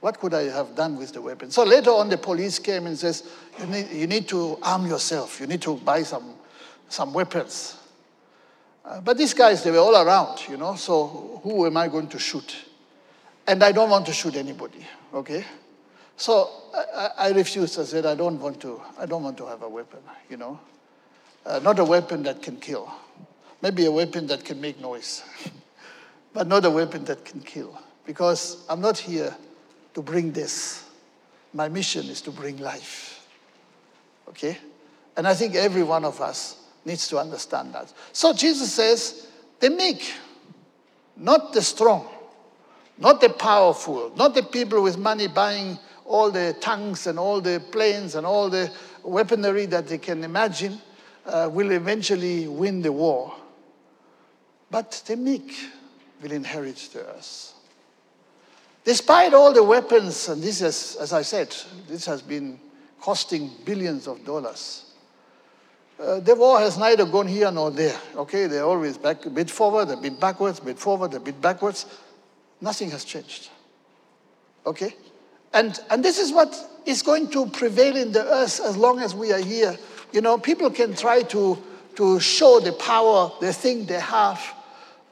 what 0.00 0.20
could 0.20 0.34
I 0.34 0.44
have 0.44 0.76
done 0.76 0.96
with 0.96 1.12
the 1.12 1.20
weapon? 1.20 1.50
So 1.50 1.64
later 1.64 1.90
on, 1.90 2.08
the 2.08 2.16
police 2.16 2.60
came 2.60 2.86
and 2.86 2.96
says, 2.96 3.28
you 3.58 3.66
need, 3.66 3.90
you 3.90 4.06
need 4.06 4.28
to 4.28 4.56
arm 4.62 4.86
yourself. 4.86 5.40
You 5.40 5.48
need 5.48 5.62
to 5.62 5.74
buy 5.78 6.04
some, 6.04 6.34
some 6.88 7.12
weapons. 7.12 7.76
Uh, 8.84 9.00
but 9.00 9.18
these 9.18 9.34
guys, 9.34 9.64
they 9.64 9.72
were 9.72 9.78
all 9.78 9.96
around, 9.96 10.48
you 10.48 10.56
know, 10.56 10.76
so 10.76 11.40
who 11.42 11.66
am 11.66 11.76
I 11.76 11.88
going 11.88 12.06
to 12.08 12.20
shoot? 12.20 12.54
And 13.48 13.64
I 13.64 13.72
don't 13.72 13.90
want 13.90 14.06
to 14.06 14.12
shoot 14.12 14.36
anybody, 14.36 14.86
okay? 15.12 15.44
So 16.16 16.61
I, 16.74 17.10
I 17.18 17.30
refused. 17.32 17.78
I 17.78 17.84
said, 17.84 18.06
I 18.06 18.14
don't 18.14 18.40
want 18.40 18.60
to, 18.62 18.80
I 18.98 19.06
don't 19.06 19.22
want 19.22 19.36
to 19.38 19.46
have 19.46 19.62
a 19.62 19.68
weapon, 19.68 20.00
you 20.28 20.36
know. 20.36 20.58
Uh, 21.44 21.58
not 21.58 21.78
a 21.78 21.84
weapon 21.84 22.22
that 22.22 22.42
can 22.42 22.56
kill. 22.56 22.92
Maybe 23.60 23.86
a 23.86 23.92
weapon 23.92 24.26
that 24.28 24.44
can 24.44 24.60
make 24.60 24.80
noise, 24.80 25.22
but 26.32 26.46
not 26.46 26.64
a 26.64 26.70
weapon 26.70 27.04
that 27.04 27.24
can 27.24 27.40
kill. 27.40 27.78
Because 28.06 28.64
I'm 28.68 28.80
not 28.80 28.98
here 28.98 29.34
to 29.94 30.02
bring 30.02 30.32
this. 30.32 30.84
My 31.52 31.68
mission 31.68 32.06
is 32.06 32.20
to 32.22 32.30
bring 32.30 32.58
life. 32.58 33.26
Okay? 34.28 34.58
And 35.16 35.28
I 35.28 35.34
think 35.34 35.54
every 35.54 35.82
one 35.82 36.04
of 36.04 36.20
us 36.20 36.56
needs 36.84 37.06
to 37.08 37.18
understand 37.18 37.74
that. 37.74 37.92
So 38.12 38.32
Jesus 38.32 38.72
says, 38.72 39.28
the 39.60 39.70
meek, 39.70 40.12
not 41.16 41.52
the 41.52 41.62
strong, 41.62 42.08
not 42.98 43.20
the 43.20 43.28
powerful, 43.28 44.12
not 44.16 44.34
the 44.34 44.42
people 44.42 44.82
with 44.82 44.96
money 44.96 45.28
buying 45.28 45.78
all 46.12 46.30
the 46.30 46.54
tanks 46.60 47.06
and 47.06 47.18
all 47.18 47.40
the 47.40 47.58
planes 47.72 48.14
and 48.16 48.26
all 48.26 48.50
the 48.50 48.70
weaponry 49.02 49.64
that 49.66 49.88
they 49.88 49.98
can 49.98 50.22
imagine, 50.22 50.78
uh, 51.24 51.48
will 51.50 51.70
eventually 51.70 52.46
win 52.46 52.82
the 52.82 52.92
war. 52.92 53.34
But 54.70 55.02
the 55.06 55.16
meek 55.16 55.54
will 56.22 56.32
inherit 56.32 56.76
the 56.92 57.00
earth. 57.06 57.54
Despite 58.84 59.32
all 59.32 59.54
the 59.54 59.62
weapons, 59.62 60.28
and 60.28 60.42
this 60.42 60.60
is, 60.60 60.96
as 60.96 61.12
I 61.12 61.22
said, 61.22 61.54
this 61.88 62.04
has 62.06 62.20
been 62.20 62.58
costing 63.00 63.50
billions 63.64 64.06
of 64.06 64.24
dollars. 64.24 64.92
Uh, 65.98 66.20
the 66.20 66.34
war 66.34 66.58
has 66.58 66.76
neither 66.76 67.06
gone 67.06 67.28
here 67.28 67.50
nor 67.50 67.70
there. 67.70 67.98
Okay, 68.16 68.48
they're 68.48 68.64
always 68.64 68.98
back, 68.98 69.24
a 69.24 69.30
bit 69.30 69.50
forward, 69.50 69.88
a 69.88 69.96
bit 69.96 70.20
backwards, 70.20 70.58
a 70.58 70.64
bit 70.64 70.78
forward, 70.78 71.14
a 71.14 71.20
bit 71.20 71.40
backwards. 71.40 71.86
Nothing 72.60 72.90
has 72.90 73.04
changed. 73.04 73.48
Okay? 74.66 74.94
And, 75.54 75.78
and 75.90 76.04
this 76.04 76.18
is 76.18 76.32
what 76.32 76.56
is 76.86 77.02
going 77.02 77.30
to 77.30 77.46
prevail 77.46 77.96
in 77.96 78.12
the 78.12 78.24
earth 78.24 78.60
as 78.60 78.76
long 78.76 79.00
as 79.00 79.14
we 79.14 79.32
are 79.32 79.40
here. 79.40 79.76
You 80.12 80.20
know, 80.20 80.38
people 80.38 80.70
can 80.70 80.94
try 80.94 81.22
to, 81.22 81.58
to 81.96 82.20
show 82.20 82.60
the 82.60 82.72
power 82.72 83.32
they 83.40 83.52
think 83.52 83.88
they 83.88 84.00
have, 84.00 84.42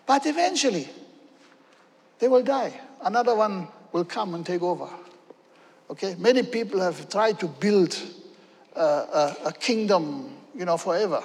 but 0.07 0.27
eventually, 0.27 0.89
they 2.19 2.29
will 2.29 2.43
die. 2.43 2.79
Another 3.03 3.35
one 3.35 3.69
will 3.93 4.05
come 4.05 4.35
and 4.35 4.45
take 4.45 4.63
over. 4.63 4.89
Okay? 5.91 6.15
Many 6.19 6.43
people 6.43 6.81
have 6.81 7.09
tried 7.09 7.41
to 7.41 7.47
build 7.47 7.99
a, 8.75 8.81
a, 8.81 9.37
a 9.47 9.53
kingdom, 9.53 10.37
you 10.55 10.65
know, 10.65 10.77
forever. 10.77 11.23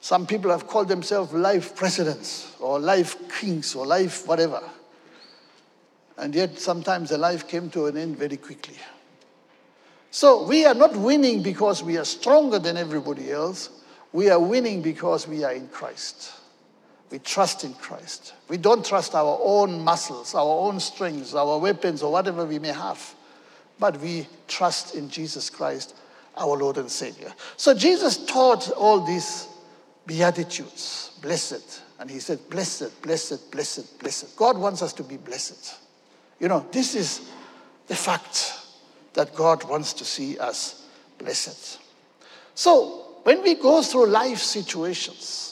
Some 0.00 0.26
people 0.26 0.50
have 0.50 0.66
called 0.66 0.88
themselves 0.88 1.32
life 1.32 1.74
presidents 1.74 2.54
or 2.60 2.78
life 2.78 3.16
kings 3.40 3.74
or 3.74 3.86
life 3.86 4.26
whatever. 4.26 4.62
And 6.18 6.34
yet, 6.34 6.58
sometimes 6.58 7.10
the 7.10 7.18
life 7.18 7.46
came 7.46 7.68
to 7.70 7.86
an 7.86 7.96
end 7.96 8.16
very 8.16 8.36
quickly. 8.36 8.76
So, 10.10 10.44
we 10.44 10.64
are 10.64 10.74
not 10.74 10.96
winning 10.96 11.42
because 11.42 11.82
we 11.82 11.98
are 11.98 12.04
stronger 12.04 12.58
than 12.58 12.76
everybody 12.76 13.30
else. 13.30 13.68
We 14.12 14.30
are 14.30 14.40
winning 14.40 14.80
because 14.80 15.28
we 15.28 15.44
are 15.44 15.52
in 15.52 15.68
Christ. 15.68 16.32
We 17.10 17.18
trust 17.18 17.64
in 17.64 17.74
Christ. 17.74 18.34
We 18.48 18.56
don't 18.56 18.84
trust 18.84 19.14
our 19.14 19.38
own 19.42 19.80
muscles, 19.80 20.34
our 20.34 20.66
own 20.66 20.80
strengths, 20.80 21.34
our 21.34 21.58
weapons, 21.58 22.02
or 22.02 22.10
whatever 22.10 22.44
we 22.44 22.58
may 22.58 22.72
have, 22.72 23.14
but 23.78 24.00
we 24.00 24.26
trust 24.48 24.94
in 24.94 25.08
Jesus 25.08 25.50
Christ, 25.50 25.94
our 26.36 26.56
Lord 26.56 26.78
and 26.78 26.90
Savior. 26.90 27.32
So 27.56 27.74
Jesus 27.74 28.24
taught 28.24 28.70
all 28.70 29.00
these 29.00 29.48
beatitudes, 30.06 31.12
blessed. 31.22 31.82
And 31.98 32.10
he 32.10 32.18
said, 32.18 32.40
Blessed, 32.50 33.02
blessed, 33.02 33.50
blessed, 33.50 33.98
blessed. 33.98 34.36
God 34.36 34.58
wants 34.58 34.82
us 34.82 34.92
to 34.94 35.02
be 35.02 35.16
blessed. 35.16 35.76
You 36.38 36.48
know, 36.48 36.66
this 36.70 36.94
is 36.94 37.30
the 37.86 37.96
fact 37.96 38.52
that 39.14 39.34
God 39.34 39.64
wants 39.64 39.92
to 39.94 40.04
see 40.04 40.38
us 40.38 40.86
blessed. 41.18 41.78
So, 42.54 43.02
when 43.22 43.42
we 43.42 43.54
go 43.54 43.82
through 43.82 44.06
life 44.06 44.38
situations, 44.38 45.46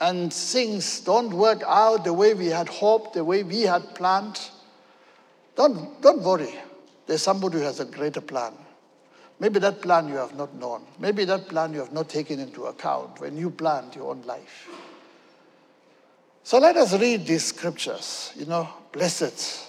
and 0.00 0.32
things 0.32 1.00
don't 1.00 1.30
work 1.30 1.62
out 1.66 2.04
the 2.04 2.12
way 2.12 2.34
we 2.34 2.46
had 2.46 2.68
hoped, 2.68 3.14
the 3.14 3.24
way 3.24 3.42
we 3.42 3.62
had 3.62 3.94
planned, 3.94 4.38
don't, 5.56 6.00
don't 6.02 6.22
worry. 6.22 6.54
There's 7.06 7.22
somebody 7.22 7.58
who 7.58 7.64
has 7.64 7.80
a 7.80 7.84
greater 7.84 8.20
plan. 8.20 8.52
Maybe 9.40 9.58
that 9.60 9.80
plan 9.82 10.08
you 10.08 10.16
have 10.16 10.34
not 10.34 10.54
known. 10.54 10.82
Maybe 10.98 11.24
that 11.24 11.48
plan 11.48 11.72
you 11.72 11.80
have 11.80 11.92
not 11.92 12.08
taken 12.08 12.38
into 12.38 12.66
account 12.66 13.20
when 13.20 13.36
you 13.36 13.50
planned 13.50 13.94
your 13.94 14.10
own 14.10 14.22
life. 14.22 14.68
So 16.42 16.58
let 16.58 16.76
us 16.76 16.98
read 16.98 17.26
these 17.26 17.44
scriptures. 17.44 18.32
You 18.36 18.46
know, 18.46 18.68
blessed 18.94 19.66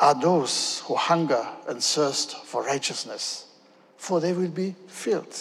are 0.00 0.18
those 0.20 0.80
who 0.86 0.94
hunger 0.94 1.46
and 1.68 1.82
thirst 1.84 2.44
for 2.46 2.64
righteousness, 2.64 3.46
for 3.98 4.20
they 4.20 4.32
will 4.32 4.48
be 4.48 4.74
filled. 4.86 5.36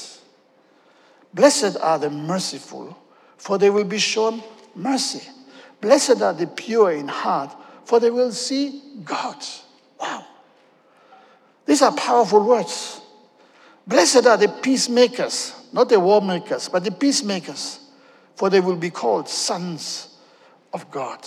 Blessed 1.34 1.78
are 1.78 2.00
the 2.00 2.10
merciful, 2.10 2.98
for 3.38 3.58
they 3.58 3.70
will 3.70 3.86
be 3.86 3.98
shown 3.98 4.43
mercy. 4.76 5.26
Blessed 5.80 6.22
are 6.22 6.34
the 6.34 6.48
pure 6.48 6.91
in 6.91 7.08
heart, 7.08 7.56
for 7.86 8.02
they 8.02 8.10
will 8.10 8.32
see 8.32 8.82
God. 9.06 9.38
Wow. 10.00 10.26
These 11.66 11.82
are 11.82 11.93
powerful 11.93 12.45
words. 12.45 13.00
Blessed 13.86 14.26
are 14.26 14.38
the 14.38 14.50
peacemakers, 14.50 15.54
not 15.72 15.88
the 15.88 16.00
war 16.00 16.22
makers, 16.22 16.68
but 16.68 16.84
the 16.84 16.91
peacemakers, 16.91 17.80
for 18.36 18.50
they 18.50 18.60
will 18.60 18.76
be 18.76 18.89
called 18.89 19.30
sons 19.30 20.16
of 20.78 20.92
God. 20.92 21.26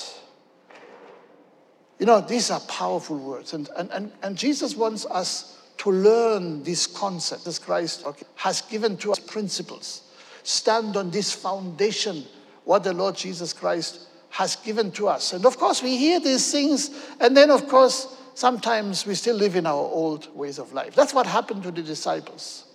You 1.98 2.06
know, 2.06 2.20
these 2.20 2.50
are 2.50 2.60
powerful 2.60 3.18
words. 3.18 3.52
And, 3.52 3.68
and, 3.76 3.90
and, 3.90 4.12
and 4.22 4.38
Jesus 4.38 4.76
wants 4.76 5.04
us 5.06 5.58
to 5.78 5.90
learn 5.90 6.62
this 6.62 6.86
concept. 6.86 7.46
as 7.46 7.58
Christ 7.58 8.06
okay, 8.06 8.24
has 8.36 8.62
given 8.62 8.96
to 8.98 9.12
us 9.12 9.18
principles. 9.18 10.02
Stand 10.44 10.96
on 10.96 11.10
this 11.10 11.32
foundation, 11.32 12.24
what 12.64 12.84
the 12.84 12.92
Lord 12.92 13.16
Jesus 13.16 13.52
Christ 13.52 14.06
has 14.30 14.56
given 14.56 14.92
to 14.92 15.08
us. 15.08 15.32
And 15.32 15.44
of 15.44 15.58
course, 15.58 15.82
we 15.82 15.96
hear 15.96 16.20
these 16.20 16.52
things, 16.52 16.90
and 17.20 17.36
then, 17.36 17.50
of 17.50 17.66
course, 17.66 18.16
sometimes 18.34 19.04
we 19.04 19.14
still 19.14 19.36
live 19.36 19.56
in 19.56 19.66
our 19.66 19.74
old 19.74 20.34
ways 20.36 20.58
of 20.58 20.72
life. 20.72 20.94
That's 20.94 21.12
what 21.12 21.26
happened 21.26 21.64
to 21.64 21.72
the 21.72 21.82
disciples. 21.82 22.66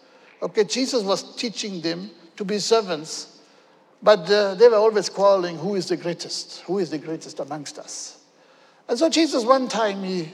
Okay, 0.42 0.66
Jesus 0.66 1.04
was 1.04 1.36
teaching 1.38 1.80
them 1.82 2.12
to 2.36 2.44
be 2.44 2.60
servants, 2.60 3.35
But 4.06 4.30
uh, 4.30 4.53
they 4.53 4.68
were 4.68 4.76
always 4.76 5.10
quarreling 5.10 5.58
who 5.58 5.74
is 5.74 5.88
the 5.88 5.97
greatest? 5.97 6.60
Who 6.68 6.78
is 6.78 6.91
the 6.91 6.99
greatest 6.99 7.39
amongst 7.39 7.80
us? 7.80 8.20
And 8.88 8.99
so 8.99 9.10
Jesus, 9.10 9.43
one 9.43 9.68
time, 9.68 10.03
he, 10.03 10.32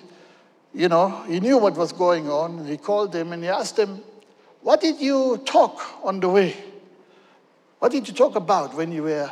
you 0.74 0.89
know, 0.89 1.24
he 1.24 1.39
knew 1.39 1.57
what 1.57 1.78
was 1.78 1.93
going 1.93 2.30
on. 2.30 2.65
He 2.65 2.76
called 2.76 3.13
them 3.13 3.32
and 3.32 3.41
he 3.41 3.47
asked 3.47 3.78
them, 3.78 4.01
What 4.59 4.82
did 4.82 4.99
you 4.99 5.41
talk 5.45 5.80
on 6.03 6.19
the 6.19 6.28
way? 6.28 6.57
What 7.80 7.93
did 7.93 8.09
you 8.09 8.13
talk 8.13 8.36
about 8.36 8.74
when 8.74 8.91
you 8.91 9.03
were 9.03 9.32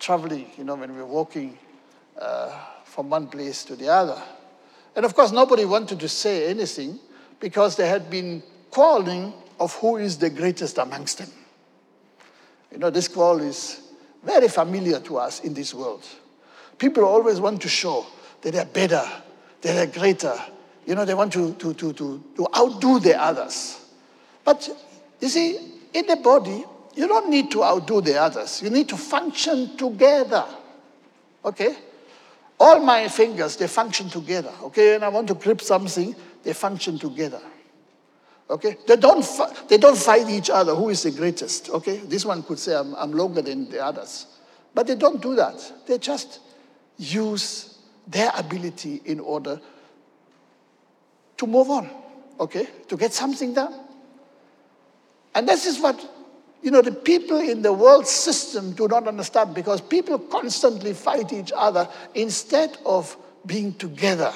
traveling, 0.00 0.50
you 0.58 0.64
know, 0.64 0.74
when 0.74 0.92
we 0.92 0.98
were 0.98 1.06
walking 1.06 1.56
uh, 2.20 2.50
from 2.84 3.10
one 3.10 3.28
place 3.28 3.64
to 3.66 3.76
the 3.76 3.90
other? 3.90 4.20
And 4.96 5.04
of 5.04 5.14
course, 5.14 5.30
nobody 5.30 5.64
wanted 5.64 6.00
to 6.00 6.08
say 6.08 6.50
anything 6.50 6.98
because 7.38 7.76
they 7.76 7.88
had 7.88 8.10
been 8.10 8.42
quarreling 8.72 9.32
of 9.60 9.72
who 9.74 9.98
is 9.98 10.18
the 10.18 10.30
greatest 10.30 10.78
amongst 10.78 11.18
them. 11.18 11.30
You 12.72 12.78
know, 12.78 12.90
this 12.90 13.08
quarrel 13.08 13.40
is 13.40 13.80
very 14.22 14.48
familiar 14.48 15.00
to 15.00 15.18
us 15.18 15.40
in 15.40 15.54
this 15.54 15.72
world. 15.72 16.04
People 16.76 17.04
always 17.04 17.40
want 17.40 17.62
to 17.62 17.68
show 17.68 18.06
that 18.42 18.52
they're 18.52 18.64
better, 18.64 19.02
that 19.62 19.74
they're 19.74 19.86
greater. 19.86 20.34
You 20.86 20.94
know, 20.94 21.04
they 21.04 21.14
want 21.14 21.32
to, 21.32 21.54
to, 21.54 21.74
to, 21.74 21.92
to, 21.92 22.22
to 22.36 22.46
outdo 22.56 23.00
the 23.00 23.20
others. 23.20 23.84
But 24.44 24.68
you 25.20 25.28
see, 25.28 25.58
in 25.92 26.06
the 26.06 26.16
body, 26.16 26.64
you 26.94 27.06
don't 27.06 27.30
need 27.30 27.50
to 27.52 27.62
outdo 27.64 28.00
the 28.00 28.20
others. 28.20 28.62
You 28.62 28.70
need 28.70 28.88
to 28.88 28.96
function 28.96 29.76
together. 29.76 30.44
Okay? 31.44 31.76
All 32.58 32.80
my 32.80 33.08
fingers, 33.08 33.56
they 33.56 33.68
function 33.68 34.08
together. 34.08 34.52
Okay? 34.64 34.94
And 34.94 35.04
I 35.04 35.08
want 35.08 35.28
to 35.28 35.34
grip 35.34 35.60
something, 35.60 36.14
they 36.42 36.52
function 36.52 36.98
together. 36.98 37.40
Okay? 38.50 38.76
They 38.86 38.96
don't, 38.96 39.26
they 39.68 39.76
don't 39.78 39.96
fight 39.96 40.28
each 40.28 40.50
other. 40.50 40.74
Who 40.74 40.88
is 40.88 41.02
the 41.02 41.10
greatest? 41.10 41.70
Okay? 41.70 41.98
This 41.98 42.24
one 42.24 42.42
could 42.42 42.58
say, 42.58 42.74
I'm, 42.74 42.94
I'm 42.94 43.12
longer 43.12 43.42
than 43.42 43.70
the 43.70 43.84
others. 43.84 44.26
But 44.74 44.86
they 44.86 44.94
don't 44.94 45.20
do 45.20 45.34
that. 45.34 45.72
They 45.86 45.98
just 45.98 46.40
use 46.96 47.78
their 48.06 48.30
ability 48.36 49.02
in 49.04 49.20
order 49.20 49.60
to 51.36 51.46
move 51.46 51.70
on. 51.70 51.90
Okay? 52.40 52.66
To 52.88 52.96
get 52.96 53.12
something 53.12 53.52
done. 53.52 53.74
And 55.34 55.46
this 55.46 55.66
is 55.66 55.78
what, 55.78 56.00
you 56.62 56.70
know, 56.70 56.80
the 56.80 56.92
people 56.92 57.38
in 57.38 57.60
the 57.62 57.72
world 57.72 58.06
system 58.06 58.72
do 58.72 58.88
not 58.88 59.06
understand 59.06 59.54
because 59.54 59.80
people 59.80 60.18
constantly 60.18 60.94
fight 60.94 61.32
each 61.32 61.52
other 61.54 61.88
instead 62.14 62.78
of 62.86 63.14
being 63.46 63.74
together. 63.74 64.32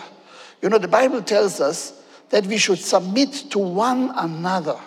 You 0.61 0.69
know, 0.69 0.79
the 0.79 0.89
Bible 0.89 1.23
tells 1.23 1.61
us 1.61 2.02
that 2.33 2.47
we 2.47 2.57
should 2.57 2.79
submit 2.79 3.31
to 3.51 3.59
one 3.59 4.11
another 4.17 4.81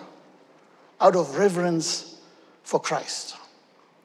out 1.00 1.14
of 1.14 1.38
reverence 1.38 2.16
for 2.64 2.80
Christ. 2.80 3.36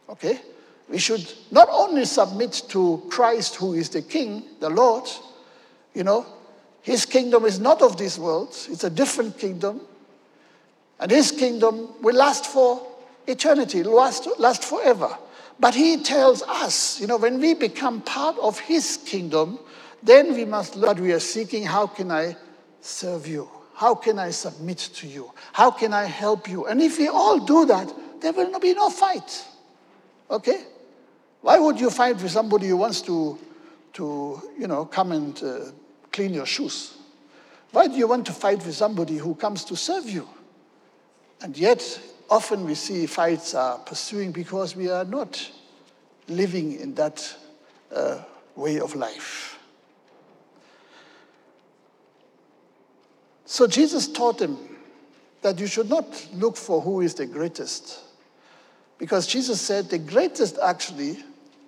Okay? 0.08 0.40
We 0.88 1.00
should 1.00 1.28
not 1.50 1.68
only 1.72 2.06
submit 2.06 2.62
to 2.70 3.04
Christ, 3.10 3.56
who 3.56 3.74
is 3.74 3.90
the 3.90 4.04
King, 4.04 4.44
the 4.60 4.70
Lord, 4.70 5.10
you 5.96 6.04
know, 6.04 6.28
his 6.84 7.08
kingdom 7.08 7.46
is 7.46 7.60
not 7.60 7.82
of 7.82 7.98
this 7.98 8.20
world, 8.20 8.50
it's 8.70 8.84
a 8.84 8.90
different 8.92 9.40
kingdom. 9.40 9.82
And 11.00 11.10
his 11.10 11.32
kingdom 11.32 11.90
will 12.04 12.16
last 12.16 12.46
for 12.46 12.86
eternity, 13.26 13.82
last, 13.82 14.28
last 14.38 14.64
forever. 14.64 15.18
But 15.60 15.74
he 15.74 16.04
tells 16.04 16.44
us, 16.44 17.02
you 17.02 17.08
know, 17.08 17.18
when 17.18 17.40
we 17.40 17.56
become 17.56 18.02
part 18.02 18.38
of 18.38 18.60
his 18.60 18.98
kingdom, 18.98 19.58
then 20.04 20.36
we 20.36 20.46
must 20.46 20.76
learn 20.76 20.90
what 20.90 21.00
we 21.00 21.12
are 21.12 21.20
seeking. 21.20 21.64
How 21.64 21.88
can 21.88 22.12
I 22.12 22.36
serve 22.82 23.28
you? 23.28 23.50
How 23.74 23.96
can 23.96 24.20
I 24.20 24.32
submit 24.32 24.78
to 24.78 25.08
you? 25.08 25.32
How 25.54 25.72
can 25.72 25.94
I 25.94 26.06
help 26.06 26.48
you? 26.48 26.66
And 26.66 26.82
if 26.82 26.98
we 26.98 27.08
all 27.08 27.40
do 27.40 27.66
that, 27.66 27.92
there 28.22 28.34
will 28.34 28.60
be 28.60 28.74
no 28.74 28.90
fight. 28.90 29.46
Okay? 30.30 30.66
Why 31.42 31.58
would 31.58 31.80
you 31.80 31.90
fight 31.90 32.22
with 32.22 32.32
somebody 32.32 32.68
who 32.68 32.78
wants 32.78 33.02
to, 33.02 33.40
to 33.94 34.42
you 34.58 34.68
know, 34.68 34.86
come 34.86 35.12
and 35.12 35.42
uh, 35.44 35.60
clean 36.12 36.34
your 36.34 36.46
shoes? 36.46 36.96
Why 37.72 37.88
do 37.88 37.96
you 37.96 38.08
want 38.08 38.26
to 38.28 38.34
fight 38.34 38.64
with 38.66 38.76
somebody 38.76 39.18
who 39.18 39.34
comes 39.34 39.64
to 39.66 39.76
serve 39.76 40.08
you? 40.10 40.28
And 41.42 41.58
yet, 41.58 42.00
often 42.30 42.66
we 42.66 42.76
see 42.76 43.08
fights 43.08 43.56
are 43.56 43.80
pursuing 43.80 44.32
because 44.32 44.76
we 44.76 44.90
are 44.90 45.06
not 45.06 45.50
living 46.28 46.80
in 46.80 46.94
that 46.96 47.36
uh, 47.94 48.20
way 48.56 48.80
of 48.80 48.96
life. 48.96 49.51
So 53.52 53.68
Jesus 53.68 54.08
taught 54.08 54.42
him 54.42 54.58
that 55.42 55.60
you 55.60 55.68
should 55.68 55.90
not 55.90 56.06
look 56.34 56.56
for 56.56 56.80
who 56.80 57.02
is 57.02 57.16
the 57.16 57.26
greatest. 57.26 58.00
Because 58.98 59.28
Jesus 59.28 59.60
said 59.60 59.90
the 59.90 59.98
greatest 59.98 60.58
actually 60.64 61.18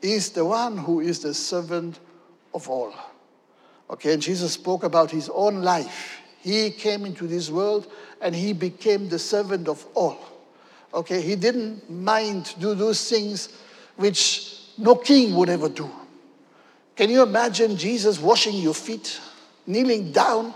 is 0.01 0.29
the 0.29 0.45
one 0.45 0.77
who 0.77 1.01
is 1.01 1.19
the 1.19 1.33
servant 1.33 1.99
of 2.53 2.69
all. 2.69 2.93
Okay, 3.89 4.13
and 4.13 4.21
Jesus 4.21 4.53
spoke 4.53 4.85
about 4.85 5.11
his 5.11 5.27
own 5.27 5.61
life. 5.61 6.21
He 6.39 6.71
came 6.71 7.05
into 7.05 7.27
this 7.27 7.49
world 7.49 7.91
and 8.21 8.33
he 8.33 8.53
became 8.53 9.09
the 9.09 9.19
servant 9.19 9.67
of 9.67 9.85
all. 9.93 10.19
Okay, 10.93 11.19
he 11.19 11.35
didn't 11.35 11.89
mind 11.89 12.55
do 12.61 12.75
those 12.75 13.09
things 13.09 13.49
which 13.97 14.57
no 14.77 14.95
king 14.95 15.35
would 15.35 15.49
ever 15.49 15.67
do. 15.67 15.91
Can 16.95 17.09
you 17.09 17.23
imagine 17.23 17.75
Jesus 17.75 18.21
washing 18.21 18.55
your 18.55 18.73
feet, 18.73 19.19
kneeling 19.67 20.13
down, 20.13 20.53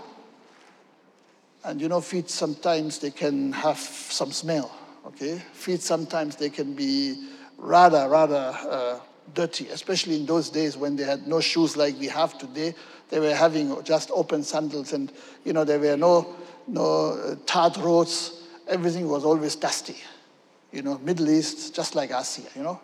and 1.64 1.80
you 1.80 1.88
know, 1.88 2.00
feet 2.00 2.30
sometimes 2.30 2.98
they 2.98 3.10
can 3.10 3.52
have 3.52 3.78
some 3.78 4.32
smell, 4.32 4.70
okay? 5.06 5.42
Feet 5.52 5.80
sometimes 5.82 6.36
they 6.36 6.50
can 6.50 6.74
be 6.74 7.28
rather, 7.56 8.08
rather 8.08 8.56
uh, 8.68 9.00
dirty, 9.34 9.68
especially 9.68 10.16
in 10.16 10.26
those 10.26 10.50
days 10.50 10.76
when 10.76 10.96
they 10.96 11.04
had 11.04 11.26
no 11.26 11.40
shoes 11.40 11.76
like 11.76 11.98
we 11.98 12.06
have 12.06 12.38
today. 12.38 12.74
They 13.10 13.20
were 13.20 13.34
having 13.34 13.82
just 13.82 14.10
open 14.12 14.42
sandals 14.42 14.92
and, 14.92 15.12
you 15.44 15.52
know, 15.52 15.64
there 15.64 15.78
were 15.78 15.96
no, 15.96 16.34
no 16.66 17.10
uh, 17.10 17.34
tarred 17.46 17.76
roads. 17.78 18.42
Everything 18.68 19.08
was 19.08 19.24
always 19.24 19.56
dusty. 19.56 19.96
You 20.72 20.82
know, 20.82 20.98
Middle 20.98 21.30
East, 21.30 21.74
just 21.74 21.94
like 21.94 22.12
us 22.12 22.36
here, 22.36 22.50
you 22.54 22.62
know. 22.62 22.80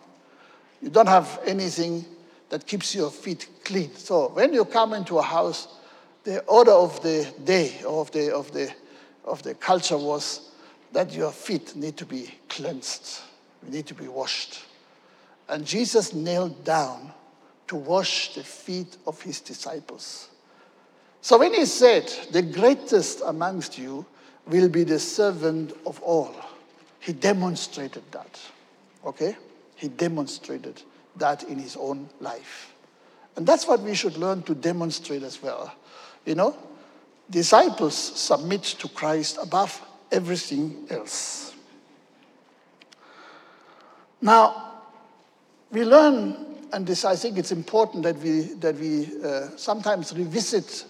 You 0.81 0.89
don't 0.89 1.07
have 1.07 1.39
anything 1.45 2.05
that 2.49 2.67
keeps 2.67 2.93
your 2.93 3.09
feet 3.09 3.47
clean. 3.63 3.95
So 3.95 4.29
when 4.29 4.53
you 4.53 4.65
come 4.65 4.93
into 4.93 5.17
a 5.17 5.21
house, 5.21 5.67
the 6.25 6.41
order 6.45 6.71
of 6.71 7.01
the 7.03 7.31
day, 7.43 7.71
of 7.87 8.11
the, 8.11 8.35
of 8.35 8.51
the, 8.51 8.73
of 9.23 9.43
the 9.43 9.53
culture 9.53 9.97
was 9.97 10.51
that 10.91 11.13
your 11.13 11.31
feet 11.31 11.75
need 11.75 11.95
to 11.97 12.05
be 12.05 12.33
cleansed, 12.49 13.21
you 13.63 13.71
need 13.71 13.85
to 13.85 13.93
be 13.93 14.07
washed. 14.07 14.63
And 15.47 15.65
Jesus 15.65 16.13
knelt 16.13 16.65
down 16.65 17.13
to 17.67 17.75
wash 17.75 18.33
the 18.33 18.43
feet 18.43 18.97
of 19.05 19.21
his 19.21 19.39
disciples. 19.39 20.29
So 21.21 21.37
when 21.37 21.53
he 21.53 21.65
said, 21.65 22.11
The 22.31 22.41
greatest 22.41 23.21
amongst 23.25 23.77
you 23.77 24.05
will 24.47 24.69
be 24.69 24.83
the 24.83 24.99
servant 24.99 25.73
of 25.85 26.01
all, 26.01 26.35
he 26.99 27.13
demonstrated 27.13 28.03
that. 28.11 28.39
Okay? 29.05 29.37
He 29.75 29.89
demonstrated 29.89 30.81
that 31.17 31.43
in 31.43 31.59
his 31.59 31.75
own 31.75 32.09
life. 32.19 32.73
And 33.35 33.45
that's 33.45 33.67
what 33.67 33.81
we 33.81 33.93
should 33.93 34.17
learn 34.17 34.41
to 34.43 34.55
demonstrate 34.55 35.21
as 35.21 35.41
well. 35.41 35.71
You 36.25 36.35
know, 36.35 36.57
disciples 37.29 37.95
submit 37.95 38.63
to 38.63 38.87
Christ 38.89 39.37
above 39.41 39.81
everything 40.11 40.87
else. 40.89 41.53
Now, 44.21 44.73
we 45.71 45.83
learn, 45.83 46.35
and 46.73 46.85
this 46.85 47.05
I 47.05 47.15
think 47.15 47.37
it's 47.37 47.51
important 47.51 48.03
that 48.03 48.17
we 48.17 48.41
that 48.59 48.75
we 48.75 49.07
uh, 49.23 49.49
sometimes 49.55 50.13
revisit 50.15 50.85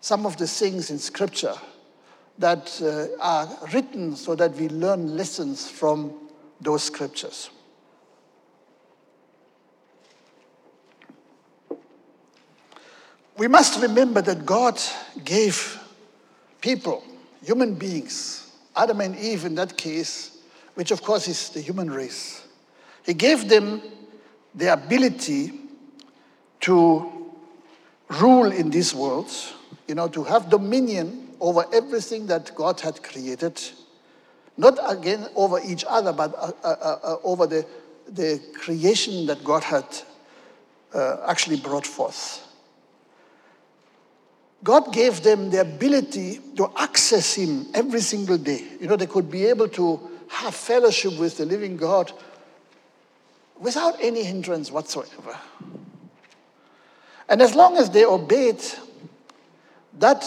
some 0.00 0.24
of 0.24 0.36
the 0.36 0.46
things 0.46 0.90
in 0.90 0.98
Scripture 0.98 1.54
that 2.38 2.80
uh, 2.82 3.22
are 3.22 3.48
written 3.72 4.16
so 4.16 4.34
that 4.34 4.54
we 4.54 4.68
learn 4.70 5.16
lessons 5.16 5.68
from 5.70 6.12
those 6.60 6.82
scriptures. 6.82 7.50
We 13.36 13.48
must 13.48 13.80
remember 13.80 14.20
that 14.22 14.44
God 14.44 14.80
gave 15.24 15.78
people, 16.60 17.02
human 17.42 17.74
beings, 17.74 18.50
Adam 18.76 19.00
and 19.00 19.16
Eve 19.16 19.44
in 19.44 19.54
that 19.56 19.76
case, 19.76 20.38
which 20.74 20.90
of 20.90 21.02
course 21.02 21.28
is 21.28 21.48
the 21.50 21.60
human 21.60 21.90
race. 21.90 22.46
He 23.04 23.14
gave 23.14 23.48
them 23.48 23.82
the 24.54 24.72
ability 24.72 25.52
to 26.60 27.10
rule 28.08 28.50
in 28.52 28.70
this 28.70 28.94
world, 28.94 29.30
you 29.86 29.94
know, 29.94 30.08
to 30.08 30.24
have 30.24 30.50
dominion 30.50 31.28
over 31.40 31.64
everything 31.72 32.26
that 32.26 32.54
God 32.54 32.80
had 32.80 33.02
created, 33.02 33.60
not 34.56 34.78
again 34.86 35.26
over 35.34 35.60
each 35.64 35.84
other, 35.88 36.12
but 36.12 36.34
uh, 36.34 36.52
uh, 36.62 36.68
uh, 36.68 36.98
uh 37.02 37.16
over 37.24 37.46
the, 37.46 37.64
the 38.08 38.40
creation 38.54 39.26
that 39.26 39.42
God 39.42 39.62
had 39.62 39.86
uh, 40.94 41.24
actually 41.26 41.56
brought 41.56 41.86
forth. 41.86 42.46
God 44.62 44.92
gave 44.92 45.22
them 45.22 45.50
the 45.50 45.62
ability 45.62 46.40
to 46.56 46.70
access 46.76 47.34
Him 47.34 47.66
every 47.72 48.00
single 48.00 48.36
day. 48.36 48.62
You 48.80 48.88
know, 48.88 48.96
they 48.96 49.06
could 49.06 49.30
be 49.30 49.46
able 49.46 49.68
to 49.68 50.00
have 50.28 50.54
fellowship 50.54 51.18
with 51.18 51.38
the 51.38 51.46
living 51.46 51.76
God 51.76 52.12
without 53.58 53.96
any 54.00 54.22
hindrance 54.22 54.70
whatsoever. 54.70 55.36
And 57.28 57.40
as 57.40 57.54
long 57.54 57.76
as 57.76 57.90
they 57.90 58.04
obeyed, 58.04 58.60
that 59.98 60.24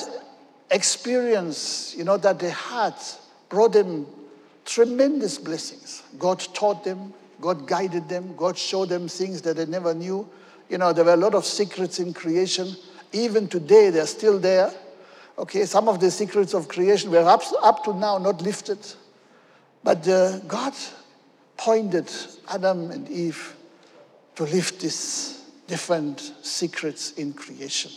experience, 0.71 1.93
you 1.97 2.03
know, 2.03 2.17
that 2.17 2.39
they 2.39 2.49
had 2.49 2.95
brought 3.49 3.73
them 3.73 4.07
tremendous 4.65 5.37
blessings. 5.37 6.03
God 6.17 6.39
taught 6.53 6.83
them, 6.83 7.13
God 7.41 7.67
guided 7.67 8.09
them, 8.09 8.35
God 8.35 8.57
showed 8.57 8.89
them 8.89 9.07
things 9.07 9.41
that 9.43 9.57
they 9.57 9.65
never 9.65 9.93
knew. 9.93 10.27
You 10.69 10.77
know, 10.77 10.93
there 10.93 11.05
were 11.05 11.13
a 11.13 11.17
lot 11.17 11.35
of 11.35 11.45
secrets 11.45 11.99
in 11.99 12.13
creation. 12.13 12.75
Even 13.13 13.47
today, 13.47 13.91
they're 13.91 14.07
still 14.07 14.39
there. 14.39 14.71
Okay, 15.37 15.65
some 15.65 15.87
of 15.87 15.99
the 15.99 16.11
secrets 16.11 16.53
of 16.53 16.67
creation 16.67 17.09
were 17.11 17.19
up, 17.19 17.43
up 17.61 17.83
to 17.85 17.93
now 17.93 18.17
not 18.17 18.41
lifted. 18.41 18.79
But 19.83 20.07
uh, 20.07 20.39
God 20.39 20.73
pointed 21.57 22.11
Adam 22.49 22.91
and 22.91 23.09
Eve 23.09 23.55
to 24.35 24.43
lift 24.43 24.81
these 24.81 25.43
different 25.67 26.33
secrets 26.41 27.11
in 27.13 27.33
creation, 27.33 27.91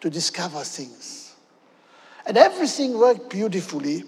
to 0.00 0.10
discover 0.10 0.62
things. 0.64 1.34
And 2.26 2.36
everything 2.36 2.98
worked 2.98 3.30
beautifully, 3.30 4.04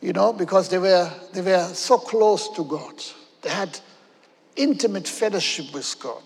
you 0.00 0.12
know, 0.12 0.32
because 0.32 0.68
they 0.68 0.78
were, 0.78 1.10
they 1.32 1.40
were 1.40 1.68
so 1.72 1.98
close 1.98 2.48
to 2.50 2.64
God. 2.64 2.94
They 3.42 3.50
had 3.50 3.78
intimate 4.56 5.08
fellowship 5.08 5.72
with 5.72 5.96
God. 5.98 6.22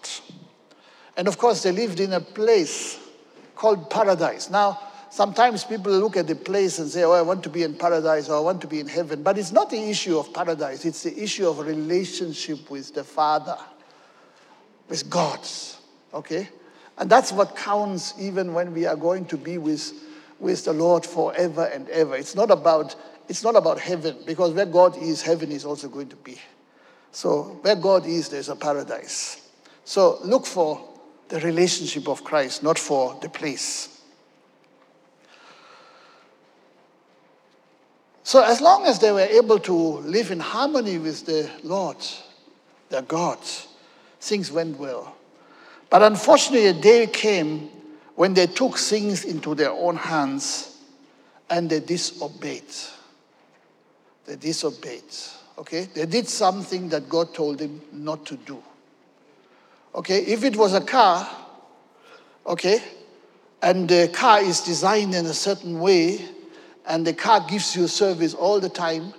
And 1.17 1.27
of 1.27 1.39
course, 1.39 1.63
they 1.63 1.73
lived 1.73 2.01
in 2.01 2.13
a 2.13 2.21
place 2.21 2.99
called 3.59 3.91
paradise. 3.91 4.49
Now, 4.49 4.81
sometimes 5.11 5.65
people 5.65 5.93
look 5.93 6.17
at 6.17 6.27
the 6.27 6.37
place 6.37 6.79
and 6.79 6.89
say, 6.89 7.05
Oh, 7.05 7.13
I 7.13 7.23
want 7.23 7.43
to 7.43 7.51
be 7.51 7.65
in 7.65 7.75
paradise 7.75 8.29
or 8.29 8.37
I 8.37 8.41
want 8.41 8.61
to 8.63 8.67
be 8.67 8.81
in 8.81 8.89
heaven. 8.89 9.23
But 9.23 9.37
it's 9.37 9.53
not 9.53 9.69
the 9.69 9.91
issue 9.91 10.19
of 10.19 10.33
paradise, 10.33 10.85
it's 10.85 11.03
the 11.03 11.23
issue 11.23 11.49
of 11.49 11.59
relationship 11.59 12.71
with 12.71 12.95
the 12.95 13.05
Father, 13.05 13.59
with 14.89 15.11
God. 15.11 15.41
Okay? 16.15 16.49
And 16.97 17.11
that's 17.11 17.33
what 17.33 17.57
counts 17.57 18.15
even 18.19 18.55
when 18.55 18.73
we 18.73 18.87
are 18.87 18.97
going 18.97 19.27
to 19.27 19.37
be 19.37 19.59
with, 19.59 19.93
with 20.41 20.65
the 20.65 20.73
Lord 20.73 21.05
forever 21.05 21.65
and 21.67 21.89
ever. 21.91 22.17
It's 22.17 22.35
not 22.35 22.51
about 22.51 22.97
it's 23.29 23.43
not 23.43 23.57
about 23.57 23.79
heaven, 23.79 24.17
because 24.25 24.55
where 24.55 24.65
God 24.65 24.97
is, 24.97 25.21
heaven 25.21 25.53
is 25.53 25.67
also 25.67 25.89
going 25.89 26.09
to 26.09 26.17
be. 26.17 26.39
So 27.13 27.59
where 27.61 27.77
God 27.77 28.07
is, 28.07 28.31
there's 28.31 28.49
a 28.49 28.57
paradise. 28.57 29.51
So 29.85 30.19
look 30.25 30.47
for 30.47 30.88
the 31.29 31.41
relationship 31.41 32.09
of 32.09 32.25
Christ, 32.25 32.63
not 32.63 32.79
for 32.79 33.19
the 33.21 33.29
place. 33.29 34.01
So, 38.23 38.43
as 38.45 38.61
long 38.61 38.85
as 38.85 38.99
they 38.99 39.11
were 39.11 39.21
able 39.21 39.59
to 39.61 39.73
live 39.73 40.31
in 40.31 40.41
harmony 40.41 40.99
with 40.99 41.25
the 41.25 41.51
Lord, 41.63 41.97
their 42.91 43.03
God, 43.03 43.39
things 44.21 44.53
went 44.53 44.79
well. 44.79 45.17
But 45.91 46.03
unfortunately, 46.03 46.67
a 46.67 46.75
day 46.75 47.07
came 47.07 47.71
when 48.17 48.35
they 48.35 48.47
took 48.47 48.77
things 48.77 49.25
into 49.25 49.55
their 49.55 49.71
own 49.71 49.97
hands 49.97 50.77
and 51.49 51.71
they 51.71 51.81
disobeyed. 51.81 52.65
They 54.27 54.37
disobeyed. 54.37 55.05
Okay? 55.57 55.89
They 55.95 56.05
did 56.05 56.29
something 56.29 56.91
that 56.91 57.09
God 57.09 57.33
told 57.33 57.59
them 57.59 57.81
not 57.93 58.27
to 58.27 58.37
do. 58.37 58.63
Okay? 59.95 60.19
If 60.19 60.45
it 60.45 60.57
was 60.57 60.75
a 60.75 60.81
car, 60.81 61.29
okay, 62.47 62.81
and 63.63 63.89
the 63.89 64.09
car 64.13 64.41
is 64.41 64.61
designed 64.61 65.15
in 65.15 65.27
a 65.27 65.35
certain 65.35 65.81
way, 65.81 66.21
and 66.87 67.07
the 67.07 67.13
car 67.13 67.45
gives 67.49 67.77
you 67.77 67.87
service 67.87 68.35
all 68.35 68.61
the 68.61 68.69
time, 68.69 69.13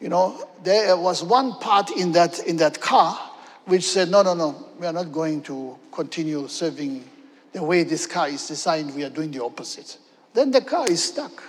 you 0.00 0.08
know, 0.08 0.48
there 0.64 0.96
was 0.96 1.22
one 1.22 1.52
part 1.60 1.90
in 1.90 2.12
that, 2.12 2.40
in 2.40 2.56
that 2.56 2.80
car 2.80 3.18
which 3.66 3.84
said, 3.84 4.10
no, 4.10 4.22
no, 4.22 4.34
no, 4.34 4.66
we 4.78 4.86
are 4.86 4.92
not 4.92 5.12
going 5.12 5.40
to 5.42 5.78
continue 5.92 6.48
serving 6.48 7.08
the 7.52 7.62
way 7.62 7.84
this 7.84 8.06
car 8.06 8.28
is 8.28 8.46
designed, 8.48 8.94
we 8.94 9.04
are 9.04 9.10
doing 9.10 9.30
the 9.30 9.42
opposite. 9.42 9.98
Then 10.34 10.50
the 10.50 10.62
car 10.62 10.90
is 10.90 11.04
stuck, 11.04 11.42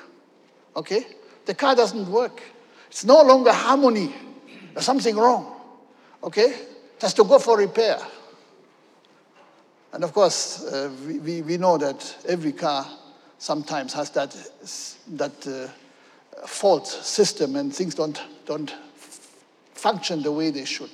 okay? 0.75 1.05
The 1.45 1.55
car 1.55 1.75
doesn't 1.75 2.09
work. 2.11 2.41
It's 2.89 3.05
no 3.05 3.21
longer 3.23 3.51
harmony. 3.51 4.13
There's 4.73 4.85
something 4.85 5.15
wrong, 5.15 5.55
okay? 6.23 6.51
It 6.51 7.01
has 7.01 7.13
to 7.15 7.23
go 7.23 7.39
for 7.39 7.57
repair. 7.57 7.97
And 9.93 10.03
of 10.03 10.11
course, 10.11 10.63
uh, 10.63 10.91
we, 11.05 11.43
we, 11.43 11.57
know 11.57 11.77
that 11.77 12.17
every 12.27 12.51
car 12.51 12.85
sometimes 13.37 13.93
has 13.93 14.09
that, 14.11 14.35
that 15.09 15.47
uh, 15.47 16.47
fault 16.47 16.87
system 16.87 17.55
and 17.55 17.73
things 17.73 17.93
don't, 17.93 18.19
don't 18.47 18.73
function 19.75 20.23
the 20.23 20.31
way 20.31 20.49
they 20.49 20.65
should. 20.65 20.89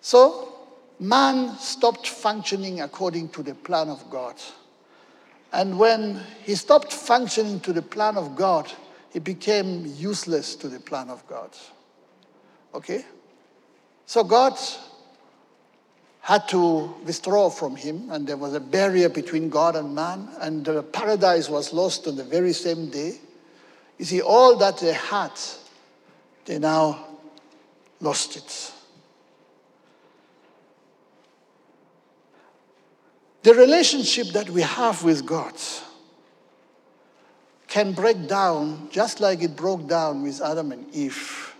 So, 0.00 0.54
man 1.00 1.58
stopped 1.58 2.06
functioning 2.06 2.80
according 2.80 3.30
to 3.30 3.42
the 3.42 3.54
plan 3.54 3.88
of 3.88 4.08
God. 4.08 4.36
And 5.52 5.78
when 5.80 6.20
he 6.44 6.54
stopped 6.54 6.92
functioning 6.92 7.58
to 7.60 7.72
the 7.72 7.82
plan 7.82 8.16
of 8.16 8.36
God, 8.36 8.72
he 9.10 9.18
became 9.18 9.86
useless 9.96 10.54
to 10.56 10.68
the 10.68 10.78
plan 10.78 11.10
of 11.10 11.26
God. 11.26 11.50
Okay? 12.74 13.04
So 14.04 14.22
God 14.22 14.56
had 16.26 16.48
to 16.48 16.92
withdraw 17.04 17.48
from 17.48 17.76
him, 17.76 18.10
and 18.10 18.26
there 18.26 18.36
was 18.36 18.52
a 18.52 18.58
barrier 18.58 19.08
between 19.08 19.48
God 19.48 19.76
and 19.76 19.94
man, 19.94 20.28
and 20.40 20.64
the 20.64 20.82
paradise 20.82 21.48
was 21.48 21.72
lost 21.72 22.08
on 22.08 22.16
the 22.16 22.24
very 22.24 22.52
same 22.52 22.90
day. 22.90 23.14
You 23.96 24.04
see, 24.04 24.20
all 24.20 24.56
that 24.56 24.78
they 24.78 24.92
had, 24.92 25.30
they 26.44 26.58
now 26.58 27.06
lost 28.00 28.36
it. 28.36 28.72
The 33.44 33.54
relationship 33.54 34.26
that 34.32 34.50
we 34.50 34.62
have 34.62 35.04
with 35.04 35.24
God 35.24 35.54
can 37.68 37.92
break 37.92 38.26
down 38.26 38.88
just 38.90 39.20
like 39.20 39.44
it 39.44 39.54
broke 39.54 39.86
down 39.86 40.24
with 40.24 40.42
Adam 40.42 40.72
and 40.72 40.92
Eve. 40.92 41.54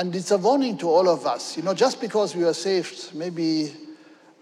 And 0.00 0.16
it's 0.16 0.30
a 0.30 0.38
warning 0.38 0.78
to 0.78 0.88
all 0.88 1.10
of 1.10 1.26
us. 1.26 1.58
You 1.58 1.62
know, 1.62 1.74
just 1.74 2.00
because 2.00 2.34
we 2.34 2.42
were 2.42 2.54
saved 2.54 3.14
maybe 3.14 3.70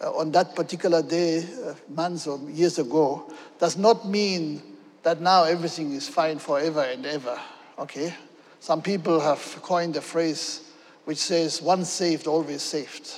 uh, 0.01 0.13
on 0.13 0.31
that 0.31 0.55
particular 0.55 1.03
day, 1.03 1.45
uh, 1.67 1.75
months 1.89 2.29
or 2.29 2.39
years 2.49 2.79
ago, 2.79 3.29
does 3.59 3.77
not 3.77 4.07
mean 4.07 4.63
that 5.03 5.21
now 5.21 5.43
everything 5.43 5.91
is 5.95 6.09
fine 6.09 6.39
forever 6.39 6.83
and 6.83 7.05
ever. 7.05 7.37
Okay? 7.77 8.15
Some 8.61 8.83
people 8.83 9.19
have 9.19 9.41
coined 9.63 9.97
a 9.97 10.01
phrase 10.01 10.63
which 11.07 11.19
says, 11.19 11.61
once 11.61 11.89
saved, 11.89 12.29
always 12.29 12.63
saved. 12.63 13.11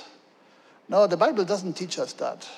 No, 0.89 1.05
the 1.05 1.17
Bible 1.17 1.45
doesn't 1.45 1.73
teach 1.73 1.99
us 1.99 2.13
that. 2.13 2.49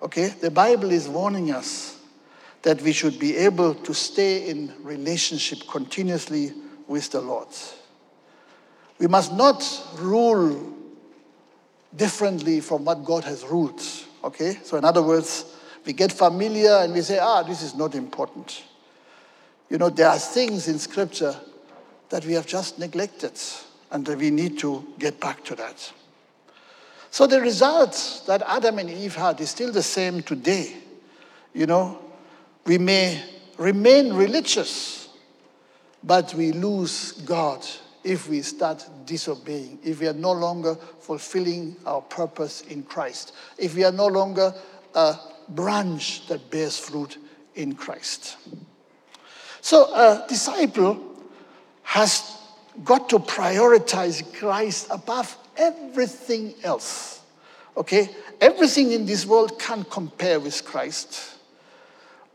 Okay? 0.00 0.28
The 0.28 0.50
Bible 0.50 0.90
is 0.90 1.10
warning 1.10 1.50
us 1.50 2.00
that 2.62 2.80
we 2.80 2.92
should 2.92 3.18
be 3.18 3.36
able 3.36 3.74
to 3.74 3.92
stay 3.92 4.48
in 4.48 4.72
relationship 4.82 5.58
continuously 5.68 6.54
with 6.88 7.10
the 7.10 7.20
Lord. 7.20 7.48
We 8.98 9.06
must 9.06 9.32
not 9.32 9.62
rule 9.96 10.72
differently 11.96 12.60
from 12.60 12.84
what 12.84 13.04
God 13.04 13.24
has 13.24 13.44
ruled. 13.44 13.82
Okay? 14.22 14.58
So, 14.62 14.76
in 14.76 14.84
other 14.84 15.02
words, 15.02 15.44
we 15.84 15.92
get 15.92 16.12
familiar 16.12 16.76
and 16.76 16.92
we 16.92 17.02
say, 17.02 17.18
ah, 17.18 17.42
this 17.42 17.62
is 17.62 17.74
not 17.74 17.94
important. 17.94 18.62
You 19.68 19.78
know, 19.78 19.90
there 19.90 20.08
are 20.08 20.18
things 20.18 20.68
in 20.68 20.78
Scripture 20.78 21.34
that 22.10 22.24
we 22.24 22.34
have 22.34 22.46
just 22.46 22.78
neglected, 22.78 23.32
and 23.90 24.04
that 24.06 24.18
we 24.18 24.30
need 24.30 24.58
to 24.58 24.84
get 24.98 25.20
back 25.20 25.42
to 25.44 25.54
that. 25.56 25.92
So, 27.10 27.26
the 27.26 27.40
result 27.40 28.22
that 28.26 28.42
Adam 28.46 28.78
and 28.78 28.90
Eve 28.90 29.16
had 29.16 29.40
is 29.40 29.50
still 29.50 29.72
the 29.72 29.82
same 29.82 30.22
today. 30.22 30.76
You 31.52 31.66
know, 31.66 31.98
we 32.66 32.78
may 32.78 33.22
remain 33.56 34.12
religious, 34.12 35.08
but 36.02 36.34
we 36.34 36.52
lose 36.52 37.12
God 37.12 37.64
if 38.04 38.28
we 38.28 38.42
start 38.42 38.86
disobeying, 39.06 39.78
if 39.82 40.00
we 40.00 40.06
are 40.06 40.12
no 40.12 40.32
longer 40.32 40.76
fulfilling 41.00 41.74
our 41.86 42.02
purpose 42.02 42.60
in 42.62 42.82
Christ, 42.82 43.34
if 43.58 43.74
we 43.74 43.82
are 43.84 43.92
no 43.92 44.06
longer 44.06 44.54
a 44.94 45.16
branch 45.48 46.26
that 46.28 46.50
bears 46.50 46.78
fruit 46.78 47.18
in 47.54 47.74
Christ. 47.74 48.36
So, 49.60 49.92
a 49.94 50.24
disciple 50.28 51.02
has 51.82 52.38
got 52.84 53.08
to 53.10 53.18
prioritize 53.18 54.22
Christ 54.34 54.88
above 54.90 55.36
everything 55.56 56.54
else. 56.62 57.22
Okay? 57.76 58.10
Everything 58.40 58.92
in 58.92 59.06
this 59.06 59.24
world 59.24 59.58
can't 59.58 59.88
compare 59.90 60.40
with 60.40 60.64
Christ. 60.64 61.33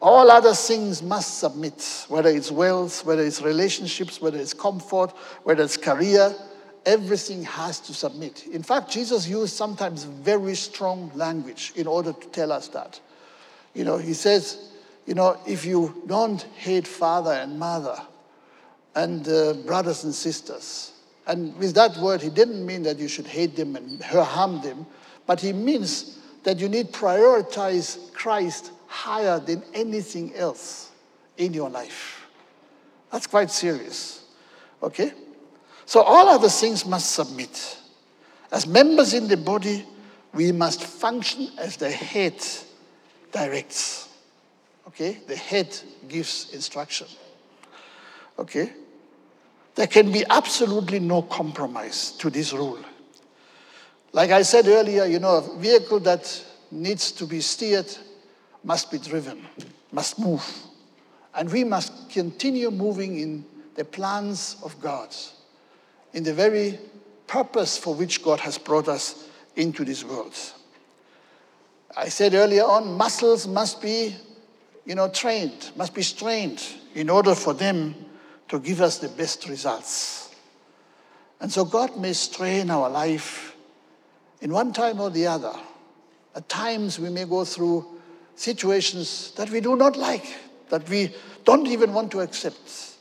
All 0.02 0.32
other 0.32 0.54
things 0.54 1.04
must 1.04 1.40
submit, 1.40 2.06
whether 2.08 2.30
it's 2.30 2.52
wealth, 2.52 3.06
whether 3.06 3.22
it's 3.22 3.42
relationships, 3.42 4.22
whether 4.22 4.38
it's 4.38 4.54
comfort, 4.54 5.12
whether 5.44 5.64
it's 5.64 5.76
career, 5.76 6.34
everything 6.86 7.44
has 7.44 7.80
to 7.82 7.94
submit. 7.94 8.48
In 8.48 8.64
fact, 8.64 8.90
Jesus 8.90 9.28
used 9.28 9.54
sometimes 9.54 10.06
very 10.06 10.56
strong 10.56 11.12
language 11.16 11.74
in 11.76 11.86
order 11.86 12.14
to 12.14 12.28
tell 12.28 12.52
us 12.52 12.70
that. 12.70 13.00
You 13.74 13.84
know, 13.84 13.98
he 13.98 14.14
says, 14.14 14.72
you 15.06 15.16
know, 15.16 15.38
if 15.46 15.66
you 15.66 16.02
don't 16.08 16.42
hate 16.56 16.88
father 16.88 17.34
and 17.34 17.60
mother 17.60 17.98
and 18.96 19.28
uh, 19.28 19.54
brothers 19.66 20.06
and 20.06 20.16
sisters 20.16 20.94
And 21.30 21.56
with 21.58 21.76
that 21.76 21.96
word, 21.98 22.24
he 22.24 22.32
didn't 22.32 22.66
mean 22.66 22.82
that 22.84 22.98
you 22.98 23.08
should 23.08 23.28
hate 23.28 23.56
them 23.56 23.76
and 23.76 24.02
harm 24.02 24.62
them, 24.62 24.88
but 25.28 25.40
he 25.40 25.54
means 25.54 26.18
that 26.44 26.58
you 26.58 26.68
need 26.68 26.92
prioritize 26.92 28.12
Christ 28.14 28.72
higher 28.90 29.40
than 29.40 29.64
anything 29.74 30.36
else 30.36 30.90
in 31.38 31.54
your 31.54 31.70
life. 31.70 32.28
That's 33.12 33.28
quite 33.28 33.52
serious. 33.52 34.26
Okay? 34.84 35.14
So 35.86 36.02
all 36.02 36.28
other 36.28 36.50
things 36.50 36.86
must 36.86 37.12
submit. 37.12 37.78
As 38.52 38.68
members 38.68 39.14
in 39.14 39.28
the 39.28 39.38
body, 39.38 39.86
we 40.34 40.52
must 40.52 40.84
function 40.84 41.50
as 41.60 41.78
the 41.78 41.90
head 41.90 42.36
directs. 43.32 44.10
Okay? 44.88 45.20
The 45.28 45.36
head 45.36 45.78
gives 46.08 46.52
instruction. 46.54 47.08
Okay? 48.38 48.74
There 49.76 49.88
can 49.88 50.12
be 50.12 50.26
absolutely 50.30 51.00
no 51.00 51.22
compromise 51.22 52.12
to 52.14 52.30
this 52.30 52.54
rule. 52.54 52.80
Like 54.12 54.32
I 54.32 54.42
said 54.42 54.68
earlier, 54.68 55.06
you 55.06 55.20
know, 55.20 55.38
a 55.38 55.58
vehicle 55.60 56.00
that 56.02 56.44
needs 56.72 57.12
to 57.14 57.26
be 57.26 57.42
steered 57.42 57.88
must 58.64 58.92
be 58.92 58.98
driven, 58.98 59.46
must 59.92 60.20
move. 60.20 60.46
And 61.34 61.52
we 61.52 61.64
must 61.64 62.10
continue 62.10 62.72
moving 62.72 63.20
in 63.20 63.46
the 63.76 63.86
plans 63.86 64.58
of 64.64 64.80
God, 64.82 65.16
in 66.14 66.24
the 66.24 66.34
very 66.34 66.80
purpose 67.28 67.78
for 67.78 67.94
which 67.94 68.24
God 68.24 68.40
has 68.40 68.58
brought 68.58 68.88
us 68.88 69.28
into 69.56 69.86
this 69.86 70.04
world. 70.04 70.36
I 71.96 72.10
said 72.10 72.34
earlier 72.34 72.64
on, 72.64 72.98
muscles 72.98 73.48
must 73.48 73.82
be, 73.82 74.16
you 74.86 74.96
know, 74.96 75.10
trained, 75.10 75.72
must 75.76 75.94
be 75.94 76.02
strained 76.02 76.64
in 76.96 77.10
order 77.10 77.36
for 77.36 77.54
them 77.54 77.96
to 78.48 78.60
give 78.60 78.82
us 78.82 78.98
the 78.98 79.10
best 79.10 79.48
results. 79.48 80.36
And 81.40 81.52
so 81.52 81.64
God 81.64 81.98
may 81.98 82.14
strain 82.14 82.70
our 82.70 82.90
life 82.90 83.56
in 84.42 84.52
one 84.52 84.74
time 84.74 85.00
or 85.00 85.10
the 85.10 85.28
other. 85.28 85.54
At 86.36 86.50
times 86.50 87.00
we 87.00 87.10
may 87.10 87.26
go 87.26 87.46
through 87.46 87.99
situations 88.40 89.32
that 89.32 89.50
we 89.50 89.60
do 89.60 89.76
not 89.76 89.98
like, 89.98 90.26
that 90.70 90.88
we 90.88 91.14
don't 91.44 91.68
even 91.68 91.94
want 91.94 92.10
to 92.12 92.22
accept. 92.22 92.96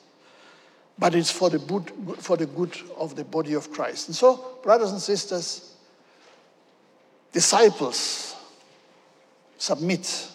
But 0.99 1.15
it's 1.15 1.31
for 1.31 1.49
the, 1.49 1.61
good, 1.61 1.93
for 2.19 2.37
the 2.37 2.47
good 2.47 2.77
of 2.97 3.15
the 3.15 3.25
body 3.25 3.55
of 3.55 3.71
Christ. 3.71 4.09
And 4.09 4.17
so, 4.17 4.59
brothers 4.65 4.91
and 4.91 5.01
sisters, 5.01 5.77
disciples 7.33 8.35
submit 9.59 10.29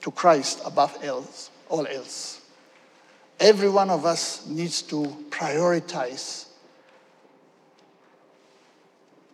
to 0.00 0.10
Christ 0.10 0.62
above 0.64 0.98
else, 1.02 1.50
all 1.68 1.86
else. 1.86 2.40
Every 3.38 3.68
one 3.68 3.90
of 3.90 4.06
us 4.06 4.46
needs 4.46 4.80
to 4.82 5.02
prioritize 5.28 6.46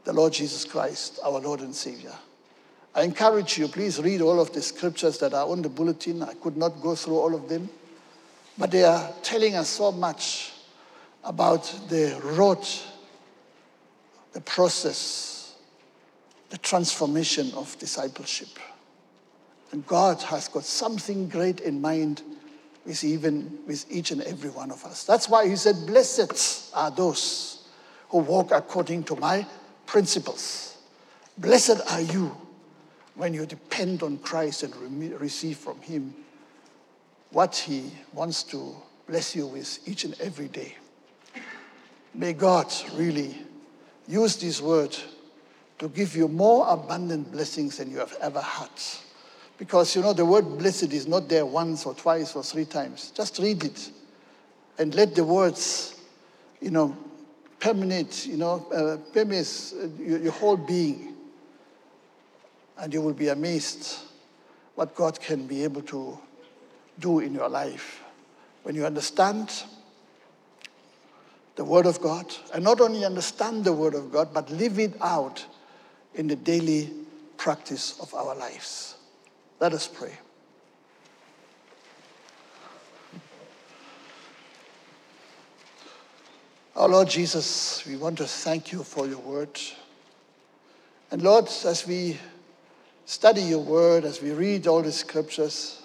the 0.03 0.13
Lord 0.13 0.33
Jesus 0.33 0.65
Christ, 0.65 1.21
our 1.25 1.39
Lord 1.39 1.61
and 1.61 1.73
Savior. 1.73 2.15
I 2.95 3.03
encourage 3.03 3.57
you, 3.57 3.69
please 3.69 4.01
read 4.01 4.21
all 4.21 4.39
of 4.39 4.53
the 4.53 4.61
scriptures 4.61 5.19
that 5.19 5.33
are 5.33 5.49
on 5.49 5.63
the 5.63 5.69
bulletin. 5.71 6.23
I 6.23 6.35
could 6.35 6.57
not 6.57 6.83
go 6.83 6.95
through 6.95 7.19
all 7.19 7.35
of 7.35 7.49
them, 7.49 7.71
but 8.59 8.71
they 8.71 8.85
are 8.85 9.11
telling 9.23 9.55
us 9.55 9.69
so 9.69 9.93
much 9.93 10.53
about 11.25 11.65
the 11.89 12.21
road, 12.23 12.67
the 14.35 14.43
process, 14.43 15.55
the 16.51 16.59
transformation 16.59 17.51
of 17.57 17.79
discipleship. 17.79 18.59
And 19.71 19.87
God 19.87 20.21
has 20.23 20.49
got 20.49 20.65
something 20.65 21.31
great 21.31 21.61
in 21.61 21.81
mind 21.81 22.21
with 22.85 23.03
even 23.05 23.59
with 23.67 23.87
each 23.91 24.11
and 24.11 24.21
every 24.23 24.51
one 24.51 24.71
of 24.71 24.85
us. 24.85 25.05
That's 25.05 25.31
why 25.31 25.49
he 25.49 25.57
said, 25.57 25.87
Blessed 25.87 26.71
are 26.75 26.91
those 26.91 27.67
who 28.11 28.19
walk 28.19 28.51
according 28.51 29.05
to 29.05 29.17
my 29.17 29.47
principles. 29.87 30.77
Blessed 31.39 31.81
are 31.91 32.03
you 32.03 32.37
when 33.15 33.35
you 33.35 33.47
depend 33.47 34.03
on 34.03 34.19
Christ 34.19 34.63
and 34.63 34.75
re- 34.77 35.15
receive 35.15 35.59
from 35.59 35.81
Him 35.81 36.15
what 37.31 37.57
He 37.57 37.91
wants 38.13 38.43
to 38.45 38.75
bless 39.07 39.37
you 39.37 39.47
with 39.47 39.79
each 39.87 40.05
and 40.05 40.19
every 40.21 40.49
day. 40.49 40.77
May 42.15 42.33
God 42.33 42.73
really 42.95 43.37
use 44.07 44.37
this 44.37 44.61
word 44.61 44.97
to 45.79 45.89
give 45.89 46.15
you 46.15 46.29
more 46.29 46.67
abundant 46.69 47.33
blessings 47.33 47.79
than 47.79 47.91
you 47.91 47.99
have 47.99 48.17
ever 48.21 48.41
had. 48.41 48.71
Because 49.59 49.95
you 49.97 50.03
know, 50.03 50.13
the 50.13 50.25
word 50.25 50.59
blessed 50.59 50.93
is 50.93 51.07
not 51.07 51.29
there 51.29 51.47
once 51.47 51.87
or 51.87 51.95
twice 51.95 52.35
or 52.37 52.43
three 52.43 52.65
times. 52.65 53.13
Just 53.15 53.39
read 53.39 53.65
it 53.65 53.91
and 54.79 54.95
let 54.95 55.15
the 55.15 55.25
words, 55.25 56.01
you 56.61 56.71
know, 56.71 56.97
permeate, 57.61 58.27
you 58.27 58.37
know, 58.37 58.67
uh, 58.75 58.97
permeate 59.13 59.73
your, 59.99 60.19
your 60.19 60.33
whole 60.33 60.57
being 60.57 61.12
and 62.79 62.93
you 62.93 63.01
will 63.01 63.13
be 63.13 63.29
amazed 63.29 63.99
what 64.75 64.95
God 64.95 65.21
can 65.21 65.47
be 65.47 65.65
able 65.65 65.83
to 65.83 66.19
do 66.99 67.21
in 67.21 67.35
your 67.35 67.49
life 67.49 68.03
when 68.63 68.75
you 68.75 68.87
understand 68.87 69.65
the 71.57 71.65
Word 71.65 71.85
of 71.85 72.01
God, 72.01 72.35
and 72.55 72.65
not 72.65 72.81
only 72.81 73.05
understand 73.05 73.65
the 73.65 73.73
Word 73.73 73.95
of 73.95 74.11
God, 74.11 74.33
but 74.33 74.51
live 74.51 74.79
it 74.79 74.95
out 75.03 75.45
in 76.15 76.27
the 76.27 76.37
daily 76.37 76.91
practice 77.37 77.99
of 78.01 78.15
our 78.15 78.35
lives. 78.35 78.95
Let 79.61 79.75
us 79.75 79.87
pray. 79.87 80.13
Our 86.75 86.89
Lord 86.89 87.09
Jesus, 87.09 87.85
we 87.87 87.97
want 87.97 88.17
to 88.19 88.27
thank 88.27 88.73
you 88.73 88.83
for 88.83 89.07
your 89.07 89.19
word. 89.19 89.61
And 91.11 91.21
Lord, 91.21 91.49
as 91.67 91.87
we 91.87 92.19
study 93.13 93.43
your 93.43 93.59
word, 93.59 94.07
as 94.07 94.23
we 94.23 94.31
read 94.31 94.67
all 94.67 94.81
the 94.81 94.91
scriptures, 94.91 95.83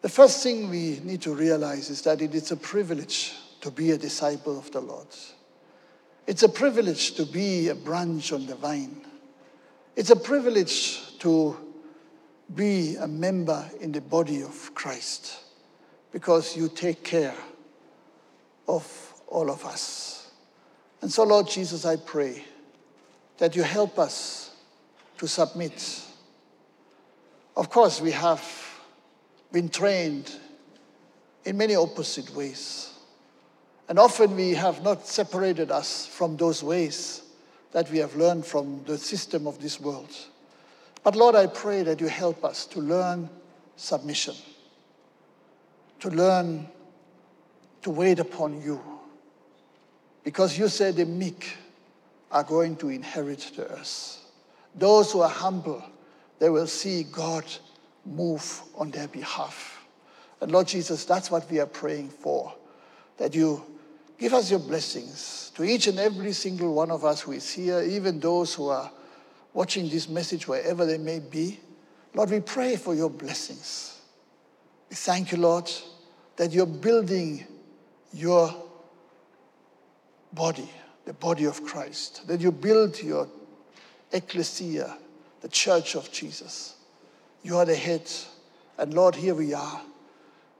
the 0.00 0.08
first 0.08 0.42
thing 0.42 0.70
we 0.70 0.98
need 1.04 1.20
to 1.20 1.34
realize 1.34 1.90
is 1.90 2.00
that 2.00 2.22
it 2.22 2.34
is 2.34 2.50
a 2.52 2.56
privilege 2.56 3.34
to 3.60 3.70
be 3.70 3.90
a 3.90 3.98
disciple 3.98 4.58
of 4.58 4.70
the 4.70 4.80
Lord. 4.80 5.08
It's 6.26 6.42
a 6.42 6.48
privilege 6.48 7.16
to 7.16 7.26
be 7.26 7.68
a 7.68 7.74
branch 7.74 8.32
on 8.32 8.46
the 8.46 8.54
vine. 8.54 9.02
It's 9.94 10.08
a 10.08 10.16
privilege 10.16 11.18
to 11.18 11.54
be 12.54 12.96
a 12.96 13.06
member 13.06 13.70
in 13.78 13.92
the 13.92 14.00
body 14.00 14.42
of 14.42 14.74
Christ 14.74 15.38
because 16.12 16.56
you 16.56 16.70
take 16.70 17.04
care 17.04 17.36
of 18.66 19.20
all 19.28 19.50
of 19.50 19.66
us. 19.66 20.30
And 21.02 21.12
so, 21.12 21.24
Lord 21.24 21.46
Jesus, 21.46 21.84
I 21.84 21.96
pray 21.96 22.42
that 23.36 23.54
you 23.54 23.62
help 23.62 23.98
us 23.98 24.51
to 25.22 25.28
submit. 25.28 26.02
Of 27.56 27.70
course, 27.70 28.00
we 28.00 28.10
have 28.10 28.42
been 29.52 29.68
trained 29.68 30.36
in 31.44 31.56
many 31.56 31.76
opposite 31.76 32.34
ways. 32.34 32.92
And 33.88 34.00
often 34.00 34.34
we 34.34 34.50
have 34.54 34.82
not 34.82 35.06
separated 35.06 35.70
us 35.70 36.08
from 36.08 36.36
those 36.36 36.64
ways 36.64 37.22
that 37.70 37.88
we 37.92 37.98
have 37.98 38.16
learned 38.16 38.44
from 38.44 38.82
the 38.84 38.98
system 38.98 39.46
of 39.46 39.62
this 39.62 39.78
world. 39.78 40.10
But 41.04 41.14
Lord, 41.14 41.36
I 41.36 41.46
pray 41.46 41.84
that 41.84 42.00
you 42.00 42.08
help 42.08 42.44
us 42.44 42.66
to 42.66 42.80
learn 42.80 43.30
submission, 43.76 44.34
to 46.00 46.08
learn 46.08 46.66
to 47.82 47.90
wait 47.90 48.18
upon 48.18 48.60
you. 48.60 48.82
Because 50.24 50.58
you 50.58 50.66
said 50.66 50.96
the 50.96 51.04
meek 51.04 51.56
are 52.32 52.42
going 52.42 52.74
to 52.78 52.88
inherit 52.88 53.52
the 53.54 53.68
earth. 53.68 54.21
Those 54.74 55.12
who 55.12 55.20
are 55.20 55.28
humble, 55.28 55.84
they 56.38 56.48
will 56.48 56.66
see 56.66 57.04
God 57.04 57.44
move 58.04 58.62
on 58.76 58.90
their 58.90 59.08
behalf. 59.08 59.84
And 60.40 60.50
Lord 60.50 60.66
Jesus, 60.66 61.04
that's 61.04 61.30
what 61.30 61.48
we 61.50 61.60
are 61.60 61.66
praying 61.66 62.08
for. 62.08 62.52
That 63.18 63.34
you 63.34 63.62
give 64.18 64.34
us 64.34 64.50
your 64.50 64.60
blessings 64.60 65.52
to 65.54 65.64
each 65.64 65.86
and 65.86 65.98
every 65.98 66.32
single 66.32 66.74
one 66.74 66.90
of 66.90 67.04
us 67.04 67.20
who 67.20 67.32
is 67.32 67.50
here, 67.50 67.82
even 67.82 68.18
those 68.18 68.54
who 68.54 68.68
are 68.68 68.90
watching 69.52 69.88
this 69.88 70.08
message 70.08 70.48
wherever 70.48 70.86
they 70.86 70.98
may 70.98 71.20
be. 71.20 71.60
Lord, 72.14 72.30
we 72.30 72.40
pray 72.40 72.76
for 72.76 72.94
your 72.94 73.10
blessings. 73.10 74.00
We 74.90 74.96
thank 74.96 75.32
you, 75.32 75.38
Lord, 75.38 75.70
that 76.36 76.52
you're 76.52 76.66
building 76.66 77.46
your 78.12 78.54
body, 80.32 80.68
the 81.04 81.12
body 81.12 81.44
of 81.44 81.62
Christ, 81.64 82.26
that 82.26 82.40
you 82.40 82.50
build 82.50 83.00
your 83.02 83.28
ecclesia, 84.12 84.96
the 85.40 85.48
church 85.48 85.94
of 85.94 86.10
Jesus. 86.12 86.76
You 87.42 87.56
are 87.58 87.64
the 87.64 87.74
head. 87.74 88.10
And 88.78 88.94
Lord, 88.94 89.14
here 89.14 89.34
we 89.34 89.54
are. 89.54 89.80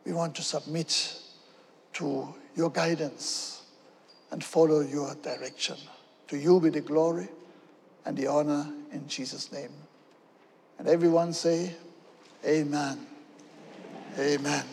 We 0.05 0.13
want 0.13 0.35
to 0.37 0.43
submit 0.43 1.19
to 1.95 2.35
your 2.57 2.71
guidance 2.71 3.63
and 4.31 4.43
follow 4.43 4.81
your 4.81 5.15
direction. 5.17 5.77
To 6.29 6.37
you 6.37 6.61
be 6.61 6.71
the 6.71 6.81
glory 6.81 7.29
and 8.05 8.17
the 8.17 8.27
honor 8.27 8.67
in 8.91 9.07
Jesus' 9.07 9.53
name. 9.53 9.73
And 10.79 10.89
everyone 10.89 11.33
say, 11.33 11.75
Amen. 12.45 13.07
Amen. 14.19 14.65